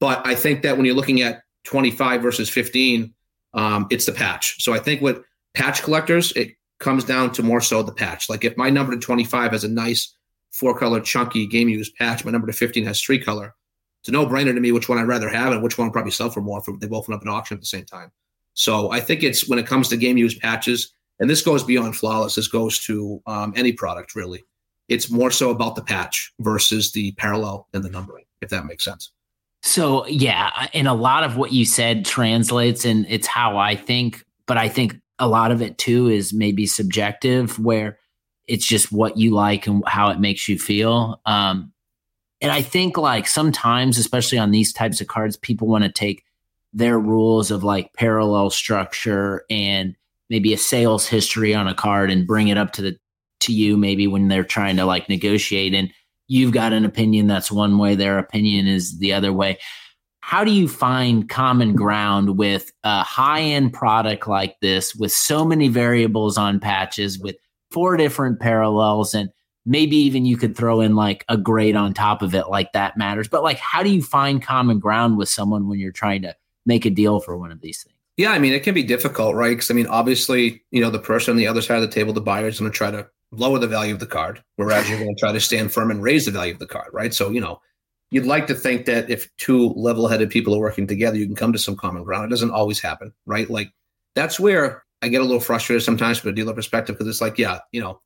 But 0.00 0.26
I 0.26 0.34
think 0.34 0.62
that 0.62 0.76
when 0.76 0.86
you're 0.86 0.94
looking 0.94 1.22
at 1.22 1.42
25 1.64 2.22
versus 2.22 2.48
15, 2.48 3.14
um, 3.54 3.86
it's 3.90 4.06
the 4.06 4.12
patch. 4.12 4.62
So 4.62 4.72
I 4.72 4.78
think 4.78 5.00
with 5.00 5.22
patch 5.54 5.82
collectors, 5.82 6.32
it 6.32 6.56
comes 6.80 7.04
down 7.04 7.32
to 7.32 7.42
more 7.42 7.60
so 7.60 7.82
the 7.82 7.92
patch. 7.92 8.28
Like 8.28 8.44
if 8.44 8.56
my 8.56 8.70
number 8.70 8.92
to 8.92 8.98
25 8.98 9.52
has 9.52 9.64
a 9.64 9.68
nice 9.68 10.14
four 10.50 10.76
color 10.78 11.00
chunky 11.00 11.46
game 11.46 11.68
use 11.68 11.90
patch, 11.90 12.24
my 12.24 12.30
number 12.30 12.46
to 12.46 12.52
15 12.52 12.84
has 12.86 13.00
three 13.00 13.18
color. 13.18 13.54
It's 14.00 14.08
a 14.08 14.12
no 14.12 14.26
brainer 14.26 14.52
to 14.52 14.60
me 14.60 14.72
which 14.72 14.88
one 14.88 14.98
I'd 14.98 15.06
rather 15.06 15.28
have 15.28 15.52
and 15.52 15.62
which 15.62 15.78
one 15.78 15.86
I'll 15.86 15.92
probably 15.92 16.10
sell 16.10 16.30
for 16.30 16.40
more 16.40 16.60
if 16.66 16.80
they 16.80 16.88
both 16.88 17.08
went 17.08 17.20
up 17.20 17.22
in 17.22 17.28
auction 17.28 17.56
at 17.56 17.60
the 17.60 17.66
same 17.66 17.84
time. 17.84 18.10
So 18.54 18.90
I 18.90 19.00
think 19.00 19.22
it's 19.22 19.48
when 19.48 19.58
it 19.58 19.66
comes 19.66 19.88
to 19.88 19.96
game 19.96 20.18
use 20.18 20.34
patches, 20.34 20.92
and 21.22 21.30
this 21.30 21.40
goes 21.40 21.62
beyond 21.62 21.96
flawless. 21.96 22.34
This 22.34 22.48
goes 22.48 22.80
to 22.80 23.22
um, 23.28 23.54
any 23.56 23.72
product 23.72 24.16
really. 24.16 24.42
It's 24.88 25.08
more 25.08 25.30
so 25.30 25.50
about 25.50 25.76
the 25.76 25.82
patch 25.82 26.32
versus 26.40 26.90
the 26.90 27.12
parallel 27.12 27.68
and 27.72 27.84
the 27.84 27.88
numbering, 27.88 28.24
if 28.42 28.50
that 28.50 28.66
makes 28.66 28.84
sense. 28.84 29.12
So 29.62 30.04
yeah, 30.08 30.66
and 30.74 30.88
a 30.88 30.92
lot 30.92 31.22
of 31.22 31.36
what 31.36 31.52
you 31.52 31.64
said 31.64 32.04
translates, 32.04 32.84
and 32.84 33.06
it's 33.08 33.28
how 33.28 33.56
I 33.56 33.76
think. 33.76 34.24
But 34.46 34.56
I 34.56 34.68
think 34.68 34.96
a 35.20 35.28
lot 35.28 35.52
of 35.52 35.62
it 35.62 35.78
too 35.78 36.08
is 36.08 36.32
maybe 36.32 36.66
subjective, 36.66 37.56
where 37.60 38.00
it's 38.48 38.66
just 38.66 38.90
what 38.90 39.16
you 39.16 39.30
like 39.30 39.68
and 39.68 39.84
how 39.86 40.10
it 40.10 40.18
makes 40.18 40.48
you 40.48 40.58
feel. 40.58 41.20
Um, 41.24 41.72
and 42.40 42.50
I 42.50 42.62
think 42.62 42.98
like 42.98 43.28
sometimes, 43.28 43.96
especially 43.96 44.38
on 44.38 44.50
these 44.50 44.72
types 44.72 45.00
of 45.00 45.06
cards, 45.06 45.36
people 45.36 45.68
want 45.68 45.84
to 45.84 45.92
take 45.92 46.24
their 46.72 46.98
rules 46.98 47.52
of 47.52 47.62
like 47.62 47.92
parallel 47.92 48.50
structure 48.50 49.44
and 49.48 49.94
maybe 50.32 50.54
a 50.54 50.58
sales 50.58 51.06
history 51.06 51.54
on 51.54 51.68
a 51.68 51.74
card 51.74 52.10
and 52.10 52.26
bring 52.26 52.48
it 52.48 52.56
up 52.56 52.72
to 52.72 52.80
the 52.80 52.96
to 53.38 53.52
you 53.52 53.76
maybe 53.76 54.06
when 54.06 54.28
they're 54.28 54.42
trying 54.42 54.76
to 54.76 54.86
like 54.86 55.06
negotiate. 55.10 55.74
And 55.74 55.92
you've 56.26 56.52
got 56.52 56.72
an 56.72 56.86
opinion 56.86 57.26
that's 57.26 57.52
one 57.52 57.76
way 57.76 57.94
their 57.94 58.18
opinion 58.18 58.66
is 58.66 58.98
the 58.98 59.12
other 59.12 59.30
way. 59.30 59.58
How 60.20 60.42
do 60.42 60.50
you 60.50 60.68
find 60.68 61.28
common 61.28 61.74
ground 61.74 62.38
with 62.38 62.72
a 62.82 63.02
high 63.02 63.42
end 63.42 63.74
product 63.74 64.26
like 64.26 64.58
this 64.60 64.94
with 64.94 65.12
so 65.12 65.44
many 65.44 65.68
variables 65.68 66.38
on 66.38 66.60
patches 66.60 67.18
with 67.18 67.36
four 67.70 67.98
different 67.98 68.40
parallels 68.40 69.14
and 69.14 69.28
maybe 69.66 69.96
even 69.96 70.24
you 70.24 70.38
could 70.38 70.56
throw 70.56 70.80
in 70.80 70.96
like 70.96 71.26
a 71.28 71.36
grade 71.36 71.76
on 71.76 71.92
top 71.92 72.22
of 72.22 72.34
it 72.34 72.48
like 72.48 72.72
that 72.72 72.96
matters? 72.96 73.28
But 73.28 73.42
like 73.42 73.58
how 73.58 73.82
do 73.82 73.90
you 73.90 74.02
find 74.02 74.42
common 74.42 74.78
ground 74.78 75.18
with 75.18 75.28
someone 75.28 75.68
when 75.68 75.78
you're 75.78 75.92
trying 75.92 76.22
to 76.22 76.34
make 76.64 76.86
a 76.86 76.90
deal 76.90 77.20
for 77.20 77.36
one 77.36 77.52
of 77.52 77.60
these 77.60 77.82
things 77.82 77.96
yeah 78.16 78.30
i 78.30 78.38
mean 78.38 78.52
it 78.52 78.62
can 78.62 78.74
be 78.74 78.82
difficult 78.82 79.34
right 79.34 79.50
because 79.50 79.70
i 79.70 79.74
mean 79.74 79.86
obviously 79.86 80.62
you 80.70 80.80
know 80.80 80.90
the 80.90 80.98
person 80.98 81.32
on 81.32 81.36
the 81.36 81.46
other 81.46 81.62
side 81.62 81.76
of 81.76 81.82
the 81.82 81.94
table 81.94 82.12
the 82.12 82.20
buyer 82.20 82.48
is 82.48 82.58
going 82.58 82.70
to 82.70 82.76
try 82.76 82.90
to 82.90 83.06
lower 83.30 83.58
the 83.58 83.66
value 83.66 83.94
of 83.94 84.00
the 84.00 84.06
card 84.06 84.42
whereas 84.56 84.88
you're 84.88 84.98
going 84.98 85.14
to 85.14 85.20
try 85.20 85.32
to 85.32 85.40
stand 85.40 85.72
firm 85.72 85.90
and 85.90 86.02
raise 86.02 86.26
the 86.26 86.30
value 86.30 86.52
of 86.52 86.58
the 86.58 86.66
card 86.66 86.88
right 86.92 87.14
so 87.14 87.30
you 87.30 87.40
know 87.40 87.60
you'd 88.10 88.26
like 88.26 88.46
to 88.46 88.54
think 88.54 88.84
that 88.84 89.08
if 89.08 89.34
two 89.38 89.70
level-headed 89.70 90.28
people 90.28 90.54
are 90.54 90.60
working 90.60 90.86
together 90.86 91.16
you 91.16 91.26
can 91.26 91.34
come 91.34 91.52
to 91.52 91.58
some 91.58 91.76
common 91.76 92.04
ground 92.04 92.24
it 92.24 92.30
doesn't 92.30 92.50
always 92.50 92.80
happen 92.80 93.12
right 93.26 93.48
like 93.48 93.72
that's 94.14 94.38
where 94.38 94.84
i 95.00 95.08
get 95.08 95.22
a 95.22 95.24
little 95.24 95.40
frustrated 95.40 95.82
sometimes 95.82 96.18
from 96.18 96.30
a 96.30 96.34
dealer 96.34 96.52
perspective 96.52 96.96
because 96.96 97.08
it's 97.08 97.22
like 97.22 97.38
yeah 97.38 97.58
you 97.72 97.80
know 97.80 98.00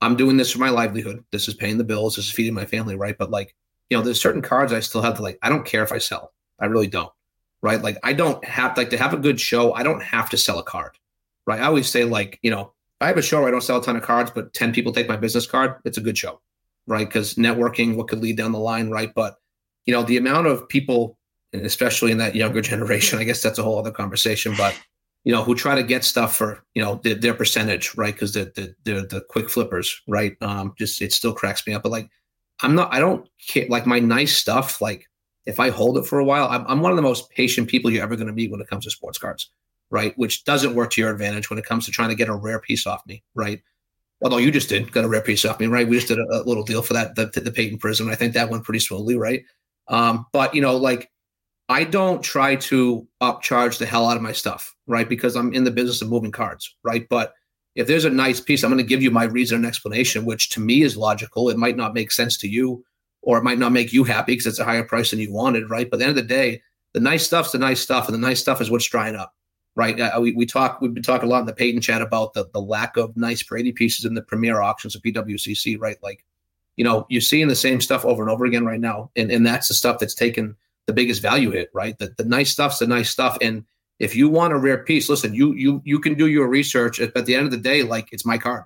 I'm 0.00 0.16
doing 0.16 0.36
this 0.36 0.50
for 0.50 0.58
my 0.58 0.70
livelihood. 0.70 1.24
This 1.30 1.48
is 1.48 1.54
paying 1.54 1.78
the 1.78 1.84
bills. 1.84 2.16
This 2.16 2.26
is 2.26 2.32
feeding 2.32 2.54
my 2.54 2.64
family, 2.64 2.96
right? 2.96 3.16
But 3.18 3.30
like, 3.30 3.54
you 3.90 3.96
know, 3.96 4.02
there's 4.02 4.20
certain 4.20 4.42
cards 4.42 4.72
I 4.72 4.80
still 4.80 5.02
have 5.02 5.16
to 5.16 5.22
like. 5.22 5.38
I 5.42 5.48
don't 5.48 5.66
care 5.66 5.82
if 5.82 5.92
I 5.92 5.98
sell. 5.98 6.32
I 6.58 6.66
really 6.66 6.86
don't, 6.86 7.12
right? 7.62 7.82
Like, 7.82 7.98
I 8.02 8.12
don't 8.12 8.44
have 8.44 8.76
like 8.76 8.90
to 8.90 8.98
have 8.98 9.14
a 9.14 9.18
good 9.18 9.40
show. 9.40 9.72
I 9.74 9.82
don't 9.82 10.02
have 10.02 10.30
to 10.30 10.38
sell 10.38 10.58
a 10.58 10.62
card, 10.62 10.92
right? 11.46 11.60
I 11.60 11.64
always 11.64 11.88
say 11.88 12.04
like, 12.04 12.38
you 12.42 12.50
know, 12.50 12.72
I 13.00 13.06
have 13.06 13.18
a 13.18 13.22
show 13.22 13.40
where 13.40 13.48
I 13.48 13.50
don't 13.50 13.62
sell 13.62 13.78
a 13.78 13.82
ton 13.82 13.96
of 13.96 14.02
cards, 14.02 14.30
but 14.34 14.52
ten 14.52 14.72
people 14.72 14.92
take 14.92 15.08
my 15.08 15.16
business 15.16 15.46
card. 15.46 15.76
It's 15.84 15.98
a 15.98 16.02
good 16.02 16.18
show, 16.18 16.40
right? 16.86 17.06
Because 17.06 17.34
networking, 17.34 17.96
what 17.96 18.08
could 18.08 18.20
lead 18.20 18.36
down 18.36 18.52
the 18.52 18.58
line, 18.58 18.90
right? 18.90 19.12
But 19.14 19.36
you 19.86 19.94
know, 19.94 20.02
the 20.02 20.16
amount 20.16 20.46
of 20.46 20.68
people, 20.68 21.16
especially 21.52 22.12
in 22.12 22.18
that 22.18 22.34
younger 22.34 22.60
generation, 22.72 23.18
I 23.18 23.24
guess 23.24 23.42
that's 23.42 23.58
a 23.58 23.62
whole 23.62 23.78
other 23.78 23.90
conversation. 23.90 24.54
But 24.56 24.78
you 25.24 25.32
know, 25.32 25.42
who 25.42 25.54
try 25.54 25.74
to 25.74 25.82
get 25.82 26.04
stuff 26.04 26.36
for, 26.36 26.64
you 26.74 26.82
know, 26.82 27.00
their, 27.04 27.14
their 27.14 27.34
percentage, 27.34 27.94
right? 27.94 28.14
Because 28.14 28.32
they're, 28.32 28.50
they're, 28.54 28.74
they're, 28.84 29.06
the 29.06 29.20
quick 29.28 29.50
flippers, 29.50 30.00
right? 30.08 30.34
Um, 30.40 30.72
just, 30.78 31.02
it 31.02 31.12
still 31.12 31.34
cracks 31.34 31.66
me 31.66 31.74
up. 31.74 31.82
But 31.82 31.92
like, 31.92 32.08
I'm 32.62 32.74
not, 32.74 32.92
I 32.92 33.00
don't 33.00 33.28
care, 33.46 33.66
like 33.68 33.86
my 33.86 33.98
nice 33.98 34.34
stuff, 34.36 34.80
like 34.80 35.06
if 35.46 35.58
I 35.60 35.70
hold 35.70 35.98
it 35.98 36.06
for 36.06 36.18
a 36.18 36.24
while, 36.24 36.48
I'm, 36.48 36.64
I'm 36.66 36.80
one 36.80 36.92
of 36.92 36.96
the 36.96 37.02
most 37.02 37.30
patient 37.30 37.68
people 37.68 37.90
you're 37.90 38.02
ever 38.02 38.16
going 38.16 38.26
to 38.26 38.32
meet 38.32 38.50
when 38.50 38.60
it 38.60 38.68
comes 38.68 38.84
to 38.84 38.90
sports 38.90 39.18
cards, 39.18 39.50
right? 39.90 40.16
Which 40.16 40.44
doesn't 40.44 40.74
work 40.74 40.90
to 40.92 41.00
your 41.00 41.10
advantage 41.10 41.50
when 41.50 41.58
it 41.58 41.64
comes 41.64 41.86
to 41.86 41.92
trying 41.92 42.10
to 42.10 42.14
get 42.14 42.28
a 42.28 42.34
rare 42.34 42.60
piece 42.60 42.86
off 42.86 43.06
me, 43.06 43.22
right? 43.34 43.62
Although 44.22 44.38
you 44.38 44.50
just 44.50 44.68
did 44.68 44.92
got 44.92 45.04
a 45.04 45.08
rare 45.08 45.22
piece 45.22 45.44
off 45.44 45.58
me, 45.60 45.66
right? 45.66 45.88
We 45.88 45.96
just 45.96 46.08
did 46.08 46.18
a, 46.18 46.42
a 46.42 46.44
little 46.44 46.62
deal 46.62 46.82
for 46.82 46.92
that, 46.92 47.14
the, 47.14 47.26
the 47.26 47.50
Peyton 47.50 47.78
Prism. 47.78 48.10
I 48.10 48.14
think 48.14 48.34
that 48.34 48.50
went 48.50 48.64
pretty 48.64 48.80
smoothly, 48.80 49.16
right? 49.16 49.44
Um, 49.88 50.26
but 50.32 50.54
you 50.54 50.60
know, 50.60 50.76
like 50.76 51.10
I 51.70 51.84
don't 51.84 52.22
try 52.22 52.56
to 52.56 53.06
upcharge 53.22 53.78
the 53.78 53.86
hell 53.86 54.08
out 54.08 54.16
of 54.16 54.22
my 54.22 54.32
stuff, 54.32 54.74
right? 54.86 55.08
Because 55.08 55.36
I'm 55.36 55.54
in 55.54 55.64
the 55.64 55.70
business 55.70 56.02
of 56.02 56.08
moving 56.08 56.32
cards, 56.32 56.74
right? 56.82 57.08
But 57.08 57.32
if 57.76 57.86
there's 57.86 58.04
a 58.04 58.10
nice 58.10 58.40
piece, 58.40 58.64
I'm 58.64 58.70
going 58.70 58.82
to 58.82 58.88
give 58.88 59.02
you 59.02 59.10
my 59.12 59.24
reason 59.24 59.56
and 59.56 59.66
explanation, 59.66 60.24
which 60.24 60.50
to 60.50 60.60
me 60.60 60.82
is 60.82 60.96
logical. 60.96 61.48
It 61.48 61.56
might 61.56 61.76
not 61.76 61.94
make 61.94 62.10
sense 62.10 62.36
to 62.38 62.48
you, 62.48 62.84
or 63.22 63.38
it 63.38 63.44
might 63.44 63.58
not 63.58 63.72
make 63.72 63.92
you 63.92 64.04
happy 64.04 64.32
because 64.32 64.46
it's 64.46 64.58
a 64.58 64.64
higher 64.64 64.84
price 64.84 65.10
than 65.10 65.18
you 65.18 65.32
wanted, 65.32 65.70
right? 65.70 65.88
But 65.90 65.96
at 65.96 65.98
the 65.98 66.04
end 66.06 66.18
of 66.18 66.28
the 66.28 66.34
day, 66.34 66.62
the 66.92 67.00
nice 67.00 67.24
stuff's 67.24 67.52
the 67.52 67.58
nice 67.58 67.80
stuff, 67.80 68.06
and 68.06 68.14
the 68.14 68.26
nice 68.26 68.40
stuff 68.40 68.60
is 68.60 68.70
what's 68.70 68.88
drying 68.88 69.14
up, 69.14 69.34
right? 69.74 69.98
Uh, 70.00 70.18
we, 70.20 70.32
we 70.32 70.46
talk, 70.46 70.80
we've 70.80 70.94
been 70.94 71.02
talking 71.02 71.28
a 71.28 71.30
lot 71.30 71.40
in 71.40 71.46
the 71.46 71.52
Peyton 71.52 71.80
chat 71.80 72.02
about 72.02 72.34
the, 72.34 72.48
the 72.52 72.60
lack 72.60 72.96
of 72.96 73.16
nice 73.16 73.42
Brady 73.42 73.72
pieces 73.72 74.04
in 74.04 74.14
the 74.14 74.22
premier 74.22 74.60
auctions 74.60 74.94
of 74.94 75.02
PWCC, 75.02 75.78
right? 75.80 75.98
Like, 76.02 76.24
you 76.76 76.84
know, 76.84 77.06
you're 77.08 77.20
seeing 77.20 77.48
the 77.48 77.54
same 77.54 77.80
stuff 77.80 78.04
over 78.04 78.22
and 78.22 78.30
over 78.30 78.44
again 78.44 78.64
right 78.64 78.80
now, 78.80 79.10
and 79.16 79.30
and 79.30 79.46
that's 79.46 79.68
the 79.68 79.74
stuff 79.74 79.98
that's 79.98 80.14
taken– 80.14 80.56
the 80.90 80.94
biggest 80.94 81.22
value 81.22 81.50
hit, 81.50 81.70
right? 81.72 81.96
The, 81.98 82.12
the 82.16 82.24
nice 82.24 82.50
stuff's 82.50 82.80
the 82.80 82.86
nice 82.86 83.10
stuff. 83.10 83.38
And 83.40 83.64
if 84.00 84.16
you 84.16 84.28
want 84.28 84.52
a 84.52 84.58
rare 84.58 84.82
piece, 84.82 85.08
listen, 85.08 85.32
you 85.32 85.54
you 85.54 85.80
you 85.84 86.00
can 86.00 86.14
do 86.14 86.26
your 86.26 86.48
research. 86.48 86.98
But 86.98 87.16
at 87.16 87.26
the 87.26 87.34
end 87.36 87.44
of 87.44 87.52
the 87.52 87.58
day, 87.58 87.84
like 87.84 88.12
it's 88.12 88.26
my 88.26 88.38
card, 88.38 88.64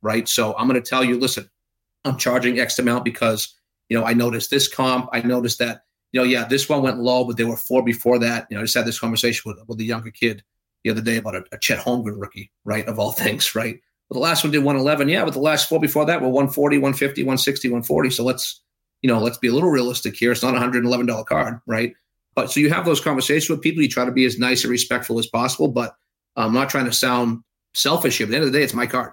right? 0.00 0.26
So 0.26 0.56
I'm 0.56 0.68
going 0.68 0.82
to 0.82 0.88
tell 0.88 1.04
you, 1.04 1.18
listen, 1.18 1.50
I'm 2.04 2.16
charging 2.16 2.58
X 2.58 2.78
amount 2.78 3.04
because 3.04 3.54
you 3.88 3.98
know 3.98 4.04
I 4.04 4.14
noticed 4.14 4.50
this 4.50 4.68
comp. 4.68 5.08
I 5.12 5.22
noticed 5.22 5.58
that 5.58 5.82
you 6.12 6.20
know, 6.20 6.24
yeah, 6.24 6.44
this 6.44 6.68
one 6.68 6.82
went 6.82 6.98
low, 6.98 7.24
but 7.24 7.36
there 7.36 7.46
were 7.46 7.56
four 7.56 7.84
before 7.84 8.18
that. 8.20 8.46
You 8.50 8.56
know, 8.56 8.60
I 8.60 8.64
just 8.64 8.74
had 8.74 8.86
this 8.86 8.98
conversation 8.98 9.42
with 9.44 9.58
with 9.68 9.80
a 9.80 9.84
younger 9.84 10.10
kid 10.10 10.42
the 10.84 10.90
other 10.90 11.02
day 11.02 11.16
about 11.16 11.34
a, 11.34 11.44
a 11.52 11.58
Chet 11.58 11.78
Holmgren 11.78 12.20
rookie, 12.20 12.50
right? 12.64 12.86
Of 12.86 12.98
all 12.98 13.12
things, 13.24 13.54
right? 13.54 13.80
But 14.08 14.14
the 14.14 14.20
last 14.20 14.44
one 14.44 14.52
did 14.52 14.58
111, 14.60 15.08
yeah, 15.08 15.24
but 15.24 15.34
the 15.34 15.40
last 15.40 15.68
four 15.68 15.80
before 15.80 16.04
that 16.06 16.20
were 16.20 16.28
140, 16.28 16.78
150, 16.78 17.22
160, 17.22 17.68
140. 17.68 18.10
So 18.10 18.22
let's 18.24 18.62
you 19.02 19.08
know, 19.08 19.18
let's 19.18 19.38
be 19.38 19.48
a 19.48 19.52
little 19.52 19.70
realistic 19.70 20.16
here. 20.16 20.32
It's 20.32 20.42
not 20.42 20.56
a 20.56 20.58
$111 20.58 21.26
card, 21.26 21.60
right? 21.66 21.94
But 22.34 22.50
so 22.50 22.60
you 22.60 22.70
have 22.70 22.84
those 22.84 23.00
conversations 23.00 23.48
with 23.48 23.62
people. 23.62 23.82
You 23.82 23.88
try 23.88 24.04
to 24.04 24.12
be 24.12 24.24
as 24.24 24.38
nice 24.38 24.64
and 24.64 24.70
respectful 24.70 25.18
as 25.18 25.26
possible, 25.26 25.68
but 25.68 25.96
I'm 26.34 26.52
not 26.52 26.70
trying 26.70 26.86
to 26.86 26.92
sound 26.92 27.42
selfish 27.74 28.18
here. 28.18 28.26
At 28.26 28.30
the 28.30 28.36
end 28.36 28.44
of 28.44 28.52
the 28.52 28.58
day, 28.58 28.64
it's 28.64 28.74
my 28.74 28.86
card, 28.86 29.12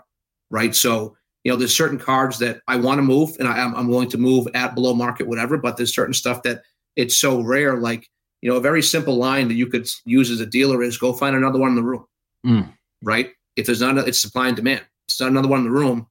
right? 0.49 0.75
So, 0.75 1.15
you 1.43 1.51
know, 1.51 1.57
there's 1.57 1.75
certain 1.75 1.99
cards 1.99 2.39
that 2.39 2.61
I 2.67 2.77
want 2.77 2.99
to 2.99 3.03
move 3.03 3.35
and 3.39 3.47
I, 3.47 3.59
am 3.59 3.87
willing 3.87 4.09
to 4.09 4.17
move 4.17 4.47
at 4.53 4.75
below 4.75 4.93
market, 4.93 5.27
whatever, 5.27 5.57
but 5.57 5.75
there's 5.75 5.93
certain 5.93 6.13
stuff 6.13 6.43
that 6.43 6.61
it's 6.95 7.17
so 7.17 7.41
rare. 7.41 7.77
Like, 7.77 8.09
you 8.41 8.49
know, 8.49 8.57
a 8.57 8.61
very 8.61 8.81
simple 8.81 9.17
line 9.17 9.49
that 9.49 9.55
you 9.55 9.67
could 9.67 9.89
use 10.05 10.31
as 10.31 10.39
a 10.39 10.45
dealer 10.45 10.81
is 10.81 10.97
go 10.97 11.11
find 11.11 11.35
another 11.35 11.59
one 11.59 11.69
in 11.69 11.75
the 11.75 11.83
room, 11.83 12.05
mm. 12.45 12.71
right? 13.01 13.31
If 13.55 13.65
there's 13.65 13.81
not, 13.81 13.97
a, 13.97 14.05
it's 14.05 14.19
supply 14.19 14.47
and 14.47 14.55
demand. 14.55 14.85
It's 15.07 15.19
not 15.19 15.29
another 15.29 15.49
one 15.49 15.59
in 15.59 15.65
the 15.65 15.71
room. 15.71 16.07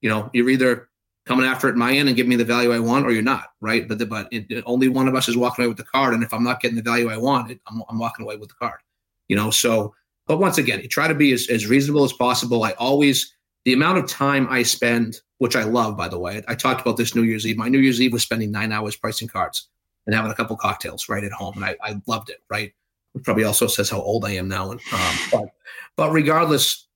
You 0.00 0.10
know, 0.10 0.30
you're 0.32 0.48
either 0.48 0.88
coming 1.26 1.46
after 1.46 1.68
it 1.68 1.76
my 1.76 1.92
end 1.92 2.08
and 2.08 2.16
give 2.16 2.26
me 2.26 2.36
the 2.36 2.44
value 2.44 2.72
I 2.72 2.78
want, 2.78 3.06
or 3.06 3.12
you're 3.12 3.22
not, 3.22 3.48
right? 3.60 3.86
But 3.86 3.98
the, 3.98 4.06
but 4.06 4.28
it, 4.30 4.46
it, 4.50 4.64
only 4.66 4.88
one 4.88 5.08
of 5.08 5.14
us 5.14 5.28
is 5.28 5.36
walking 5.36 5.62
away 5.62 5.68
with 5.68 5.78
the 5.78 5.84
card, 5.84 6.14
and 6.14 6.22
if 6.22 6.32
I'm 6.32 6.44
not 6.44 6.60
getting 6.60 6.76
the 6.76 6.82
value 6.82 7.10
I 7.10 7.16
want, 7.16 7.50
it, 7.50 7.60
I'm, 7.66 7.82
I'm 7.88 7.98
walking 7.98 8.24
away 8.24 8.36
with 8.36 8.50
the 8.50 8.56
card, 8.56 8.80
you 9.28 9.36
know. 9.36 9.50
So, 9.50 9.94
but 10.26 10.38
once 10.38 10.58
again, 10.58 10.80
you 10.80 10.88
try 10.88 11.08
to 11.08 11.14
be 11.14 11.32
as, 11.32 11.48
as 11.48 11.66
reasonable 11.66 12.04
as 12.04 12.12
possible. 12.12 12.64
I 12.64 12.72
always 12.72 13.34
the 13.64 13.72
amount 13.72 13.98
of 13.98 14.06
time 14.06 14.46
I 14.50 14.62
spend, 14.62 15.20
which 15.38 15.56
I 15.56 15.64
love, 15.64 15.96
by 15.96 16.08
the 16.08 16.18
way. 16.18 16.42
I 16.48 16.54
talked 16.54 16.80
about 16.80 16.96
this 16.96 17.14
New 17.14 17.22
Year's 17.22 17.46
Eve. 17.46 17.56
My 17.56 17.68
New 17.68 17.78
Year's 17.78 18.00
Eve 18.00 18.12
was 18.12 18.22
spending 18.22 18.50
nine 18.50 18.72
hours 18.72 18.96
pricing 18.96 19.28
cards 19.28 19.68
and 20.06 20.14
having 20.14 20.30
a 20.30 20.34
couple 20.34 20.56
cocktails 20.56 21.08
right 21.08 21.24
at 21.24 21.32
home, 21.32 21.54
and 21.56 21.64
I, 21.64 21.76
I 21.82 22.00
loved 22.06 22.30
it. 22.30 22.42
Right, 22.48 22.72
it 23.14 23.24
probably 23.24 23.44
also 23.44 23.66
says 23.66 23.90
how 23.90 24.00
old 24.00 24.24
I 24.24 24.32
am 24.32 24.48
now. 24.48 24.70
And 24.70 24.80
um, 24.92 25.16
but 25.32 25.44
but 25.96 26.12
regardless, 26.12 26.86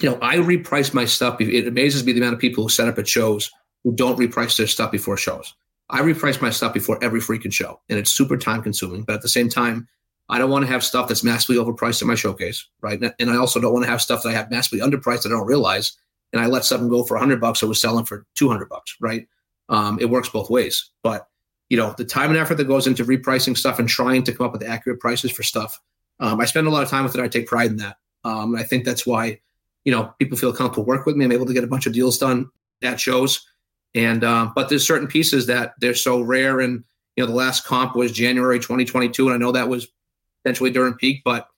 you 0.00 0.10
know, 0.10 0.18
I 0.22 0.36
reprice 0.36 0.92
my 0.92 1.04
stuff. 1.04 1.40
It 1.40 1.66
amazes 1.66 2.04
me 2.04 2.12
the 2.12 2.20
amount 2.20 2.34
of 2.34 2.40
people 2.40 2.64
who 2.64 2.70
set 2.70 2.88
up 2.88 2.98
at 2.98 3.08
shows 3.08 3.50
who 3.84 3.92
don't 3.92 4.18
reprice 4.18 4.56
their 4.56 4.66
stuff 4.66 4.90
before 4.90 5.16
shows. 5.16 5.54
I 5.90 6.00
reprice 6.00 6.42
my 6.42 6.50
stuff 6.50 6.74
before 6.74 7.02
every 7.02 7.20
freaking 7.20 7.52
show, 7.52 7.80
and 7.88 7.98
it's 7.98 8.10
super 8.10 8.36
time 8.36 8.62
consuming. 8.62 9.04
But 9.04 9.14
at 9.14 9.22
the 9.22 9.28
same 9.28 9.48
time, 9.48 9.88
I 10.28 10.38
don't 10.38 10.50
want 10.50 10.66
to 10.66 10.70
have 10.70 10.84
stuff 10.84 11.08
that's 11.08 11.24
massively 11.24 11.56
overpriced 11.56 12.02
in 12.02 12.08
my 12.08 12.14
showcase, 12.14 12.66
right? 12.82 13.00
And 13.18 13.30
I 13.30 13.36
also 13.36 13.60
don't 13.60 13.72
want 13.72 13.84
to 13.86 13.90
have 13.90 14.02
stuff 14.02 14.22
that 14.22 14.28
I 14.28 14.32
have 14.32 14.50
massively 14.50 14.80
underpriced 14.80 15.22
that 15.22 15.28
I 15.28 15.36
don't 15.36 15.46
realize, 15.46 15.96
and 16.32 16.42
I 16.42 16.46
let 16.46 16.64
something 16.64 16.88
go 16.88 17.04
for 17.04 17.14
100 17.14 17.40
bucks, 17.40 17.62
I 17.62 17.66
was 17.66 17.80
selling 17.80 18.04
for 18.04 18.26
200 18.34 18.68
bucks, 18.68 18.96
right? 19.00 19.26
Um, 19.68 19.98
it 20.00 20.10
works 20.10 20.28
both 20.28 20.50
ways. 20.50 20.90
But 21.02 21.28
you 21.68 21.76
know, 21.76 21.94
the 21.98 22.04
time 22.04 22.30
and 22.30 22.38
effort 22.38 22.56
that 22.56 22.64
goes 22.64 22.86
into 22.86 23.04
repricing 23.04 23.56
stuff 23.56 23.78
and 23.78 23.88
trying 23.88 24.22
to 24.24 24.32
come 24.32 24.46
up 24.46 24.52
with 24.52 24.62
accurate 24.62 25.00
prices 25.00 25.30
for 25.30 25.42
stuff, 25.42 25.78
um, 26.20 26.40
I 26.40 26.46
spend 26.46 26.66
a 26.66 26.70
lot 26.70 26.82
of 26.82 26.88
time 26.88 27.04
with 27.04 27.14
it. 27.14 27.20
I 27.20 27.28
take 27.28 27.46
pride 27.46 27.70
in 27.70 27.76
that. 27.76 27.96
Um, 28.24 28.56
I 28.56 28.62
think 28.62 28.84
that's 28.84 29.06
why, 29.06 29.40
you 29.84 29.92
know, 29.92 30.14
people 30.18 30.38
feel 30.38 30.52
comfortable 30.52 30.86
work 30.86 31.04
with 31.04 31.16
me. 31.16 31.24
I'm 31.24 31.32
able 31.32 31.46
to 31.46 31.52
get 31.52 31.64
a 31.64 31.68
bunch 31.68 31.86
of 31.86 31.92
deals 31.92 32.18
done 32.18 32.50
at 32.82 32.98
shows 32.98 33.46
and 33.94 34.24
um, 34.24 34.52
but 34.54 34.68
there's 34.68 34.86
certain 34.86 35.08
pieces 35.08 35.46
that 35.46 35.74
they're 35.80 35.94
so 35.94 36.20
rare. 36.20 36.60
And 36.60 36.84
you 37.16 37.24
know, 37.24 37.26
the 37.26 37.36
last 37.36 37.64
comp 37.64 37.96
was 37.96 38.12
January 38.12 38.58
2022, 38.58 39.26
and 39.26 39.34
I 39.34 39.38
know 39.38 39.52
that 39.52 39.68
was 39.68 39.88
potentially 40.42 40.70
during 40.70 40.94
peak, 40.94 41.22
but 41.24 41.48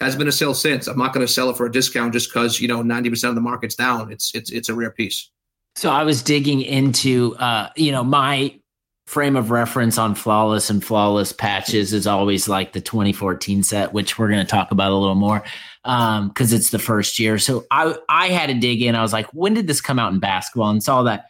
has 0.00 0.16
been 0.16 0.28
a 0.28 0.32
sale 0.32 0.54
since. 0.54 0.86
I'm 0.86 0.98
not 0.98 1.12
going 1.12 1.26
to 1.26 1.32
sell 1.32 1.50
it 1.50 1.56
for 1.56 1.66
a 1.66 1.72
discount 1.72 2.12
just 2.12 2.30
because 2.30 2.60
you 2.60 2.68
know 2.68 2.82
90% 2.82 3.28
of 3.28 3.34
the 3.34 3.40
market's 3.40 3.74
down. 3.74 4.12
It's 4.12 4.34
it's 4.34 4.50
it's 4.50 4.68
a 4.68 4.74
rare 4.74 4.90
piece. 4.90 5.30
So 5.76 5.90
I 5.90 6.04
was 6.04 6.22
digging 6.22 6.62
into 6.62 7.36
uh, 7.36 7.70
you 7.76 7.92
know 7.92 8.04
my 8.04 8.58
frame 9.06 9.36
of 9.36 9.50
reference 9.50 9.96
on 9.96 10.14
flawless 10.14 10.68
and 10.68 10.84
flawless 10.84 11.32
patches 11.32 11.94
is 11.94 12.06
always 12.06 12.46
like 12.46 12.74
the 12.74 12.80
2014 12.80 13.62
set, 13.62 13.94
which 13.94 14.18
we're 14.18 14.28
going 14.28 14.44
to 14.44 14.50
talk 14.50 14.70
about 14.70 14.92
a 14.92 14.94
little 14.94 15.14
more 15.14 15.42
um, 15.84 16.28
because 16.28 16.52
it's 16.52 16.70
the 16.70 16.78
first 16.78 17.18
year. 17.18 17.38
So 17.38 17.64
I 17.70 17.96
I 18.08 18.28
had 18.28 18.48
to 18.48 18.54
dig 18.54 18.82
in. 18.82 18.94
I 18.94 19.02
was 19.02 19.12
like, 19.12 19.26
when 19.32 19.54
did 19.54 19.66
this 19.66 19.80
come 19.80 19.98
out 19.98 20.12
in 20.12 20.20
basketball? 20.20 20.70
And 20.70 20.82
saw 20.82 21.02
that 21.04 21.24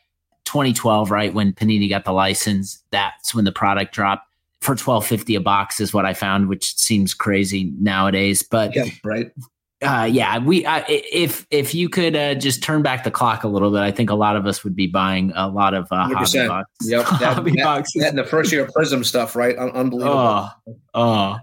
2012, 0.45 1.11
right 1.11 1.32
when 1.32 1.53
Panini 1.53 1.88
got 1.88 2.05
the 2.05 2.12
license, 2.12 2.82
that's 2.90 3.34
when 3.34 3.45
the 3.45 3.53
product 3.53 3.95
dropped 3.95 4.28
for 4.61 4.72
1250 4.72 5.36
a 5.36 5.40
box 5.40 5.80
is 5.80 5.94
what 5.94 6.04
I 6.04 6.14
found, 6.14 6.48
which 6.48 6.76
seems 6.76 7.14
crazy 7.14 7.72
nowadays. 7.78 8.42
But 8.42 8.74
yeah, 8.74 8.86
right. 9.04 9.30
Uh, 9.80 10.09
yeah, 10.11 10.38
we 10.38 10.66
uh, 10.66 10.82
if 10.88 11.46
if 11.50 11.72
you 11.72 11.88
could 11.88 12.16
uh, 12.16 12.34
just 12.34 12.64
turn 12.64 12.82
back 12.82 13.04
the 13.04 13.12
clock 13.12 13.44
a 13.44 13.48
little 13.48 13.70
bit, 13.70 13.80
I 13.80 13.92
think 13.92 14.11
a 14.11 14.16
lot 14.16 14.34
of 14.34 14.44
us 14.44 14.64
would 14.64 14.74
be 14.74 14.88
buying 14.88 15.32
a 15.36 15.46
lot 15.46 15.72
of 15.72 15.86
uh, 15.92 16.09
hobby 16.09 16.48
boxes. 16.48 16.90
Yep, 16.90 17.06
that, 17.20 17.34
hobby 17.34 17.52
that, 17.52 17.62
boxes. 17.62 18.02
That, 18.02 18.16
the 18.16 18.24
first 18.24 18.50
year 18.50 18.64
of 18.64 18.72
Prism 18.72 19.04
stuff, 19.04 19.36
right? 19.36 19.56
unbelievable. 19.56 20.18
Oh, 20.18 20.50
oh, 20.94 21.36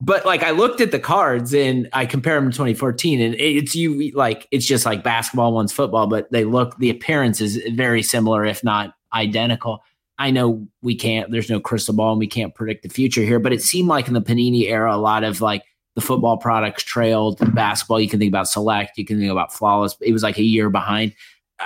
but 0.00 0.24
like 0.24 0.44
I 0.44 0.50
looked 0.50 0.80
at 0.80 0.92
the 0.92 1.00
cards 1.00 1.54
and 1.54 1.88
I 1.92 2.06
compare 2.06 2.36
them 2.36 2.52
to 2.52 2.56
2014 2.56 3.20
and 3.20 3.34
it's 3.34 3.74
you 3.74 4.12
like 4.12 4.46
it's 4.52 4.66
just 4.66 4.86
like 4.86 5.02
basketball 5.02 5.52
one's 5.52 5.72
football, 5.72 6.06
but 6.06 6.30
they 6.30 6.44
look 6.44 6.78
the 6.78 6.90
appearance 6.90 7.40
is 7.40 7.56
very 7.72 8.02
similar, 8.02 8.44
if 8.44 8.62
not 8.62 8.94
identical. 9.12 9.82
I 10.18 10.30
know 10.30 10.66
we 10.82 10.94
can't, 10.94 11.30
there's 11.30 11.50
no 11.50 11.60
crystal 11.60 11.94
ball 11.94 12.12
and 12.12 12.18
we 12.18 12.26
can't 12.26 12.54
predict 12.54 12.82
the 12.82 12.88
future 12.88 13.22
here, 13.22 13.38
but 13.38 13.52
it 13.52 13.62
seemed 13.62 13.88
like 13.88 14.08
in 14.08 14.14
the 14.14 14.22
Panini 14.22 14.64
era, 14.64 14.94
a 14.94 14.96
lot 14.96 15.24
of 15.24 15.40
like 15.40 15.62
the 15.94 16.00
football 16.00 16.36
products 16.36 16.82
trailed 16.82 17.38
basketball. 17.54 18.00
You 18.00 18.08
can 18.08 18.18
think 18.18 18.30
about 18.30 18.48
Select, 18.48 18.96
you 18.96 19.04
can 19.04 19.18
think 19.18 19.30
about 19.30 19.52
Flawless. 19.52 19.96
It 20.00 20.12
was 20.12 20.22
like 20.22 20.38
a 20.38 20.42
year 20.42 20.70
behind. 20.70 21.14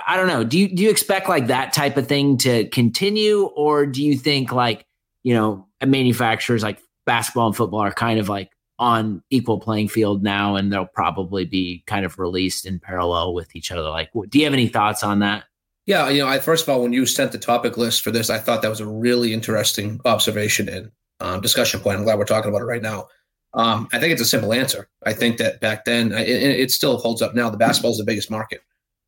I 0.06 0.16
don't 0.16 0.28
know. 0.28 0.44
Do 0.44 0.58
you 0.58 0.68
do 0.68 0.82
you 0.82 0.90
expect 0.90 1.28
like 1.28 1.48
that 1.48 1.72
type 1.72 1.96
of 1.96 2.06
thing 2.06 2.36
to 2.38 2.68
continue, 2.68 3.46
or 3.56 3.86
do 3.86 4.04
you 4.04 4.16
think 4.16 4.52
like 4.52 4.86
you 5.24 5.34
know 5.34 5.66
manufacturers 5.84 6.62
like 6.62 6.80
basketball 7.06 7.48
and 7.48 7.56
football 7.56 7.80
are 7.80 7.92
kind 7.92 8.20
of 8.20 8.28
like 8.28 8.50
on 8.78 9.22
equal 9.30 9.58
playing 9.58 9.88
field 9.88 10.22
now, 10.22 10.54
and 10.54 10.72
they'll 10.72 10.86
probably 10.86 11.44
be 11.44 11.82
kind 11.86 12.04
of 12.06 12.18
released 12.18 12.66
in 12.66 12.78
parallel 12.78 13.34
with 13.34 13.54
each 13.56 13.72
other? 13.72 13.88
Like, 13.88 14.10
do 14.28 14.38
you 14.38 14.44
have 14.44 14.54
any 14.54 14.68
thoughts 14.68 15.02
on 15.02 15.18
that? 15.18 15.44
Yeah, 15.90 16.08
you 16.08 16.22
know, 16.22 16.28
I, 16.28 16.38
first 16.38 16.62
of 16.62 16.68
all, 16.68 16.82
when 16.82 16.92
you 16.92 17.04
sent 17.04 17.32
the 17.32 17.38
topic 17.38 17.76
list 17.76 18.02
for 18.02 18.10
this, 18.10 18.30
I 18.30 18.38
thought 18.38 18.62
that 18.62 18.68
was 18.68 18.80
a 18.80 18.86
really 18.86 19.32
interesting 19.32 20.00
observation 20.04 20.68
and 20.68 20.92
um, 21.18 21.40
discussion 21.40 21.80
point. 21.80 21.98
I'm 21.98 22.04
glad 22.04 22.18
we're 22.18 22.26
talking 22.26 22.48
about 22.48 22.62
it 22.62 22.66
right 22.66 22.82
now. 22.82 23.08
Um, 23.54 23.88
I 23.92 23.98
think 23.98 24.12
it's 24.12 24.22
a 24.22 24.26
simple 24.26 24.52
answer. 24.52 24.88
I 25.04 25.12
think 25.12 25.38
that 25.38 25.60
back 25.60 25.84
then, 25.84 26.12
it, 26.12 26.28
it 26.28 26.70
still 26.70 26.98
holds 26.98 27.22
up 27.22 27.34
now. 27.34 27.50
The 27.50 27.56
basketball 27.56 27.90
is 27.90 27.98
the 27.98 28.04
biggest 28.04 28.30
market 28.30 28.62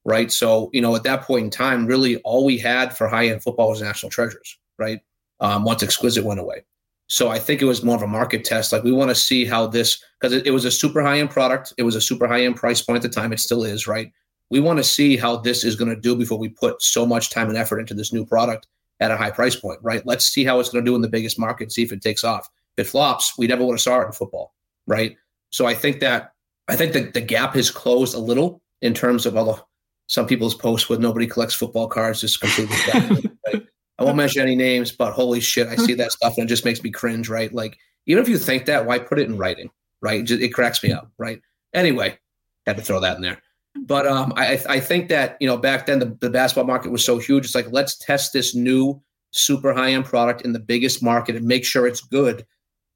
right? 0.05 0.33
So, 0.33 0.71
you 0.73 0.81
know, 0.81 0.95
at 0.97 1.05
that 1.05 1.23
point 1.23 1.45
in 1.45 1.51
time, 1.51 1.87
really 1.87 2.17
all 2.19 2.45
we 2.45 2.59
had 2.59 2.97
for 2.97 3.09
high 3.09 3.29
end 3.29 3.43
football 3.43 3.71
was 3.71 3.83
national 3.83 4.11
treasures, 4.11 4.59
right? 4.79 5.01
Um, 5.41 5.65
once 5.65 5.83
Exquisite 5.83 6.25
went 6.25 6.41
away. 6.41 6.65
So 7.09 7.29
I 7.29 7.39
think 7.39 7.61
it 7.61 7.67
was 7.67 7.83
more 7.83 7.97
of 7.97 8.03
a 8.03 8.07
market 8.07 8.45
test. 8.45 8.73
Like 8.73 8.85
we 8.85 8.93
want 8.93 9.11
to 9.11 9.15
see 9.15 9.45
how 9.45 9.67
this, 9.67 10.03
because 10.21 10.33
it, 10.33 10.47
it, 10.47 10.51
was 10.51 10.65
a 10.65 10.71
super 10.71 11.03
high 11.03 11.19
end 11.19 11.31
product. 11.31 11.73
It 11.77 11.83
was 11.83 11.95
a 11.95 12.01
super 12.01 12.27
high 12.27 12.45
end 12.45 12.57
price 12.57 12.81
point 12.81 12.97
at 12.97 13.03
the 13.03 13.09
time. 13.09 13.33
It 13.33 13.41
still 13.41 13.65
is, 13.65 13.87
right? 13.87 14.11
We 14.53 14.61
want 14.61 14.79
to 14.79 14.85
see 14.85 15.17
how 15.17 15.39
this 15.39 15.65
is 15.65 15.77
going 15.77 15.89
to 15.89 15.99
do 15.99 16.15
before 16.15 16.39
we 16.39 16.51
put 16.51 16.83
so 16.83 17.07
much 17.07 17.31
time 17.31 17.49
and 17.49 17.57
effort 17.57 17.81
into 17.81 17.95
this 17.95 18.13
new 18.13 18.27
product 18.27 18.67
at 19.01 19.11
a 19.11 19.17
high 19.17 19.31
price 19.31 19.57
point, 19.57 19.79
right? 19.81 20.05
Let's 20.05 20.27
see 20.27 20.45
how 20.45 20.61
it's 20.61 20.69
going 20.69 20.85
to 20.85 20.91
do 20.91 20.95
in 20.95 21.01
the 21.01 21.09
biggest 21.09 21.39
market, 21.39 21.73
see 21.73 21.83
if 21.83 21.91
it 21.91 22.03
takes 22.03 22.23
off. 22.23 22.51
If 22.77 22.87
it 22.87 22.91
flops, 22.91 23.39
we 23.39 23.47
never 23.47 23.65
would 23.65 23.73
have 23.73 23.81
saw 23.81 24.03
it 24.03 24.09
in 24.09 24.13
football, 24.13 24.53
right? 24.87 25.17
So 25.49 25.65
I 25.65 25.73
think 25.73 26.01
that 26.01 26.35
I 26.69 26.77
think 26.77 26.93
that 26.93 27.15
the 27.15 27.23
gap 27.23 27.55
has 27.55 27.71
closed 27.71 28.15
a 28.15 28.19
little 28.19 28.61
in 28.83 28.93
terms 28.93 29.25
of 29.25 29.39
all 29.39 29.45
the 29.47 29.65
some 30.07 30.27
people's 30.27 30.55
posts 30.55 30.87
with 30.87 31.01
nobody 31.01 31.27
collects 31.27 31.55
football 31.55 31.89
cards 31.89 32.21
just 32.21 32.39
completely 32.39 32.77
right? 33.47 33.67
I 33.99 34.05
won't 34.05 34.19
mention 34.19 34.43
any 34.43 34.55
names, 34.55 34.93
but 34.93 35.13
holy 35.13 35.41
shit, 35.41 35.69
I 35.69 35.77
see 35.77 35.95
that 35.95 36.13
stuff 36.13 36.35
and 36.37 36.45
it 36.45 36.49
just 36.49 36.67
makes 36.67 36.83
me 36.83 36.91
cringe, 36.91 37.31
right? 37.31 37.51
Like, 37.55 37.79
even 38.05 38.23
if 38.23 38.29
you 38.29 38.37
think 38.37 38.67
that, 38.67 38.85
why 38.85 38.99
put 38.99 39.19
it 39.19 39.29
in 39.29 39.39
writing, 39.39 39.71
right? 40.03 40.31
It 40.31 40.51
cracks 40.51 40.83
me 40.83 40.93
up, 40.93 41.11
right? 41.17 41.41
Anyway, 41.73 42.19
had 42.67 42.77
to 42.77 42.83
throw 42.83 43.01
that 43.01 43.17
in 43.17 43.23
there. 43.23 43.41
But 43.81 44.07
um, 44.07 44.33
I, 44.37 44.61
I 44.69 44.81
think 44.81 45.09
that, 45.09 45.37
you 45.41 45.47
know, 45.47 45.57
back 45.57 45.87
then 45.87 45.99
the, 45.99 46.17
the 46.21 46.31
basketball 46.31 46.67
market 46.67 46.93
was 46.93 47.05
so 47.05 47.19
huge. 47.19 47.47
It's 47.47 47.55
like, 47.55 47.73
let's 47.73 47.97
test 47.97 48.33
this 48.33 48.55
new 48.55 49.03
super 49.31 49.73
high 49.73 49.93
end 49.93 50.05
product 50.05 50.43
in 50.43 50.53
the 50.53 50.59
biggest 50.59 51.03
market 51.03 51.37
and 51.37 51.47
make 51.47 51.65
sure 51.65 51.87
it's 51.87 52.03
good 52.03 52.47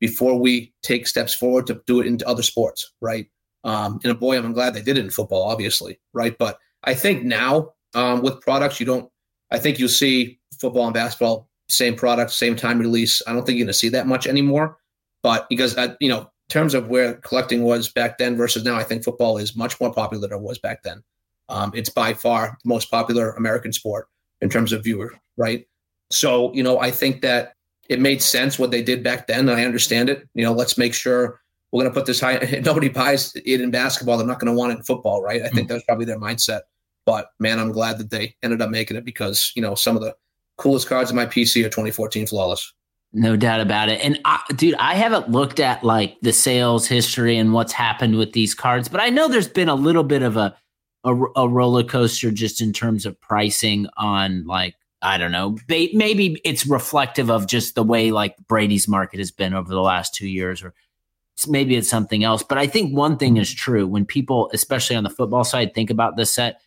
before 0.00 0.38
we 0.38 0.72
take 0.82 1.06
steps 1.06 1.32
forward 1.32 1.66
to 1.66 1.80
do 1.86 2.00
it 2.00 2.06
into 2.06 2.28
other 2.28 2.42
sports, 2.42 2.92
right? 3.00 3.26
Um, 3.64 3.98
and 4.04 4.18
boy, 4.20 4.38
I'm 4.38 4.52
glad 4.52 4.74
they 4.74 4.82
did 4.82 4.98
it 4.98 5.04
in 5.04 5.10
football, 5.10 5.44
obviously, 5.44 5.98
right? 6.12 6.36
But 6.38 6.58
I 6.84 6.94
think 6.94 7.24
now 7.24 7.72
um, 7.94 8.22
with 8.22 8.40
products, 8.40 8.78
you 8.78 8.86
don't. 8.86 9.10
I 9.50 9.58
think 9.58 9.78
you'll 9.78 9.88
see 9.88 10.38
football 10.60 10.84
and 10.84 10.94
basketball 10.94 11.48
same 11.68 11.96
product, 11.96 12.30
same 12.30 12.56
time 12.56 12.78
release. 12.78 13.22
I 13.26 13.32
don't 13.32 13.44
think 13.44 13.58
you're 13.58 13.64
going 13.64 13.72
to 13.72 13.78
see 13.78 13.88
that 13.90 14.06
much 14.06 14.26
anymore. 14.26 14.78
But 15.22 15.48
because 15.48 15.76
uh, 15.76 15.94
you 16.00 16.08
know, 16.08 16.30
terms 16.48 16.74
of 16.74 16.88
where 16.88 17.14
collecting 17.14 17.62
was 17.62 17.88
back 17.88 18.18
then 18.18 18.36
versus 18.36 18.64
now, 18.64 18.76
I 18.76 18.84
think 18.84 19.04
football 19.04 19.38
is 19.38 19.56
much 19.56 19.80
more 19.80 19.92
popular 19.92 20.28
than 20.28 20.38
it 20.38 20.42
was 20.42 20.58
back 20.58 20.82
then. 20.82 21.02
Um, 21.48 21.72
it's 21.74 21.90
by 21.90 22.14
far 22.14 22.58
the 22.62 22.68
most 22.68 22.90
popular 22.90 23.32
American 23.32 23.72
sport 23.72 24.08
in 24.40 24.48
terms 24.48 24.72
of 24.72 24.84
viewer, 24.84 25.14
right? 25.36 25.66
So 26.10 26.52
you 26.54 26.62
know, 26.62 26.80
I 26.80 26.90
think 26.90 27.22
that 27.22 27.54
it 27.88 28.00
made 28.00 28.22
sense 28.22 28.58
what 28.58 28.70
they 28.70 28.82
did 28.82 29.02
back 29.02 29.26
then. 29.26 29.48
I 29.48 29.64
understand 29.64 30.10
it. 30.10 30.28
You 30.34 30.44
know, 30.44 30.52
let's 30.52 30.76
make 30.76 30.94
sure 30.94 31.40
we're 31.70 31.82
going 31.82 31.92
to 31.92 31.98
put 31.98 32.06
this 32.06 32.20
high. 32.20 32.60
Nobody 32.64 32.88
buys 32.88 33.34
it 33.36 33.60
in 33.60 33.70
basketball. 33.70 34.18
They're 34.18 34.26
not 34.26 34.40
going 34.40 34.52
to 34.52 34.58
want 34.58 34.72
it 34.72 34.78
in 34.78 34.82
football, 34.82 35.22
right? 35.22 35.42
I 35.42 35.48
think 35.48 35.66
mm. 35.66 35.68
that's 35.68 35.84
probably 35.84 36.04
their 36.04 36.18
mindset. 36.18 36.62
But 37.04 37.30
man, 37.38 37.60
I'm 37.60 37.72
glad 37.72 37.98
that 37.98 38.10
they 38.10 38.34
ended 38.42 38.60
up 38.60 38.70
making 38.70 38.96
it 38.96 39.04
because 39.04 39.52
you 39.54 39.62
know 39.62 39.74
some 39.74 39.96
of 39.96 40.02
the 40.02 40.14
coolest 40.56 40.88
cards 40.88 41.10
in 41.10 41.16
my 41.16 41.26
PC 41.26 41.60
are 41.60 41.68
2014 41.68 42.26
flawless. 42.26 42.72
No 43.16 43.34
doubt 43.34 43.62
about 43.62 43.88
it. 43.88 43.98
And 44.04 44.20
I, 44.26 44.42
dude, 44.56 44.74
I 44.74 44.94
haven't 44.94 45.30
looked 45.30 45.58
at 45.58 45.82
like 45.82 46.18
the 46.20 46.34
sales 46.34 46.86
history 46.86 47.38
and 47.38 47.54
what's 47.54 47.72
happened 47.72 48.16
with 48.16 48.34
these 48.34 48.54
cards, 48.54 48.88
but 48.88 49.00
I 49.00 49.08
know 49.08 49.26
there's 49.26 49.48
been 49.48 49.70
a 49.70 49.74
little 49.74 50.04
bit 50.04 50.20
of 50.20 50.36
a 50.36 50.54
a, 51.02 51.14
a 51.36 51.48
roller 51.48 51.82
coaster 51.82 52.30
just 52.30 52.60
in 52.60 52.74
terms 52.74 53.06
of 53.06 53.18
pricing 53.20 53.86
on 53.96 54.44
like 54.44 54.74
I 55.00 55.16
don't 55.16 55.32
know. 55.32 55.56
Maybe 55.66 56.38
it's 56.44 56.66
reflective 56.66 57.30
of 57.30 57.46
just 57.46 57.74
the 57.74 57.82
way 57.82 58.10
like 58.10 58.36
Brady's 58.48 58.86
market 58.86 59.18
has 59.18 59.30
been 59.30 59.54
over 59.54 59.70
the 59.70 59.80
last 59.80 60.14
two 60.14 60.28
years, 60.28 60.62
or 60.62 60.74
maybe 61.48 61.74
it's 61.74 61.88
something 61.88 62.22
else. 62.22 62.42
But 62.42 62.58
I 62.58 62.66
think 62.66 62.94
one 62.94 63.16
thing 63.16 63.38
is 63.38 63.52
true 63.52 63.86
when 63.86 64.04
people, 64.04 64.50
especially 64.52 64.96
on 64.96 65.04
the 65.04 65.10
football 65.10 65.44
side, 65.44 65.72
think 65.72 65.88
about 65.88 66.16
this 66.16 66.34
set 66.34 66.60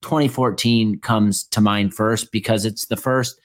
2014 0.00 1.00
comes 1.00 1.44
to 1.44 1.60
mind 1.60 1.92
first 1.92 2.32
because 2.32 2.64
it's 2.64 2.86
the 2.86 2.96
first 2.96 3.38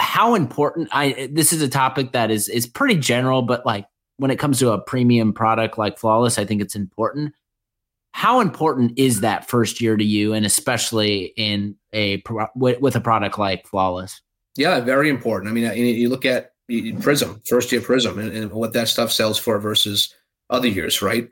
how 0.00 0.34
important 0.34 0.88
I 0.92 1.28
this 1.32 1.52
is 1.52 1.62
a 1.62 1.68
topic 1.68 2.12
that 2.12 2.30
is 2.30 2.48
is 2.48 2.66
pretty 2.66 2.96
general 2.96 3.42
but 3.42 3.66
like 3.66 3.86
when 4.16 4.30
it 4.30 4.38
comes 4.38 4.58
to 4.58 4.70
a 4.70 4.80
premium 4.80 5.32
product 5.32 5.78
like 5.78 5.98
flawless 5.98 6.38
I 6.38 6.44
think 6.44 6.62
it's 6.62 6.76
important. 6.76 7.34
How 8.12 8.40
important 8.40 8.92
is 8.96 9.20
that 9.20 9.48
first 9.48 9.80
year 9.80 9.96
to 9.96 10.04
you 10.04 10.32
and 10.32 10.46
especially 10.46 11.32
in 11.36 11.76
a 11.92 12.22
with, 12.54 12.96
a 12.96 13.00
product 13.00 13.38
like 13.38 13.66
flawless? 13.66 14.20
Yeah 14.56 14.80
very 14.80 15.08
important. 15.10 15.50
I 15.50 15.52
mean 15.52 15.74
you 15.74 16.08
look 16.08 16.24
at 16.24 16.52
Prism 17.00 17.40
first 17.46 17.72
year 17.72 17.80
Prism 17.80 18.18
and, 18.18 18.32
and 18.32 18.50
what 18.52 18.72
that 18.74 18.88
stuff 18.88 19.10
sells 19.10 19.38
for 19.38 19.58
versus 19.58 20.14
other 20.50 20.68
years 20.68 21.02
right? 21.02 21.28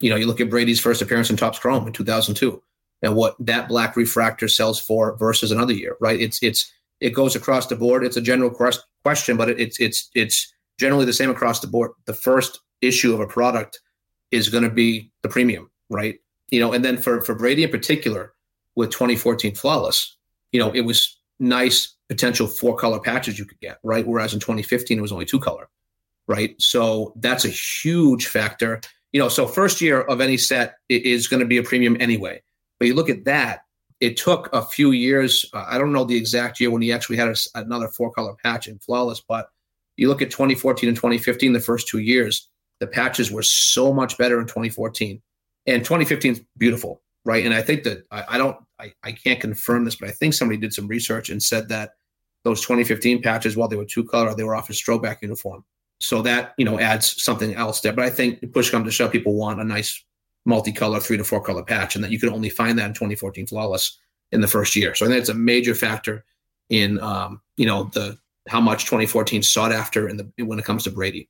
You 0.00 0.10
know 0.10 0.16
you 0.16 0.26
look 0.26 0.40
at 0.40 0.50
Brady's 0.50 0.80
first 0.80 1.02
appearance 1.02 1.30
in 1.30 1.36
Topps 1.36 1.58
Chrome 1.58 1.86
in 1.86 1.92
2002 1.92 2.62
and 3.02 3.14
what 3.16 3.36
that 3.38 3.68
black 3.68 3.96
refractor 3.96 4.48
sells 4.48 4.80
for 4.80 5.16
versus 5.16 5.50
another 5.50 5.72
year, 5.72 5.96
right? 6.00 6.20
It's 6.20 6.42
it's 6.42 6.72
it 7.04 7.12
goes 7.12 7.36
across 7.36 7.66
the 7.66 7.76
board. 7.76 8.02
It's 8.02 8.16
a 8.16 8.22
general 8.22 8.50
question, 8.50 9.36
but 9.36 9.50
it's 9.50 9.78
it's 9.78 10.08
it's 10.14 10.50
generally 10.80 11.04
the 11.04 11.12
same 11.12 11.28
across 11.28 11.60
the 11.60 11.66
board. 11.66 11.90
The 12.06 12.14
first 12.14 12.60
issue 12.80 13.12
of 13.12 13.20
a 13.20 13.26
product 13.26 13.78
is 14.30 14.48
going 14.48 14.64
to 14.64 14.70
be 14.70 15.12
the 15.22 15.28
premium, 15.28 15.70
right? 15.90 16.18
You 16.50 16.60
know, 16.60 16.72
and 16.72 16.82
then 16.82 16.96
for 16.96 17.20
for 17.20 17.34
Brady 17.34 17.62
in 17.62 17.70
particular, 17.70 18.32
with 18.74 18.90
2014 18.90 19.54
flawless, 19.54 20.16
you 20.50 20.58
know, 20.58 20.70
it 20.72 20.80
was 20.80 21.20
nice 21.38 21.94
potential 22.08 22.46
four 22.46 22.74
color 22.74 22.98
patches 22.98 23.38
you 23.38 23.44
could 23.44 23.60
get, 23.60 23.80
right? 23.82 24.06
Whereas 24.06 24.32
in 24.32 24.40
2015 24.40 24.96
it 24.96 25.02
was 25.02 25.12
only 25.12 25.26
two 25.26 25.40
color, 25.40 25.68
right? 26.26 26.54
So 26.58 27.12
that's 27.16 27.44
a 27.44 27.48
huge 27.50 28.28
factor. 28.28 28.80
You 29.12 29.20
know, 29.20 29.28
so 29.28 29.46
first 29.46 29.82
year 29.82 30.00
of 30.00 30.22
any 30.22 30.38
set 30.38 30.76
is 30.88 31.28
going 31.28 31.40
to 31.40 31.46
be 31.46 31.58
a 31.58 31.62
premium 31.62 31.98
anyway. 32.00 32.42
But 32.78 32.88
you 32.88 32.94
look 32.94 33.10
at 33.10 33.26
that, 33.26 33.63
it 34.04 34.18
took 34.18 34.50
a 34.52 34.62
few 34.62 34.90
years. 34.90 35.46
Uh, 35.54 35.64
I 35.66 35.78
don't 35.78 35.92
know 35.92 36.04
the 36.04 36.16
exact 36.16 36.60
year 36.60 36.70
when 36.70 36.82
he 36.82 36.92
actually 36.92 37.16
had 37.16 37.28
a, 37.28 37.34
another 37.54 37.88
four 37.88 38.12
color 38.12 38.34
patch 38.34 38.68
in 38.68 38.78
Flawless, 38.78 39.20
but 39.26 39.48
you 39.96 40.08
look 40.08 40.20
at 40.20 40.30
2014 40.30 40.88
and 40.88 40.96
2015, 40.96 41.54
the 41.54 41.60
first 41.60 41.88
two 41.88 42.00
years, 42.00 42.48
the 42.80 42.86
patches 42.86 43.32
were 43.32 43.42
so 43.42 43.94
much 43.94 44.18
better 44.18 44.38
in 44.38 44.46
2014. 44.46 45.22
And 45.66 45.82
2015 45.82 46.32
is 46.32 46.42
beautiful, 46.58 47.00
right? 47.24 47.46
And 47.46 47.54
I 47.54 47.62
think 47.62 47.84
that 47.84 48.04
I, 48.10 48.24
I 48.30 48.38
don't, 48.38 48.58
I, 48.78 48.92
I 49.02 49.12
can't 49.12 49.40
confirm 49.40 49.86
this, 49.86 49.96
but 49.96 50.10
I 50.10 50.12
think 50.12 50.34
somebody 50.34 50.58
did 50.58 50.74
some 50.74 50.86
research 50.86 51.30
and 51.30 51.42
said 51.42 51.70
that 51.70 51.92
those 52.42 52.60
2015 52.60 53.22
patches, 53.22 53.56
while 53.56 53.68
they 53.68 53.76
were 53.76 53.86
two 53.86 54.04
color, 54.04 54.34
they 54.34 54.44
were 54.44 54.54
off 54.54 54.68
a 54.68 54.74
throwback 54.74 55.22
uniform. 55.22 55.64
So 56.00 56.20
that, 56.22 56.52
you 56.58 56.66
know, 56.66 56.78
adds 56.78 57.22
something 57.22 57.54
else 57.54 57.80
there. 57.80 57.94
But 57.94 58.04
I 58.04 58.10
think 58.10 58.52
push 58.52 58.70
comes 58.70 58.84
to 58.84 58.90
shove, 58.90 59.12
people 59.12 59.34
want 59.34 59.60
a 59.60 59.64
nice 59.64 60.04
multicolor 60.48 61.02
three 61.02 61.16
to 61.16 61.24
four 61.24 61.42
color 61.42 61.62
patch, 61.62 61.94
and 61.94 62.04
that 62.04 62.10
you 62.10 62.18
could 62.18 62.32
only 62.32 62.50
find 62.50 62.78
that 62.78 62.86
in 62.86 62.94
2014 62.94 63.46
flawless 63.46 63.98
in 64.32 64.40
the 64.40 64.48
first 64.48 64.76
year. 64.76 64.94
So 64.94 65.06
I 65.06 65.08
think 65.08 65.20
it's 65.20 65.28
a 65.28 65.34
major 65.34 65.74
factor 65.74 66.24
in 66.70 67.00
um, 67.00 67.40
you 67.56 67.66
know 67.66 67.84
the 67.92 68.18
how 68.48 68.60
much 68.60 68.84
2014 68.84 69.42
sought 69.42 69.72
after 69.72 70.08
in 70.08 70.16
the 70.16 70.44
when 70.44 70.58
it 70.58 70.64
comes 70.64 70.84
to 70.84 70.90
Brady. 70.90 71.28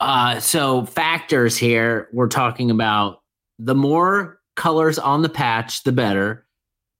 Uh, 0.00 0.38
so 0.38 0.86
factors 0.86 1.56
here, 1.56 2.08
we're 2.12 2.28
talking 2.28 2.70
about 2.70 3.22
the 3.58 3.74
more 3.74 4.40
colors 4.56 4.98
on 4.98 5.22
the 5.22 5.28
patch, 5.28 5.82
the 5.82 5.92
better. 5.92 6.44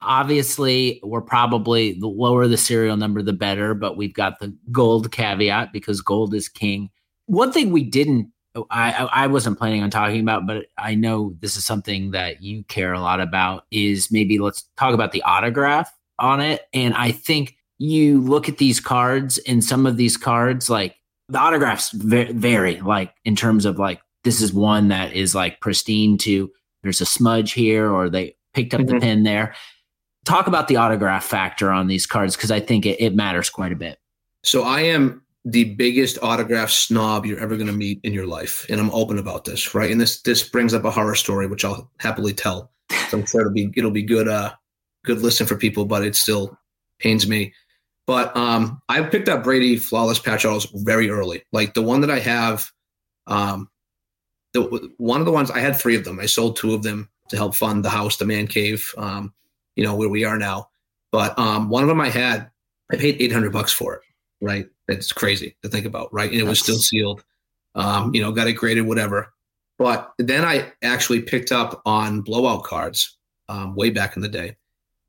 Obviously, 0.00 1.00
we're 1.02 1.20
probably 1.20 1.98
the 1.98 2.06
lower 2.06 2.46
the 2.46 2.56
serial 2.56 2.96
number, 2.96 3.20
the 3.22 3.32
better, 3.32 3.74
but 3.74 3.96
we've 3.96 4.14
got 4.14 4.38
the 4.38 4.56
gold 4.70 5.10
caveat 5.10 5.72
because 5.72 6.00
gold 6.00 6.34
is 6.34 6.48
king. 6.48 6.90
One 7.26 7.52
thing 7.52 7.72
we 7.72 7.82
didn't 7.82 8.30
I, 8.70 9.08
I 9.12 9.26
wasn't 9.26 9.58
planning 9.58 9.82
on 9.82 9.90
talking 9.90 10.20
about, 10.20 10.46
but 10.46 10.66
I 10.76 10.94
know 10.94 11.34
this 11.40 11.56
is 11.56 11.64
something 11.64 12.10
that 12.12 12.42
you 12.42 12.64
care 12.64 12.92
a 12.92 13.00
lot 13.00 13.20
about. 13.20 13.64
Is 13.70 14.10
maybe 14.10 14.38
let's 14.38 14.64
talk 14.76 14.94
about 14.94 15.12
the 15.12 15.22
autograph 15.22 15.92
on 16.18 16.40
it. 16.40 16.62
And 16.72 16.94
I 16.94 17.12
think 17.12 17.56
you 17.78 18.20
look 18.20 18.48
at 18.48 18.58
these 18.58 18.80
cards, 18.80 19.38
and 19.38 19.62
some 19.62 19.86
of 19.86 19.96
these 19.96 20.16
cards, 20.16 20.68
like 20.68 20.96
the 21.28 21.38
autographs 21.38 21.90
vary, 21.92 22.80
like 22.80 23.14
in 23.24 23.36
terms 23.36 23.64
of 23.64 23.78
like 23.78 24.00
this 24.24 24.40
is 24.40 24.52
one 24.52 24.88
that 24.88 25.12
is 25.12 25.34
like 25.34 25.60
pristine 25.60 26.18
to 26.18 26.50
there's 26.82 27.00
a 27.00 27.06
smudge 27.06 27.52
here, 27.52 27.90
or 27.90 28.08
they 28.08 28.36
picked 28.54 28.74
up 28.74 28.80
mm-hmm. 28.80 28.94
the 28.94 29.00
pin 29.00 29.22
there. 29.22 29.54
Talk 30.24 30.46
about 30.46 30.68
the 30.68 30.76
autograph 30.76 31.24
factor 31.24 31.70
on 31.70 31.86
these 31.86 32.06
cards 32.06 32.36
because 32.36 32.50
I 32.50 32.60
think 32.60 32.86
it, 32.86 33.00
it 33.00 33.14
matters 33.14 33.50
quite 33.50 33.72
a 33.72 33.76
bit. 33.76 33.98
So 34.44 34.62
I 34.62 34.82
am 34.82 35.22
the 35.50 35.74
biggest 35.74 36.18
autograph 36.22 36.70
snob 36.70 37.24
you're 37.24 37.40
ever 37.40 37.56
going 37.56 37.68
to 37.68 37.72
meet 37.72 38.00
in 38.02 38.12
your 38.12 38.26
life, 38.26 38.66
and 38.68 38.80
I'm 38.80 38.90
open 38.90 39.18
about 39.18 39.44
this, 39.44 39.74
right? 39.74 39.90
And 39.90 40.00
this 40.00 40.20
this 40.22 40.46
brings 40.46 40.74
up 40.74 40.84
a 40.84 40.90
horror 40.90 41.14
story, 41.14 41.46
which 41.46 41.64
I'll 41.64 41.90
happily 41.98 42.34
tell. 42.34 42.70
So 43.08 43.18
I'm 43.18 43.26
sure 43.26 43.40
it'll 43.40 43.52
be 43.52 43.72
it'll 43.76 43.90
be 43.90 44.02
good 44.02 44.28
uh 44.28 44.52
good 45.04 45.22
listen 45.22 45.46
for 45.46 45.56
people, 45.56 45.86
but 45.86 46.04
it 46.04 46.14
still 46.16 46.58
pains 46.98 47.26
me. 47.26 47.54
But 48.06 48.34
um, 48.36 48.80
I 48.88 49.02
picked 49.02 49.28
up 49.28 49.44
Brady 49.44 49.76
flawless 49.76 50.18
patch 50.18 50.44
autos 50.44 50.66
very 50.74 51.10
early. 51.10 51.44
Like 51.52 51.74
the 51.74 51.82
one 51.82 52.00
that 52.00 52.10
I 52.10 52.18
have, 52.20 52.70
um, 53.26 53.68
the 54.54 54.90
one 54.96 55.20
of 55.20 55.26
the 55.26 55.32
ones 55.32 55.50
I 55.50 55.60
had 55.60 55.76
three 55.76 55.96
of 55.96 56.04
them. 56.04 56.18
I 56.18 56.26
sold 56.26 56.56
two 56.56 56.74
of 56.74 56.82
them 56.82 57.08
to 57.28 57.36
help 57.36 57.54
fund 57.54 57.84
the 57.84 57.90
house, 57.90 58.16
the 58.16 58.24
man 58.24 58.46
cave, 58.46 58.94
um, 58.96 59.34
you 59.76 59.84
know 59.84 59.94
where 59.94 60.08
we 60.08 60.24
are 60.24 60.38
now. 60.38 60.68
But 61.12 61.38
um, 61.38 61.68
one 61.68 61.82
of 61.82 61.88
them 61.88 62.00
I 62.00 62.08
had, 62.08 62.50
I 62.90 62.96
paid 62.96 63.16
eight 63.20 63.32
hundred 63.32 63.52
bucks 63.52 63.72
for 63.72 63.94
it. 63.94 64.02
Right, 64.40 64.68
it's 64.88 65.12
crazy 65.12 65.56
to 65.62 65.68
think 65.68 65.86
about. 65.86 66.12
Right, 66.12 66.30
and 66.30 66.40
it 66.40 66.44
was 66.44 66.60
still 66.60 66.78
sealed. 66.78 67.24
Um, 67.74 68.14
you 68.14 68.22
know, 68.22 68.32
got 68.32 68.48
it 68.48 68.54
graded, 68.54 68.86
whatever. 68.86 69.32
But 69.78 70.12
then 70.18 70.44
I 70.44 70.72
actually 70.82 71.22
picked 71.22 71.52
up 71.52 71.80
on 71.86 72.22
blowout 72.22 72.64
cards 72.64 73.16
um, 73.48 73.76
way 73.76 73.90
back 73.90 74.16
in 74.16 74.22
the 74.22 74.28
day. 74.28 74.56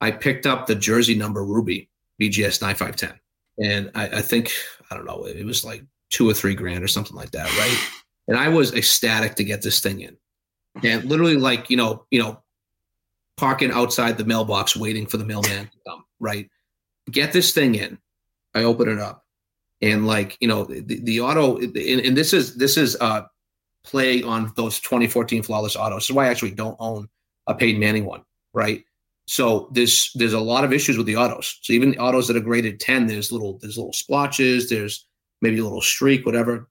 I 0.01 0.11
picked 0.11 0.45
up 0.45 0.67
the 0.67 0.75
jersey 0.75 1.15
number 1.15 1.43
Ruby 1.43 1.89
BGS 2.21 2.61
9510. 2.61 3.19
And 3.61 3.91
I, 3.95 4.19
I, 4.19 4.21
think, 4.21 4.51
I 4.89 4.95
don't 4.95 5.05
know, 5.05 5.25
it 5.25 5.45
was 5.45 5.65
like 5.65 5.83
two 6.09 6.29
or 6.29 6.33
three 6.33 6.55
grand 6.55 6.83
or 6.83 6.87
something 6.87 7.15
like 7.15 7.31
that, 7.31 7.47
right? 7.57 7.89
And 8.27 8.37
I 8.37 8.47
was 8.49 8.73
ecstatic 8.73 9.35
to 9.35 9.43
get 9.43 9.61
this 9.61 9.79
thing 9.79 10.01
in. 10.01 10.15
And 10.83 11.03
literally 11.05 11.35
like, 11.35 11.69
you 11.69 11.77
know, 11.77 12.05
you 12.11 12.21
know, 12.21 12.41
parking 13.37 13.71
outside 13.71 14.17
the 14.17 14.25
mailbox 14.25 14.77
waiting 14.77 15.07
for 15.07 15.17
the 15.17 15.25
mailman 15.25 15.65
to 15.65 15.77
come, 15.87 16.05
right? 16.19 16.49
Get 17.09 17.33
this 17.33 17.53
thing 17.53 17.75
in. 17.75 17.97
I 18.53 18.63
open 18.63 18.87
it 18.87 18.99
up. 18.99 19.25
And 19.81 20.07
like, 20.07 20.37
you 20.39 20.47
know, 20.47 20.65
the, 20.65 20.81
the 20.81 21.21
auto 21.21 21.57
and, 21.57 21.75
and, 21.75 22.17
this 22.17 22.33
is 22.33 22.55
this 22.55 22.75
is 22.75 22.97
uh 22.99 23.21
play 23.83 24.21
on 24.23 24.51
those 24.55 24.79
2014 24.79 25.43
flawless 25.43 25.75
autos. 25.75 26.11
Why 26.11 26.25
I 26.25 26.29
actually 26.29 26.51
don't 26.51 26.75
own 26.79 27.07
a 27.47 27.55
Peyton 27.55 27.79
Manning 27.79 28.05
one, 28.05 28.23
right? 28.53 28.83
So 29.27 29.69
there's 29.71 30.11
there's 30.15 30.33
a 30.33 30.39
lot 30.39 30.63
of 30.63 30.73
issues 30.73 30.97
with 30.97 31.05
the 31.05 31.15
autos. 31.15 31.59
So 31.61 31.73
even 31.73 31.91
the 31.91 31.99
autos 31.99 32.27
that 32.27 32.35
are 32.35 32.41
graded 32.41 32.79
10, 32.79 33.07
there's 33.07 33.31
little 33.31 33.57
there's 33.59 33.77
little 33.77 33.93
splotches, 33.93 34.69
there's 34.69 35.05
maybe 35.41 35.59
a 35.59 35.63
little 35.63 35.81
streak, 35.81 36.25
whatever. 36.25 36.67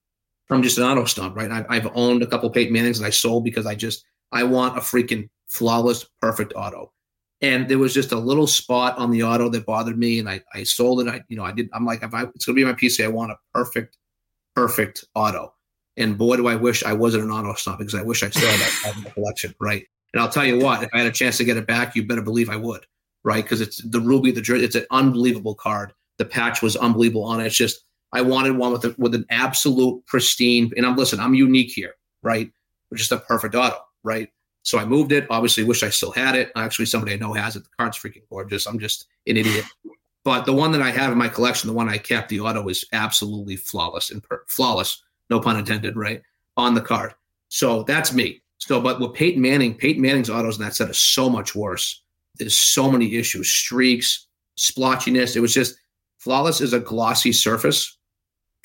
I'm 0.50 0.62
just 0.62 0.78
an 0.78 0.84
auto 0.84 1.04
snob, 1.04 1.36
right? 1.36 1.50
I've, 1.50 1.66
I've 1.68 1.90
owned 1.94 2.22
a 2.22 2.26
couple 2.26 2.48
Peyton 2.50 2.72
Mannings 2.72 2.98
and 2.98 3.06
I 3.06 3.10
sold 3.10 3.44
because 3.44 3.66
I 3.66 3.74
just 3.74 4.04
I 4.32 4.44
want 4.44 4.76
a 4.76 4.80
freaking 4.80 5.28
flawless, 5.48 6.04
perfect 6.20 6.52
auto. 6.56 6.92
And 7.40 7.68
there 7.68 7.78
was 7.78 7.94
just 7.94 8.10
a 8.10 8.18
little 8.18 8.48
spot 8.48 8.98
on 8.98 9.10
the 9.10 9.22
auto 9.22 9.48
that 9.50 9.64
bothered 9.64 9.98
me, 9.98 10.18
and 10.18 10.28
I, 10.28 10.42
I 10.54 10.64
sold 10.64 11.00
it. 11.00 11.08
I 11.08 11.22
you 11.28 11.36
know 11.36 11.44
I 11.44 11.52
did. 11.52 11.68
I'm 11.72 11.84
like, 11.84 12.02
if 12.02 12.12
I 12.12 12.24
it's 12.34 12.44
gonna 12.44 12.56
be 12.56 12.64
my 12.64 12.72
PC, 12.72 13.04
I 13.04 13.08
want 13.08 13.30
a 13.30 13.36
perfect, 13.54 13.96
perfect 14.54 15.04
auto. 15.14 15.54
And 15.96 16.16
boy, 16.16 16.36
do 16.36 16.48
I 16.48 16.56
wish 16.56 16.84
I 16.84 16.92
wasn't 16.92 17.24
an 17.24 17.30
auto 17.30 17.54
snob 17.54 17.78
because 17.78 17.94
I 17.94 18.02
wish 18.02 18.22
I 18.22 18.30
still 18.30 18.48
had 18.48 18.60
that 18.60 18.96
in 18.96 19.04
the 19.04 19.10
collection, 19.10 19.54
right? 19.60 19.84
And 20.12 20.22
I'll 20.22 20.28
tell 20.28 20.44
you 20.44 20.58
what, 20.58 20.82
if 20.82 20.90
I 20.92 20.98
had 20.98 21.06
a 21.06 21.12
chance 21.12 21.36
to 21.38 21.44
get 21.44 21.56
it 21.56 21.66
back, 21.66 21.94
you 21.94 22.06
better 22.06 22.22
believe 22.22 22.48
I 22.48 22.56
would, 22.56 22.86
right? 23.24 23.44
Because 23.44 23.60
it's 23.60 23.82
the 23.82 24.00
ruby, 24.00 24.30
the 24.30 24.42
it's 24.54 24.74
an 24.74 24.86
unbelievable 24.90 25.54
card. 25.54 25.92
The 26.18 26.24
patch 26.24 26.62
was 26.62 26.76
unbelievable 26.76 27.24
on 27.24 27.40
it. 27.40 27.46
It's 27.46 27.56
just 27.56 27.84
I 28.12 28.22
wanted 28.22 28.56
one 28.56 28.72
with 28.72 28.84
a, 28.84 28.94
with 28.98 29.14
an 29.14 29.26
absolute 29.30 30.04
pristine. 30.06 30.72
And 30.76 30.86
I'm 30.86 30.96
listen, 30.96 31.20
I'm 31.20 31.34
unique 31.34 31.70
here, 31.70 31.94
right? 32.22 32.50
Just 32.94 33.12
a 33.12 33.18
perfect 33.18 33.54
auto, 33.54 33.78
right? 34.02 34.28
So 34.68 34.78
I 34.78 34.84
moved 34.84 35.12
it. 35.12 35.26
Obviously, 35.30 35.64
wish 35.64 35.82
I 35.82 35.88
still 35.88 36.12
had 36.12 36.34
it. 36.34 36.52
Actually, 36.54 36.84
somebody 36.84 37.14
I 37.14 37.16
know 37.16 37.32
has 37.32 37.56
it. 37.56 37.64
The 37.64 37.70
card's 37.78 37.96
freaking 37.96 38.28
gorgeous. 38.28 38.66
I'm 38.66 38.78
just 38.78 39.06
an 39.26 39.38
idiot. 39.38 39.64
But 40.24 40.44
the 40.44 40.52
one 40.52 40.72
that 40.72 40.82
I 40.82 40.90
have 40.90 41.10
in 41.10 41.16
my 41.16 41.30
collection, 41.30 41.68
the 41.68 41.72
one 41.72 41.88
I 41.88 41.96
kept, 41.96 42.28
the 42.28 42.40
auto 42.40 42.68
is 42.68 42.84
absolutely 42.92 43.56
flawless 43.56 44.10
and 44.10 44.22
per- 44.22 44.44
flawless, 44.46 45.02
no 45.30 45.40
pun 45.40 45.56
intended, 45.56 45.96
right? 45.96 46.20
On 46.58 46.74
the 46.74 46.82
card. 46.82 47.14
So 47.48 47.82
that's 47.84 48.12
me. 48.12 48.42
So, 48.58 48.78
but 48.78 49.00
with 49.00 49.14
Peyton 49.14 49.40
Manning, 49.40 49.74
Peyton 49.74 50.02
Manning's 50.02 50.28
autos 50.28 50.58
in 50.58 50.64
that 50.64 50.74
set 50.74 50.90
is 50.90 50.98
so 50.98 51.30
much 51.30 51.54
worse. 51.54 52.02
There's 52.36 52.54
so 52.54 52.90
many 52.90 53.14
issues, 53.14 53.50
streaks, 53.50 54.26
splotchiness. 54.58 55.34
It 55.34 55.40
was 55.40 55.54
just 55.54 55.78
flawless 56.18 56.60
is 56.60 56.74
a 56.74 56.80
glossy 56.80 57.32
surface 57.32 57.96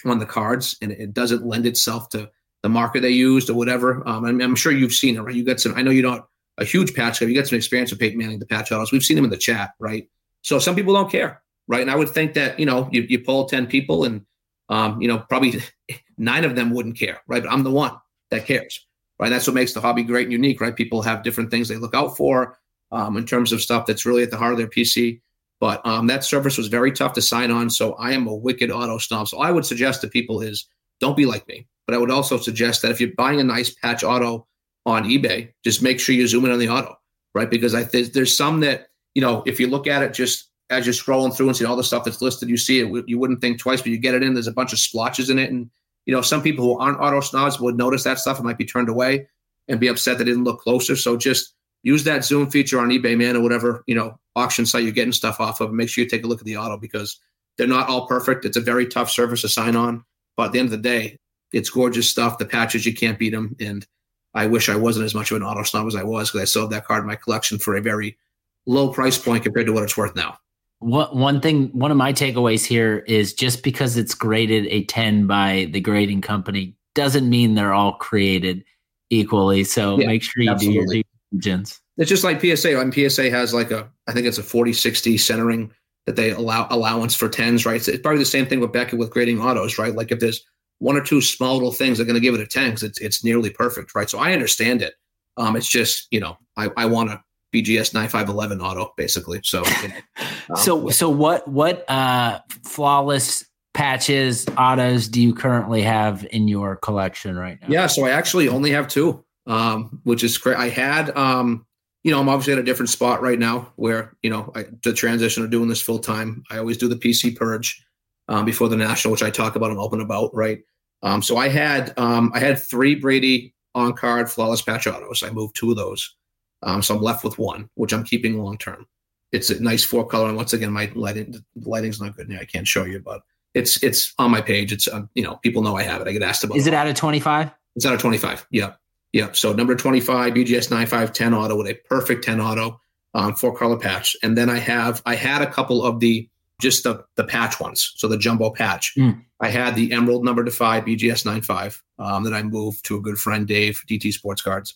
on 0.04 0.20
the 0.20 0.26
cards, 0.26 0.76
and 0.82 0.92
it 0.92 1.14
doesn't 1.14 1.46
lend 1.46 1.66
itself 1.66 2.10
to 2.10 2.30
the 2.64 2.70
marker 2.70 3.00
they 3.00 3.10
used 3.10 3.50
or 3.50 3.54
whatever. 3.54 4.08
Um, 4.08 4.26
I'm, 4.26 4.42
I'm, 4.42 4.56
sure 4.56 4.72
you've 4.72 4.94
seen 4.94 5.16
it, 5.16 5.22
right? 5.22 5.36
You 5.36 5.44
got 5.44 5.60
some. 5.60 5.76
I 5.76 5.82
know 5.82 5.92
you're 5.92 6.10
not 6.10 6.28
a 6.58 6.66
huge 6.66 6.94
patch 6.94 7.20
guy. 7.20 7.28
You 7.28 7.36
got 7.36 7.48
some 7.48 7.58
experience 7.58 7.92
with 7.92 8.00
Peyton 8.00 8.18
Manning, 8.18 8.40
the 8.40 8.46
patch 8.46 8.72
autos. 8.72 8.92
We've 8.92 9.04
seen 9.04 9.16
them 9.16 9.26
in 9.26 9.32
the 9.32 9.38
chat, 9.38 9.72
right? 9.80 10.10
So 10.42 10.60
some 10.60 10.76
people 10.76 10.94
don't 10.94 11.12
care, 11.12 11.42
right? 11.68 11.82
And 11.82 11.92
I 11.92 11.96
would 11.96 12.10
think 12.10 12.34
that 12.34 12.60
you 12.60 12.66
know 12.66 12.90
you, 12.92 13.04
you 13.04 13.48
ten 13.48 13.68
people, 13.68 14.06
and 14.06 14.26
um, 14.70 15.02
you 15.02 15.08
know 15.08 15.20
probably 15.20 15.62
nine 16.18 16.44
of 16.46 16.56
them 16.56 16.72
wouldn't 16.72 16.98
care, 16.98 17.22
right? 17.28 17.44
But 17.44 17.52
I'm 17.52 17.64
the 17.64 17.72
one 17.72 17.94
that 18.32 18.46
cares 18.46 18.86
right? 19.20 19.30
That's 19.30 19.48
what 19.48 19.54
makes 19.54 19.74
the 19.74 19.82
hobby 19.82 20.04
great 20.04 20.26
and 20.26 20.34
unique, 20.34 20.60
right? 20.60 20.76
People 20.76 21.02
have 21.02 21.24
different 21.24 21.52
things 21.52 21.68
they 21.68 21.78
look 21.78 21.96
out 21.96 22.18
for 22.18 22.60
um, 22.92 23.18
in 23.18 23.26
terms 23.26 23.52
of 23.52 23.62
stuff 23.62 23.86
that's 23.86 24.06
really 24.06 24.24
at 24.24 24.32
the 24.32 24.38
heart 24.38 24.52
of 24.52 24.58
their 24.58 24.68
PC. 24.68 25.22
But 25.60 25.86
um, 25.86 26.08
that 26.08 26.26
service 26.26 26.58
was 26.58 26.68
very 26.68 26.92
tough 26.92 27.14
to 27.14 27.22
sign 27.22 27.50
on. 27.50 27.70
So 27.70 27.94
I 27.94 28.12
am 28.12 28.28
a 28.28 28.36
wicked 28.36 28.70
auto 28.70 28.98
snob. 28.98 29.30
So 29.30 29.40
I 29.40 29.50
would 29.50 29.66
suggest 29.66 30.02
to 30.02 30.08
people 30.08 30.42
is 30.42 30.68
don't 31.00 31.16
be 31.16 31.26
like 31.26 31.48
me. 31.48 31.68
But 31.86 31.96
I 31.96 31.98
would 31.98 32.12
also 32.12 32.38
suggest 32.38 32.82
that 32.82 32.92
if 32.92 33.02
you're 33.02 33.12
buying 33.18 33.40
a 33.40 33.44
nice 33.44 33.70
patch 33.72 34.04
auto 34.04 34.48
on 34.86 35.04
eBay, 35.04 35.52
just 35.64 35.82
make 35.82 36.00
sure 36.00 36.16
you 36.16 36.28
zoom 36.28 36.46
in 36.46 36.52
on 36.52 36.60
the 36.60 36.70
auto, 36.70 36.96
right? 37.34 37.50
Because 37.50 37.76
I 37.76 37.84
think 37.84 38.14
there's 38.14 38.36
some 38.36 38.62
that, 38.62 38.88
you 39.16 39.22
know, 39.22 39.44
if 39.46 39.60
you 39.60 39.68
look 39.68 39.88
at 39.88 40.02
it 40.02 40.14
just 40.14 40.50
as 40.70 40.86
you're 40.86 40.94
scrolling 40.94 41.36
through 41.36 41.48
and 41.48 41.58
see 41.58 41.66
all 41.66 41.76
the 41.76 41.84
stuff 41.84 42.06
that's 42.06 42.22
listed, 42.22 42.50
you 42.50 42.58
see 42.58 42.80
it, 42.80 43.04
you 43.08 43.20
wouldn't 43.20 43.42
think 43.42 43.60
twice, 43.60 43.82
but 43.82 43.92
you 43.92 43.98
get 43.98 44.16
it 44.16 44.24
in, 44.24 44.34
there's 44.34 44.48
a 44.48 44.54
bunch 44.54 44.74
of 44.74 44.80
splotches 44.80 45.30
in 45.30 45.40
it. 45.40 45.52
And 45.52 45.70
you 46.06 46.14
know, 46.14 46.22
some 46.22 46.42
people 46.42 46.66
who 46.66 46.80
aren't 46.80 47.00
auto 47.00 47.22
snobs 47.22 47.60
would 47.60 47.78
notice 47.78 48.04
that 48.04 48.20
stuff 48.20 48.38
and 48.38 48.46
might 48.46 48.58
be 48.58 48.66
turned 48.66 48.90
away 48.90 49.28
and 49.68 49.80
be 49.80 49.88
upset 49.88 50.18
they 50.18 50.24
didn't 50.24 50.44
look 50.44 50.60
closer. 50.60 50.96
So 50.96 51.16
just 51.16 51.54
use 51.84 52.04
that 52.06 52.26
zoom 52.26 52.50
feature 52.50 52.80
on 52.80 52.90
eBay, 52.90 53.18
man, 53.18 53.36
or 53.36 53.42
whatever, 53.42 53.84
you 53.88 53.96
know, 53.96 54.20
auction 54.36 54.66
site 54.66 54.84
you're 54.84 54.92
getting 54.92 55.14
stuff 55.14 55.40
off 55.40 55.62
of. 55.62 55.72
Make 55.72 55.90
sure 55.90 56.04
you 56.04 56.10
take 56.10 56.24
a 56.24 56.28
look 56.28 56.40
at 56.40 56.46
the 56.46 56.58
auto 56.58 56.78
because 56.78 57.20
they're 57.58 57.68
not 57.68 57.88
all 57.88 58.08
perfect. 58.08 58.46
It's 58.46 58.58
a 58.58 58.62
very 58.62 58.88
tough 58.88 59.10
service 59.10 59.42
to 59.42 59.50
sign 59.50 59.76
on. 59.76 60.04
But 60.36 60.48
at 60.48 60.52
the 60.54 60.60
end 60.60 60.68
of 60.68 60.72
the 60.72 60.78
day, 60.78 61.18
it's 61.54 61.70
gorgeous 61.70 62.10
stuff. 62.10 62.38
The 62.38 62.46
patches, 62.46 62.86
you 62.86 62.94
can't 62.94 63.20
beat 63.20 63.32
them. 63.32 63.56
And 63.60 63.86
I 64.34 64.48
wish 64.48 64.68
I 64.68 64.76
wasn't 64.76 65.06
as 65.06 65.16
much 65.16 65.32
of 65.32 65.38
an 65.38 65.44
auto 65.44 65.64
snob 65.64 65.88
as 65.88 65.96
I 65.96 66.04
was 66.04 66.30
because 66.30 66.42
I 66.42 66.46
sold 66.46 66.72
that 66.72 66.86
card 66.86 67.02
in 67.02 67.08
my 67.08 67.16
collection 67.16 67.60
for 67.60 67.76
a 67.76 67.82
very 67.82 68.18
low 68.66 68.90
price 68.90 69.18
point 69.18 69.44
compared 69.44 69.68
to 69.68 69.74
what 69.74 69.84
it's 69.84 69.96
worth 69.96 70.16
now. 70.16 70.38
One 70.80 71.18
one 71.18 71.40
thing, 71.40 71.70
one 71.70 71.92
of 71.92 71.98
my 71.98 72.12
takeaways 72.12 72.66
here 72.66 73.06
is 73.08 73.34
just 73.34 73.64
because 73.64 73.96
it's 73.96 74.14
graded 74.14 74.66
a 74.68 74.84
10 74.86 75.28
by 75.28 75.70
the 75.72 75.80
grading 75.80 76.22
company 76.22 76.76
doesn't 76.94 77.30
mean 77.30 77.56
they're 77.56 77.74
all 77.74 77.94
created 77.94 78.66
equally. 79.10 79.64
So 79.64 80.00
yeah, 80.00 80.08
make 80.08 80.24
sure 80.24 80.44
you 80.44 80.52
absolutely. 80.52 80.82
do 80.82 80.96
your 80.96 81.04
due 81.04 81.40
diligence. 81.40 81.80
It's 81.98 82.10
just 82.10 82.24
like 82.24 82.42
PSA. 82.42 82.78
I 82.78 82.84
mean, 82.84 83.10
PSA 83.10 83.30
has 83.30 83.54
like 83.54 83.72
a, 83.72 83.90
I 84.08 84.14
think 84.14 84.26
it's 84.26 84.40
a 84.40 84.44
40 84.44 84.74
60 84.74 85.18
centering 85.18 85.72
that 86.06 86.16
they 86.16 86.32
allow 86.32 86.68
allowance 86.70 87.16
for 87.16 87.30
10s, 87.30 87.66
right? 87.66 87.76
it's 87.76 88.02
probably 88.02 88.20
the 88.20 88.26
same 88.26 88.46
thing 88.46 88.60
with 88.60 88.74
Beckett 88.74 89.00
with 89.00 89.10
grading 89.10 89.40
autos, 89.40 89.78
right? 89.78 89.96
Like 89.96 90.12
if 90.12 90.20
there's 90.20 90.44
one 90.84 90.98
or 90.98 91.02
two 91.02 91.22
small 91.22 91.54
little 91.54 91.72
things, 91.72 91.98
they're 91.98 92.06
going 92.06 92.14
to 92.16 92.20
give 92.20 92.36
it 92.36 92.42
a 92.42 92.46
10 92.46 92.72
because 92.72 92.84
it's, 92.84 93.00
it's 93.00 93.24
nearly 93.24 93.50
perfect, 93.50 93.96
right? 93.96 94.10
So 94.10 94.20
I 94.20 94.34
understand 94.34 94.82
it. 94.82 94.96
Um, 95.38 95.56
it's 95.56 95.68
just, 95.68 96.10
you 96.12 96.20
know, 96.20 96.38
I, 96.58 96.70
I 96.76 96.86
want 96.88 97.10
to 97.10 97.24
BGS 97.54 97.94
9511 97.94 98.60
auto 98.60 98.94
basically. 98.98 99.40
So, 99.44 99.64
you 99.82 99.88
know, 99.88 99.96
um, 100.50 100.56
so, 100.58 100.90
so 100.90 101.10
what, 101.10 101.48
what, 101.48 101.90
uh, 101.90 102.42
flawless 102.66 103.46
patches, 103.74 104.46
autos 104.58 105.08
do 105.08 105.22
you 105.22 105.34
currently 105.34 105.82
have 105.84 106.28
in 106.32 106.50
your 106.50 106.76
collection 106.76 107.38
right 107.38 107.62
now? 107.62 107.68
Yeah. 107.70 107.88
So 107.88 108.06
I 108.06 108.10
actually 108.10 108.50
only 108.50 108.72
have 108.72 108.90
two, 108.90 109.24
um, 109.48 110.02
which 110.04 110.22
is 110.22 110.38
great. 110.38 110.58
I 110.58 110.68
had, 110.68 111.16
um, 111.16 111.66
you 112.04 112.12
know, 112.12 112.20
I'm 112.20 112.28
obviously 112.28 112.54
at 112.54 112.60
a 112.60 112.64
different 112.64 112.90
spot 112.90 113.22
right 113.22 113.40
now 113.40 113.72
where, 113.78 114.18
you 114.22 114.30
know, 114.30 114.52
I, 114.54 114.66
the 114.84 114.92
transition 114.92 115.46
of 115.46 115.50
doing 115.50 115.70
this 115.70 115.82
full 115.82 116.00
time, 116.00 116.44
I 116.52 116.58
always 116.58 116.78
do 116.78 116.90
the 116.90 116.98
PC 116.98 117.38
purge, 117.38 117.86
um, 118.28 118.44
before 118.44 118.68
the 118.68 118.76
national, 118.76 119.14
which 119.14 119.24
I 119.24 119.30
talk 119.30 119.56
about 119.56 119.72
and 119.72 119.80
open 119.80 120.02
about. 120.02 120.36
Right. 120.36 120.64
Um, 121.04 121.22
so 121.22 121.38
I 121.38 121.50
had, 121.50 121.94
um, 121.98 122.32
I 122.34 122.40
had 122.40 122.58
three 122.58 122.96
Brady 122.96 123.54
on 123.76 123.94
card 123.94 124.32
flawless 124.32 124.62
patch 124.62 124.88
autos. 124.88 125.22
I 125.22 125.30
moved 125.30 125.56
two 125.56 125.72
of 125.72 125.78
those. 125.78 126.16
Um, 126.64 126.82
so 126.82 126.96
I'm 126.96 127.02
left 127.02 127.24
with 127.24 127.38
one, 127.38 127.70
which 127.76 127.94
I'm 127.94 128.04
keeping 128.04 128.42
long 128.42 128.58
term. 128.58 128.88
It's 129.32 129.50
a 129.50 129.62
nice 129.62 129.84
four 129.84 130.08
color, 130.08 130.28
and 130.28 130.38
once 130.38 130.54
again, 130.54 130.72
my 130.72 130.92
lighting 130.96 131.44
lighting's 131.56 132.00
not 132.00 132.16
good. 132.16 132.32
I 132.40 132.46
can't 132.46 132.68
show 132.68 132.86
you, 132.86 133.00
but 133.00 133.22
it's 133.54 133.82
it's 133.84 134.14
on 134.18 134.32
my 134.32 134.42
page. 134.42 134.72
It's 134.72 134.88
uh, 134.88 135.04
you 135.16 135.24
know 135.24 135.38
people 135.38 135.64
know 135.64 135.76
I 135.76 135.84
have 135.84 136.02
it. 136.02 136.08
I 136.08 136.12
get 136.12 136.22
asked 136.22 136.44
about. 136.44 136.56
Is 136.56 136.68
it 136.68 136.74
out 136.74 136.88
of 136.88 136.96
25? 136.96 137.52
It's 137.76 137.86
out 137.86 137.94
of 137.94 138.00
25. 138.00 138.46
Yeah, 138.52 138.74
yeah. 139.12 139.32
So 139.32 139.52
number 139.52 139.76
25 139.76 140.34
BGS 140.34 140.70
9510 140.70 141.34
auto 141.34 141.58
with 141.58 141.68
a 141.68 141.74
perfect 141.90 142.24
10 142.24 142.40
auto, 142.40 142.80
um, 143.16 143.34
four 143.34 143.58
color 143.58 143.78
patch, 143.78 144.16
and 144.22 144.38
then 144.38 144.50
I 144.50 144.60
have 144.60 145.02
I 145.06 145.16
had 145.16 145.42
a 145.42 145.52
couple 145.52 145.84
of 145.84 146.00
the 146.00 146.30
just 146.64 146.84
the 146.84 147.04
the 147.16 147.24
patch 147.24 147.60
ones, 147.60 147.94
so 147.96 148.08
the 148.08 148.18
jumbo 148.18 148.50
patch. 148.50 148.94
Mm. 148.98 149.24
I 149.40 149.50
had 149.50 149.76
the 149.76 149.92
Emerald 149.92 150.26
number 150.26 150.44
to 150.44 150.52
five 150.52 150.86
BGS 150.86 151.26
95 151.26 151.84
um, 152.00 152.24
that 152.24 152.34
I 152.34 152.42
moved 152.42 152.86
to 152.86 152.96
a 152.96 153.02
good 153.02 153.20
friend 153.20 153.46
Dave 153.46 153.84
DT 153.88 154.14
Sports 154.14 154.42
Cards 154.42 154.76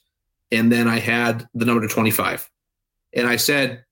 and 0.51 0.71
then 0.71 0.87
I 0.87 0.99
had 0.99 1.47
the 1.53 1.65
number 1.65 1.85
to 1.85 1.93
25. 1.93 2.49
And 3.13 3.27
I 3.27 3.35
said, 3.35 3.83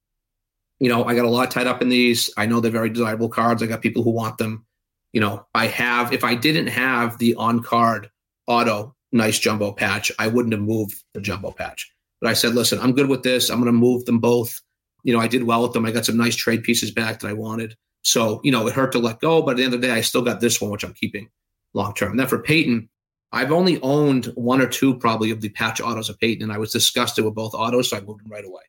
you 0.80 0.90
know, 0.90 1.06
I 1.06 1.16
got 1.16 1.26
a 1.26 1.30
lot 1.30 1.52
tied 1.52 1.68
up 1.68 1.82
in 1.82 1.90
these. 1.90 2.30
I 2.38 2.46
know 2.46 2.60
they're 2.60 2.72
very 2.72 2.90
desirable 2.90 3.30
cards. 3.30 3.64
I 3.64 3.66
got 3.66 3.82
people 3.82 4.04
who 4.04 4.12
want 4.12 4.38
them. 4.38 4.66
you 5.14 5.22
know, 5.22 5.46
I 5.56 5.68
have, 5.68 6.12
if 6.12 6.26
I 6.26 6.36
didn't 6.36 6.68
have 6.68 7.18
the 7.20 7.36
on 7.36 7.64
card 7.64 8.10
auto 8.48 8.94
nice 9.14 9.40
jumbo 9.40 9.72
patch, 9.72 10.12
I 10.20 10.28
wouldn't 10.28 10.54
have 10.54 10.62
moved 10.62 11.02
the 11.14 11.22
jumbo 11.22 11.52
patch. 11.52 11.90
But 12.20 12.30
I 12.30 12.34
said, 12.34 12.54
listen, 12.54 12.80
I'm 12.80 12.92
good 12.92 13.08
with 13.08 13.24
this. 13.24 13.50
I'm 13.50 13.62
going 13.62 13.72
to 13.72 13.80
move 13.80 14.04
them 14.04 14.20
both. 14.20 14.62
You 15.04 15.14
know, 15.14 15.22
I 15.22 15.28
did 15.28 15.44
well 15.44 15.64
with 15.64 15.72
them. 15.72 15.86
I 15.86 15.92
got 15.92 16.06
some 16.06 16.18
nice 16.18 16.36
trade 16.36 16.64
pieces 16.64 16.92
back 16.92 17.20
that 17.20 17.30
I 17.30 17.34
wanted. 17.34 17.78
So, 18.06 18.40
you 18.44 18.52
know, 18.52 18.68
it 18.68 18.74
hurt 18.74 18.92
to 18.92 19.00
let 19.00 19.20
go, 19.20 19.42
but 19.42 19.52
at 19.52 19.58
the 19.58 19.64
end 19.64 19.74
of 19.74 19.82
the 19.82 19.88
day, 19.88 19.94
I 19.94 20.02
still 20.02 20.22
got 20.22 20.40
this 20.40 20.62
one, 20.62 20.70
which 20.70 20.84
I'm 20.84 20.94
keeping 20.94 21.28
long 21.74 21.94
term. 21.96 22.12
And 22.12 22.20
then 22.20 22.28
for 22.28 22.38
Peyton, 22.38 22.88
I've 23.32 23.52
only 23.52 23.82
owned 23.82 24.28
one 24.36 24.62
or 24.62 24.68
two 24.68 24.96
probably 24.96 25.32
of 25.32 25.42
the 25.42 25.50
patch 25.50 25.82
autos 25.82 26.08
of 26.08 26.20
Peyton, 26.20 26.44
and 26.44 26.54
I 26.54 26.60
was 26.60 26.72
disgusted 26.72 27.26
with 27.26 27.34
both 27.34 27.56
autos, 27.56 27.90
so 27.90 27.98
I 27.98 28.02
moved 28.02 28.24
them 28.24 28.32
right 28.32 28.46
away. 28.46 28.62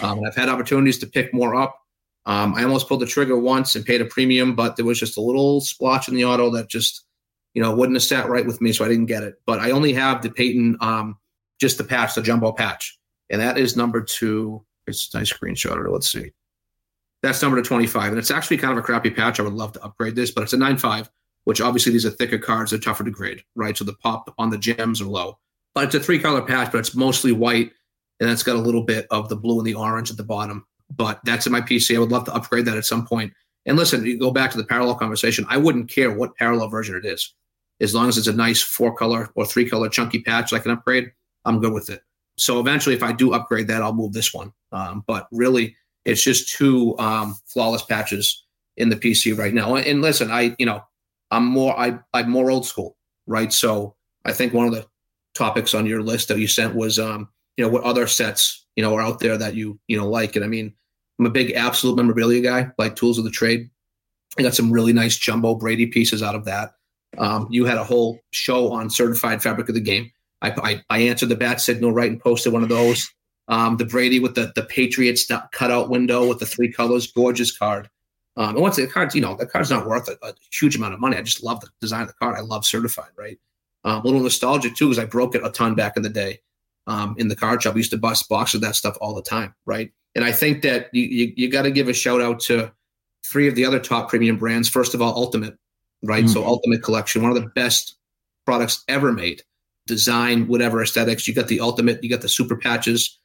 Um, 0.00 0.22
I've 0.24 0.36
had 0.36 0.48
opportunities 0.48 0.98
to 0.98 1.06
pick 1.06 1.34
more 1.34 1.56
up. 1.56 1.76
Um, 2.26 2.54
I 2.54 2.62
almost 2.62 2.88
pulled 2.88 3.00
the 3.00 3.06
trigger 3.06 3.36
once 3.36 3.74
and 3.74 3.84
paid 3.84 4.00
a 4.00 4.04
premium, 4.04 4.54
but 4.54 4.76
there 4.76 4.84
was 4.84 5.00
just 5.00 5.16
a 5.16 5.20
little 5.20 5.60
splotch 5.60 6.08
in 6.08 6.14
the 6.14 6.24
auto 6.24 6.48
that 6.50 6.68
just, 6.68 7.04
you 7.54 7.62
know, 7.62 7.74
wouldn't 7.74 7.96
have 7.96 8.04
sat 8.04 8.28
right 8.28 8.46
with 8.46 8.60
me, 8.60 8.72
so 8.72 8.84
I 8.84 8.88
didn't 8.88 9.06
get 9.06 9.24
it. 9.24 9.34
But 9.46 9.58
I 9.58 9.72
only 9.72 9.92
have 9.94 10.22
the 10.22 10.30
Peyton, 10.30 10.76
um, 10.80 11.18
just 11.60 11.76
the 11.76 11.84
patch, 11.84 12.14
the 12.14 12.22
jumbo 12.22 12.52
patch, 12.52 12.96
and 13.30 13.40
that 13.40 13.58
is 13.58 13.76
number 13.76 14.00
two. 14.00 14.64
It's 14.86 15.12
a 15.12 15.18
nice 15.18 15.32
screenshot. 15.32 15.84
Let's 15.90 16.10
see. 16.10 16.30
That's 17.26 17.42
number 17.42 17.60
to 17.60 17.68
25. 17.68 18.10
And 18.10 18.18
it's 18.20 18.30
actually 18.30 18.56
kind 18.56 18.70
of 18.70 18.78
a 18.78 18.82
crappy 18.82 19.10
patch. 19.10 19.40
I 19.40 19.42
would 19.42 19.52
love 19.52 19.72
to 19.72 19.82
upgrade 19.82 20.14
this, 20.14 20.30
but 20.30 20.44
it's 20.44 20.52
a 20.52 20.56
9.5, 20.56 21.08
which 21.42 21.60
obviously 21.60 21.90
these 21.90 22.06
are 22.06 22.10
thicker 22.10 22.38
cards. 22.38 22.70
They're 22.70 22.78
tougher 22.78 23.02
to 23.02 23.10
grade, 23.10 23.42
right? 23.56 23.76
So 23.76 23.84
the 23.84 23.94
pop 23.94 24.32
on 24.38 24.48
the 24.48 24.56
gems 24.56 25.00
are 25.00 25.06
low. 25.06 25.36
But 25.74 25.86
it's 25.86 25.96
a 25.96 26.00
three 26.00 26.20
color 26.20 26.40
patch, 26.40 26.70
but 26.70 26.78
it's 26.78 26.94
mostly 26.94 27.32
white. 27.32 27.72
And 28.20 28.30
it's 28.30 28.44
got 28.44 28.54
a 28.54 28.60
little 28.60 28.84
bit 28.84 29.08
of 29.10 29.28
the 29.28 29.34
blue 29.34 29.58
and 29.58 29.66
the 29.66 29.74
orange 29.74 30.08
at 30.08 30.16
the 30.16 30.22
bottom. 30.22 30.64
But 30.94 31.20
that's 31.24 31.46
in 31.46 31.52
my 31.52 31.60
PC. 31.60 31.96
I 31.96 31.98
would 31.98 32.12
love 32.12 32.26
to 32.26 32.34
upgrade 32.34 32.64
that 32.66 32.76
at 32.76 32.84
some 32.84 33.04
point. 33.04 33.32
And 33.66 33.76
listen, 33.76 34.06
you 34.06 34.20
go 34.20 34.30
back 34.30 34.52
to 34.52 34.56
the 34.56 34.64
parallel 34.64 34.94
conversation. 34.94 35.44
I 35.48 35.56
wouldn't 35.56 35.90
care 35.90 36.12
what 36.12 36.36
parallel 36.36 36.68
version 36.68 36.94
it 36.94 37.04
is. 37.04 37.34
As 37.80 37.92
long 37.92 38.08
as 38.08 38.16
it's 38.18 38.28
a 38.28 38.32
nice 38.32 38.62
four 38.62 38.94
color 38.94 39.30
or 39.34 39.44
three 39.44 39.68
color 39.68 39.88
chunky 39.88 40.20
patch 40.20 40.50
that 40.50 40.58
I 40.58 40.60
can 40.60 40.70
upgrade, 40.70 41.10
I'm 41.44 41.60
good 41.60 41.72
with 41.72 41.90
it. 41.90 42.02
So 42.38 42.60
eventually, 42.60 42.94
if 42.94 43.02
I 43.02 43.10
do 43.10 43.34
upgrade 43.34 43.66
that, 43.66 43.82
I'll 43.82 43.92
move 43.92 44.12
this 44.12 44.32
one. 44.32 44.52
Um, 44.70 45.02
but 45.08 45.26
really, 45.32 45.74
it's 46.06 46.22
just 46.22 46.48
two 46.48 46.96
um, 46.98 47.36
flawless 47.46 47.82
patches 47.82 48.44
in 48.76 48.88
the 48.88 48.96
PC 48.96 49.36
right 49.36 49.52
now. 49.52 49.74
And 49.74 50.00
listen, 50.00 50.30
I 50.30 50.54
you 50.58 50.64
know 50.64 50.82
I'm 51.30 51.44
more 51.44 51.78
I 51.78 51.98
I'm 52.14 52.30
more 52.30 52.50
old 52.50 52.64
school, 52.64 52.96
right? 53.26 53.52
So 53.52 53.94
I 54.24 54.32
think 54.32 54.54
one 54.54 54.66
of 54.66 54.72
the 54.72 54.86
topics 55.34 55.74
on 55.74 55.84
your 55.84 56.02
list 56.02 56.28
that 56.28 56.38
you 56.38 56.46
sent 56.46 56.74
was 56.74 56.98
um, 56.98 57.28
you 57.56 57.64
know 57.64 57.70
what 57.70 57.82
other 57.82 58.06
sets 58.06 58.66
you 58.76 58.82
know 58.82 58.94
are 58.94 59.02
out 59.02 59.18
there 59.18 59.36
that 59.36 59.54
you 59.54 59.78
you 59.88 59.98
know 59.98 60.08
like. 60.08 60.36
And 60.36 60.44
I 60.44 60.48
mean, 60.48 60.72
I'm 61.18 61.26
a 61.26 61.30
big 61.30 61.52
absolute 61.52 61.96
memorabilia 61.96 62.40
guy, 62.40 62.70
like 62.78 62.96
tools 62.96 63.18
of 63.18 63.24
the 63.24 63.30
trade. 63.30 63.68
I 64.38 64.42
got 64.42 64.54
some 64.54 64.70
really 64.70 64.92
nice 64.92 65.16
jumbo 65.16 65.54
Brady 65.54 65.86
pieces 65.86 66.22
out 66.22 66.34
of 66.34 66.44
that. 66.44 66.74
Um, 67.18 67.48
you 67.50 67.64
had 67.64 67.78
a 67.78 67.84
whole 67.84 68.20
show 68.30 68.70
on 68.72 68.90
certified 68.90 69.42
fabric 69.42 69.68
of 69.68 69.74
the 69.74 69.80
game. 69.80 70.10
I, 70.42 70.50
I, 70.50 70.84
I 70.90 70.98
answered 70.98 71.30
the 71.30 71.36
bat 71.36 71.62
signal 71.62 71.92
right 71.92 72.10
and 72.10 72.20
posted 72.20 72.52
one 72.52 72.62
of 72.62 72.68
those. 72.68 73.10
Um, 73.48 73.76
the 73.76 73.84
Brady 73.84 74.18
with 74.18 74.34
the 74.34 74.52
the 74.54 74.64
Patriots 74.64 75.30
cutout 75.52 75.88
window 75.88 76.26
with 76.26 76.40
the 76.40 76.46
three 76.46 76.72
colors, 76.72 77.10
gorgeous 77.10 77.56
card. 77.56 77.88
Um, 78.36 78.50
and 78.50 78.60
once 78.60 78.76
the 78.76 78.86
card's, 78.86 79.14
you 79.14 79.20
know, 79.20 79.34
the 79.34 79.46
card's 79.46 79.70
not 79.70 79.86
worth 79.86 80.08
a, 80.08 80.18
a, 80.22 80.34
huge 80.52 80.76
amount 80.76 80.92
of 80.92 81.00
money. 81.00 81.16
I 81.16 81.22
just 81.22 81.42
love 81.42 81.60
the 81.60 81.68
design 81.80 82.02
of 82.02 82.08
the 82.08 82.14
card. 82.14 82.36
I 82.36 82.42
love 82.42 82.66
certified, 82.66 83.10
right? 83.16 83.38
Um, 83.84 84.02
a 84.02 84.04
little 84.04 84.20
nostalgic 84.20 84.74
too, 84.74 84.88
because 84.88 85.02
I 85.02 85.06
broke 85.06 85.34
it 85.34 85.46
a 85.46 85.50
ton 85.50 85.74
back 85.74 85.96
in 85.96 86.02
the 86.02 86.10
day 86.10 86.40
um, 86.86 87.14
in 87.18 87.28
the 87.28 87.36
card 87.36 87.62
shop. 87.62 87.74
I 87.74 87.78
used 87.78 87.92
to 87.92 87.98
bust 87.98 88.28
boxes 88.28 88.56
of 88.56 88.60
that 88.62 88.76
stuff 88.76 88.98
all 89.00 89.14
the 89.14 89.22
time, 89.22 89.54
right? 89.64 89.90
And 90.14 90.24
I 90.24 90.32
think 90.32 90.62
that 90.62 90.88
you 90.92 91.04
you, 91.04 91.32
you 91.36 91.50
got 91.50 91.62
to 91.62 91.70
give 91.70 91.88
a 91.88 91.94
shout 91.94 92.20
out 92.20 92.40
to 92.40 92.72
three 93.24 93.48
of 93.48 93.54
the 93.54 93.64
other 93.64 93.80
top 93.80 94.08
premium 94.08 94.36
brands. 94.36 94.68
First 94.68 94.94
of 94.94 95.00
all, 95.00 95.14
Ultimate, 95.14 95.56
right? 96.02 96.24
Mm-hmm. 96.24 96.32
So 96.32 96.44
Ultimate 96.44 96.82
Collection, 96.82 97.22
one 97.22 97.34
of 97.34 97.42
the 97.42 97.48
best 97.50 97.96
products 98.44 98.84
ever 98.88 99.12
made. 99.12 99.42
Design, 99.86 100.46
whatever 100.48 100.82
aesthetics. 100.82 101.26
You 101.28 101.34
got 101.34 101.48
the 101.48 101.60
Ultimate, 101.60 102.02
you 102.02 102.10
got 102.10 102.20
the 102.20 102.28
super 102.28 102.56
patches 102.56 103.18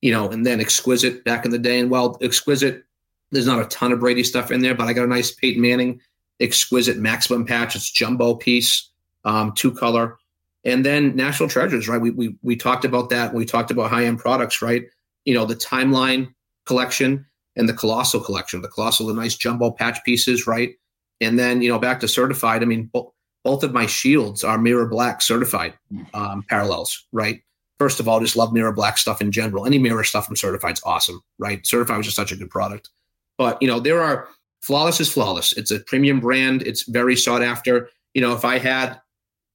you 0.00 0.12
know, 0.12 0.28
and 0.28 0.44
then 0.46 0.60
Exquisite 0.60 1.24
back 1.24 1.44
in 1.44 1.50
the 1.50 1.58
day. 1.58 1.80
And 1.80 1.90
well, 1.90 2.18
Exquisite, 2.22 2.84
there's 3.30 3.46
not 3.46 3.60
a 3.60 3.66
ton 3.66 3.92
of 3.92 4.00
Brady 4.00 4.22
stuff 4.22 4.50
in 4.50 4.62
there, 4.62 4.74
but 4.74 4.86
I 4.86 4.92
got 4.92 5.04
a 5.04 5.08
nice 5.08 5.32
Peyton 5.32 5.62
Manning 5.62 6.00
Exquisite 6.40 6.98
Maximum 6.98 7.46
patch. 7.46 7.74
It's 7.74 7.90
jumbo 7.90 8.34
piece, 8.34 8.90
um, 9.24 9.52
two 9.52 9.72
color. 9.72 10.18
And 10.64 10.84
then 10.84 11.14
National 11.14 11.48
Treasures, 11.48 11.88
right? 11.88 12.00
We, 12.00 12.10
we, 12.10 12.36
we 12.42 12.56
talked 12.56 12.84
about 12.84 13.08
that. 13.10 13.32
We 13.32 13.44
talked 13.44 13.70
about 13.70 13.90
high 13.90 14.04
end 14.04 14.18
products, 14.18 14.60
right? 14.60 14.84
You 15.24 15.34
know, 15.34 15.44
the 15.44 15.56
Timeline 15.56 16.32
collection 16.66 17.24
and 17.54 17.68
the 17.68 17.72
Colossal 17.72 18.20
collection. 18.20 18.62
The 18.62 18.68
Colossal, 18.68 19.06
the 19.06 19.14
nice 19.14 19.36
jumbo 19.36 19.70
patch 19.70 20.02
pieces, 20.04 20.46
right? 20.46 20.74
And 21.20 21.38
then, 21.38 21.62
you 21.62 21.70
know, 21.70 21.78
back 21.78 22.00
to 22.00 22.08
certified. 22.08 22.62
I 22.62 22.66
mean, 22.66 22.90
bo- 22.92 23.14
both 23.44 23.62
of 23.62 23.72
my 23.72 23.86
shields 23.86 24.42
are 24.42 24.58
mirror 24.58 24.86
black 24.86 25.22
certified 25.22 25.74
um, 26.14 26.44
parallels, 26.48 27.06
right? 27.12 27.42
First 27.78 28.00
of 28.00 28.08
all, 28.08 28.20
just 28.20 28.36
love 28.36 28.52
mirror 28.52 28.72
black 28.72 28.98
stuff 28.98 29.20
in 29.20 29.32
general. 29.32 29.66
Any 29.66 29.78
mirror 29.78 30.04
stuff 30.04 30.26
from 30.26 30.36
Certified 30.36 30.74
is 30.74 30.82
awesome, 30.84 31.22
right? 31.38 31.66
Certified 31.66 31.98
was 31.98 32.06
just 32.06 32.16
such 32.16 32.32
a 32.32 32.36
good 32.36 32.50
product. 32.50 32.90
But 33.38 33.60
you 33.60 33.68
know, 33.68 33.80
there 33.80 34.02
are 34.02 34.28
flawless 34.60 35.00
is 35.00 35.12
flawless. 35.12 35.52
It's 35.52 35.70
a 35.70 35.80
premium 35.80 36.20
brand. 36.20 36.62
It's 36.62 36.82
very 36.82 37.16
sought 37.16 37.42
after. 37.42 37.88
You 38.14 38.22
know, 38.22 38.34
if 38.34 38.44
I 38.44 38.58
had 38.58 39.00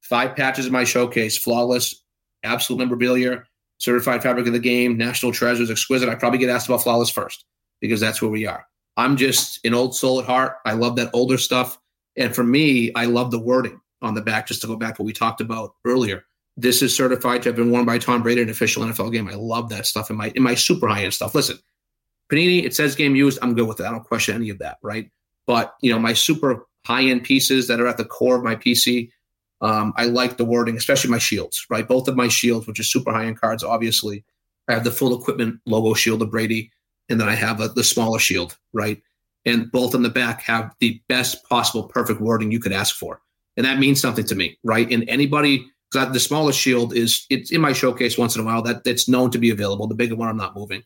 five 0.02 0.36
patches 0.36 0.66
in 0.66 0.72
my 0.72 0.84
showcase, 0.84 1.38
flawless, 1.38 2.04
absolute 2.44 2.80
memorabilia, 2.80 3.44
certified 3.80 4.22
fabric 4.22 4.48
of 4.48 4.54
the 4.54 4.60
game, 4.60 4.98
national 4.98 5.32
treasures, 5.32 5.72
exquisite, 5.72 6.10
I 6.10 6.16
probably 6.16 6.40
get 6.40 6.50
asked 6.50 6.68
about 6.68 6.84
flawless 6.84 7.10
first 7.10 7.46
because 7.80 8.00
that's 8.00 8.22
where 8.22 8.32
we 8.32 8.46
are. 8.46 8.66
I'm 8.98 9.18
just 9.18 9.66
an 9.66 9.74
old 9.74 9.96
soul 9.96 10.20
at 10.20 10.26
heart. 10.26 10.58
I 10.66 10.74
love 10.74 10.96
that 10.98 11.10
older 11.14 11.38
stuff. 11.38 11.80
And 12.18 12.36
for 12.36 12.44
me, 12.44 12.92
I 12.94 13.06
love 13.06 13.32
the 13.32 13.40
wording 13.40 13.80
on 14.02 14.14
the 14.14 14.22
back, 14.22 14.48
just 14.48 14.62
to 14.62 14.68
go 14.68 14.76
back 14.76 14.96
to 14.96 15.02
what 15.02 15.08
we 15.08 15.14
talked 15.14 15.42
about 15.42 15.76
earlier 15.86 16.26
this 16.58 16.82
is 16.82 16.96
certified 16.96 17.42
to 17.44 17.50
have 17.50 17.56
been 17.56 17.72
worn 17.72 17.86
by 17.86 17.98
Tom 17.98 18.22
Brady 18.22 18.42
in 18.42 18.48
an 18.48 18.52
official 18.52 18.84
NFL 18.84 19.12
game. 19.12 19.28
I 19.28 19.36
love 19.36 19.70
that 19.70 19.86
stuff 19.86 20.10
in 20.10 20.18
my 20.18 20.32
in 20.36 20.44
my 20.44 20.56
super 20.56 20.88
high 20.88 21.04
end 21.04 21.14
stuff. 21.14 21.34
Listen, 21.34 21.58
Panini, 22.32 22.64
it 22.64 22.76
says 22.76 22.96
game 22.96 23.16
used. 23.16 23.40
I'm 23.42 23.56
good 23.56 23.68
with 23.68 23.80
it. 23.80 23.86
I 23.86 23.92
don't 23.92 24.04
question 24.04 24.36
any 24.36 24.50
of 24.50 24.60
that, 24.60 24.78
right? 24.82 25.10
But 25.48 25.76
you 25.82 25.92
know, 25.92 26.00
my 26.00 26.14
super 26.14 26.68
high 26.86 27.04
end 27.04 27.24
pieces 27.24 27.68
that 27.68 27.80
are 27.80 27.88
at 27.88 27.98
the 27.98 28.06
core 28.06 28.36
of 28.36 28.44
my 28.44 28.56
PC, 28.56 29.10
um, 29.62 29.94
I 29.96 30.06
like 30.06 30.38
the 30.38 30.46
wording, 30.46 30.78
especially 30.78 31.12
my 31.12 31.20
shields, 31.20 31.66
right? 31.70 31.88
Both 31.88 32.08
of 32.08 32.16
my 32.16 32.28
shields, 32.28 32.68
which 32.68 32.80
are 32.80 32.84
super 32.84 33.12
high 33.12 33.26
end 33.26 33.40
cards, 33.40 33.64
obviously, 33.64 34.24
I 34.68 34.74
have 34.74 34.84
the 34.84 34.92
full 34.92 35.18
equipment 35.18 35.60
logo 35.66 35.94
shield 35.94 36.22
of 36.22 36.32
Brady, 36.32 36.72
and 37.10 37.20
then 37.20 37.30
I 37.30 37.36
have 37.36 37.60
a, 37.60 37.70
the 37.70 37.84
smaller 37.84 38.20
shield, 38.20 38.58
right? 38.74 39.02
And 39.46 39.72
both 39.72 39.96
on 39.96 40.04
the 40.04 40.10
back 40.10 40.42
have 40.44 40.74
the 40.80 41.02
best 41.10 41.44
possible 41.50 41.84
perfect 41.84 42.22
wording 42.22 42.52
you 42.52 42.60
could 42.60 42.72
ask 42.72 42.96
for. 42.96 43.22
And 43.58 43.66
that 43.66 43.80
means 43.80 44.00
something 44.00 44.26
to 44.26 44.36
me, 44.36 44.58
right? 44.64 44.90
And 44.92 45.08
anybody 45.10 45.68
because 45.92 46.14
the 46.14 46.20
smallest 46.20 46.60
shield 46.60 46.96
is 46.96 47.26
it's 47.30 47.52
in 47.52 47.62
my 47.62 47.74
showcase 47.74 48.18
once 48.18 48.36
in 48.36 48.42
a 48.42 48.46
while. 48.46 48.62
That 48.62 48.84
that's 48.84 49.08
known 49.10 49.32
to 49.32 49.38
be 49.38 49.50
available. 49.50 49.88
The 49.88 49.96
bigger 49.96 50.16
one, 50.16 50.30
I'm 50.30 50.38
not 50.38 50.56
moving. 50.56 50.84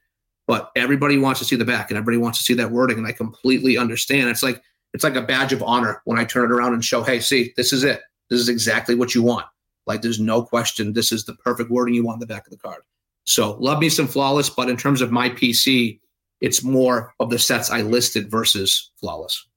But 0.48 0.72
everybody 0.76 1.18
wants 1.18 1.40
to 1.40 1.46
see 1.46 1.56
the 1.56 1.66
back, 1.66 1.90
and 1.90 1.98
everybody 1.98 2.18
wants 2.18 2.38
to 2.40 2.44
see 2.44 2.54
that 2.56 2.72
wording, 2.72 2.98
and 2.98 3.08
I 3.08 3.12
completely 3.12 3.78
understand. 3.78 4.30
It's 4.30 4.44
like 4.44 4.62
it's 4.94 5.04
like 5.04 5.16
a 5.16 5.22
badge 5.22 5.54
of 5.54 5.64
honor 5.64 6.02
when 6.06 6.18
I 6.18 6.26
turn 6.26 6.46
it 6.46 6.54
around 6.54 6.74
and 6.74 6.84
show, 6.84 7.04
hey, 7.04 7.20
see, 7.20 7.54
this 7.58 7.74
is 7.74 7.84
it. 7.84 8.02
This 8.30 8.40
is 8.40 8.50
exactly 8.50 8.96
what 8.96 9.14
you 9.14 9.22
want. 9.22 9.46
Like 9.86 10.02
there's 10.02 10.20
no 10.20 10.44
question. 10.44 10.94
This 10.94 11.12
is 11.12 11.26
the 11.26 11.36
perfect 11.36 11.70
wording 11.70 11.94
you 11.94 12.04
want 12.04 12.16
on 12.16 12.20
the 12.20 12.28
back 12.28 12.48
of 12.48 12.52
the 12.52 12.58
card. 12.58 12.82
So 13.26 13.58
love 13.60 13.80
me 13.80 13.90
some 13.90 14.08
flawless, 14.08 14.50
but 14.50 14.70
in 14.70 14.78
terms 14.78 15.02
of 15.02 15.12
my 15.12 15.30
PC, 15.30 16.00
it's 16.42 16.64
more 16.64 17.14
of 17.20 17.30
the 17.30 17.40
sets 17.40 17.72
I 17.72 17.82
listed 17.82 18.30
versus 18.30 18.92
flawless. 18.98 19.48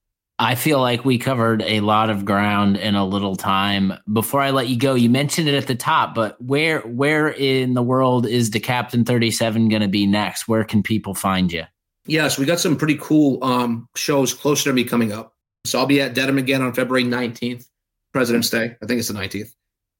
I 0.40 0.54
feel 0.54 0.80
like 0.80 1.04
we 1.04 1.18
covered 1.18 1.62
a 1.62 1.80
lot 1.80 2.10
of 2.10 2.24
ground 2.24 2.76
in 2.76 2.94
a 2.94 3.04
little 3.04 3.34
time. 3.34 3.94
Before 4.12 4.40
I 4.40 4.50
let 4.50 4.68
you 4.68 4.78
go, 4.78 4.94
you 4.94 5.10
mentioned 5.10 5.48
it 5.48 5.54
at 5.54 5.66
the 5.66 5.74
top, 5.74 6.14
but 6.14 6.40
where 6.40 6.80
where 6.80 7.28
in 7.28 7.74
the 7.74 7.82
world 7.82 8.24
is 8.24 8.48
Da 8.48 8.60
Captain 8.60 9.04
37 9.04 9.68
going 9.68 9.82
to 9.82 9.88
be 9.88 10.06
next? 10.06 10.46
Where 10.46 10.62
can 10.62 10.84
people 10.84 11.14
find 11.14 11.52
you? 11.52 11.64
Yes, 12.06 12.38
we 12.38 12.46
got 12.46 12.60
some 12.60 12.76
pretty 12.76 12.96
cool 13.00 13.42
um, 13.42 13.88
shows 13.96 14.32
closer 14.32 14.70
to 14.70 14.72
me 14.72 14.84
coming 14.84 15.12
up. 15.12 15.34
So 15.64 15.80
I'll 15.80 15.86
be 15.86 16.00
at 16.00 16.14
Dedham 16.14 16.38
again 16.38 16.62
on 16.62 16.72
February 16.72 17.04
19th, 17.04 17.66
President's 18.12 18.48
Day. 18.48 18.76
I 18.80 18.86
think 18.86 19.00
it's 19.00 19.08
the 19.08 19.14
19th. 19.14 19.50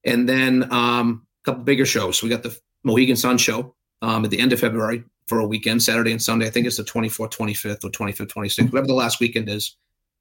And 0.05 0.27
then 0.27 0.71
um, 0.71 1.27
a 1.43 1.51
couple 1.51 1.63
bigger 1.65 1.85
shows. 1.85 2.23
We 2.23 2.29
got 2.29 2.43
the 2.43 2.57
Mohegan 2.83 3.17
Sun 3.17 3.39
show 3.39 3.75
um, 4.01 4.23
at 4.23 4.31
the 4.31 4.39
end 4.39 4.53
of 4.53 4.59
February 4.61 5.03
for 5.27 5.39
a 5.39 5.45
weekend, 5.45 5.83
Saturday 5.83 6.11
and 6.11 6.21
Sunday. 6.21 6.47
I 6.47 6.49
think 6.49 6.65
it's 6.65 6.77
the 6.77 6.83
24th, 6.83 7.33
25th, 7.33 7.83
or 7.83 7.89
25th, 7.89 8.31
26th, 8.31 8.71
whatever 8.71 8.87
the 8.87 8.93
last 8.93 9.19
weekend 9.19 9.49
is 9.49 9.75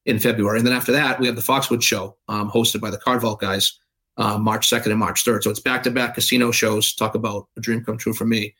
in 0.06 0.18
February. 0.18 0.58
And 0.58 0.66
then 0.66 0.74
after 0.74 0.92
that, 0.92 1.20
we 1.20 1.26
have 1.26 1.36
the 1.36 1.42
Foxwood 1.42 1.82
show 1.82 2.16
um, 2.28 2.50
hosted 2.50 2.80
by 2.80 2.90
the 2.90 2.98
Card 2.98 3.20
Vault 3.20 3.40
guys 3.40 3.78
uh, 4.18 4.36
March 4.36 4.68
2nd 4.68 4.86
and 4.86 4.98
March 4.98 5.24
3rd. 5.24 5.44
So 5.44 5.50
it's 5.50 5.60
back 5.60 5.82
to 5.84 5.90
back 5.90 6.14
casino 6.14 6.50
shows. 6.50 6.94
Talk 6.94 7.14
about 7.14 7.48
a 7.56 7.60
dream 7.60 7.84
come 7.84 7.96
true 7.96 8.12
for 8.12 8.26
me, 8.26 8.54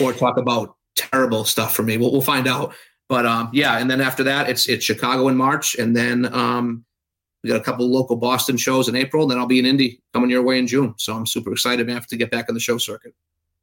or 0.00 0.12
talk 0.12 0.38
about 0.38 0.76
terrible 0.96 1.44
stuff 1.44 1.74
for 1.76 1.82
me. 1.82 1.96
We'll, 1.98 2.10
we'll 2.10 2.22
find 2.22 2.48
out. 2.48 2.74
But 3.08 3.26
um, 3.26 3.50
yeah, 3.52 3.78
and 3.78 3.90
then 3.90 4.00
after 4.00 4.24
that, 4.24 4.48
it's 4.48 4.68
it's 4.68 4.84
Chicago 4.84 5.28
in 5.28 5.36
March, 5.36 5.74
and 5.74 5.94
then 5.94 6.32
um, 6.34 6.84
we 7.42 7.50
got 7.50 7.60
a 7.60 7.64
couple 7.64 7.86
local 7.90 8.16
Boston 8.16 8.56
shows 8.56 8.88
in 8.88 8.96
April. 8.96 9.24
And 9.24 9.30
then 9.30 9.38
I'll 9.38 9.46
be 9.46 9.58
in 9.58 9.66
Indy 9.66 10.00
coming 10.14 10.30
your 10.30 10.42
way 10.42 10.58
in 10.58 10.66
June. 10.66 10.94
So 10.96 11.14
I'm 11.14 11.26
super 11.26 11.52
excited, 11.52 11.86
man, 11.86 12.02
to 12.08 12.16
get 12.16 12.30
back 12.30 12.46
on 12.48 12.54
the 12.54 12.60
show 12.60 12.78
circuit. 12.78 13.14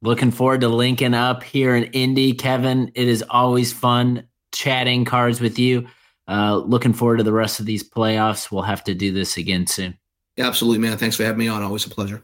Looking 0.02 0.30
forward 0.30 0.60
to 0.62 0.68
linking 0.68 1.14
up 1.14 1.42
here 1.42 1.74
in 1.74 1.84
Indy, 1.84 2.32
Kevin. 2.32 2.90
It 2.94 3.08
is 3.08 3.24
always 3.28 3.72
fun 3.72 4.26
chatting 4.52 5.04
cards 5.04 5.40
with 5.40 5.58
you. 5.58 5.86
Uh, 6.30 6.58
looking 6.58 6.92
forward 6.92 7.16
to 7.16 7.24
the 7.24 7.32
rest 7.32 7.58
of 7.58 7.66
these 7.66 7.82
playoffs. 7.82 8.52
We'll 8.52 8.62
have 8.62 8.84
to 8.84 8.94
do 8.94 9.12
this 9.12 9.36
again 9.36 9.66
soon. 9.66 9.98
Yeah, 10.36 10.46
absolutely, 10.46 10.78
man. 10.78 10.96
Thanks 10.96 11.16
for 11.16 11.24
having 11.24 11.40
me 11.40 11.48
on. 11.48 11.62
Always 11.62 11.84
a 11.86 11.90
pleasure. 11.90 12.22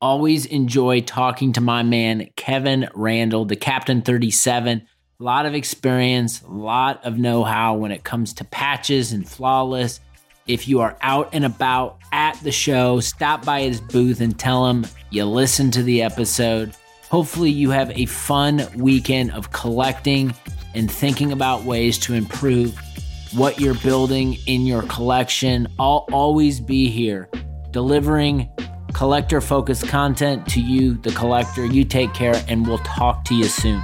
Always 0.00 0.46
enjoy 0.46 1.02
talking 1.02 1.52
to 1.52 1.60
my 1.60 1.82
man, 1.82 2.30
Kevin 2.36 2.88
Randall, 2.94 3.44
Da 3.44 3.56
Captain 3.56 4.00
37. 4.00 4.86
A 5.20 5.22
lot 5.22 5.44
of 5.44 5.54
experience, 5.54 6.40
a 6.42 6.50
lot 6.50 7.04
of 7.04 7.18
know 7.18 7.44
how 7.44 7.74
when 7.74 7.92
it 7.92 8.04
comes 8.04 8.32
to 8.34 8.44
patches 8.44 9.12
and 9.12 9.28
flawless. 9.28 10.00
If 10.46 10.66
you 10.66 10.80
are 10.80 10.96
out 11.02 11.30
and 11.32 11.44
about 11.44 11.98
at 12.10 12.38
the 12.42 12.52
show, 12.52 13.00
stop 13.00 13.44
by 13.44 13.62
his 13.62 13.80
booth 13.80 14.20
and 14.20 14.38
tell 14.38 14.66
him 14.66 14.86
you 15.10 15.24
listen 15.24 15.70
to 15.72 15.82
the 15.82 16.02
episode. 16.02 16.74
Hopefully, 17.10 17.50
you 17.50 17.70
have 17.70 17.90
a 17.90 18.06
fun 18.06 18.66
weekend 18.76 19.30
of 19.32 19.52
collecting 19.52 20.34
and 20.74 20.90
thinking 20.90 21.32
about 21.32 21.62
ways 21.62 21.98
to 21.98 22.14
improve 22.14 22.78
what 23.32 23.60
you're 23.60 23.74
building 23.74 24.36
in 24.46 24.66
your 24.66 24.82
collection. 24.82 25.68
I'll 25.78 26.06
always 26.12 26.60
be 26.60 26.88
here 26.88 27.28
delivering 27.70 28.48
collector 28.92 29.40
focused 29.40 29.88
content 29.88 30.46
to 30.46 30.60
you, 30.60 30.94
the 30.94 31.10
collector. 31.10 31.66
You 31.66 31.84
take 31.84 32.14
care, 32.14 32.42
and 32.48 32.66
we'll 32.66 32.78
talk 32.78 33.24
to 33.24 33.34
you 33.34 33.44
soon. 33.44 33.82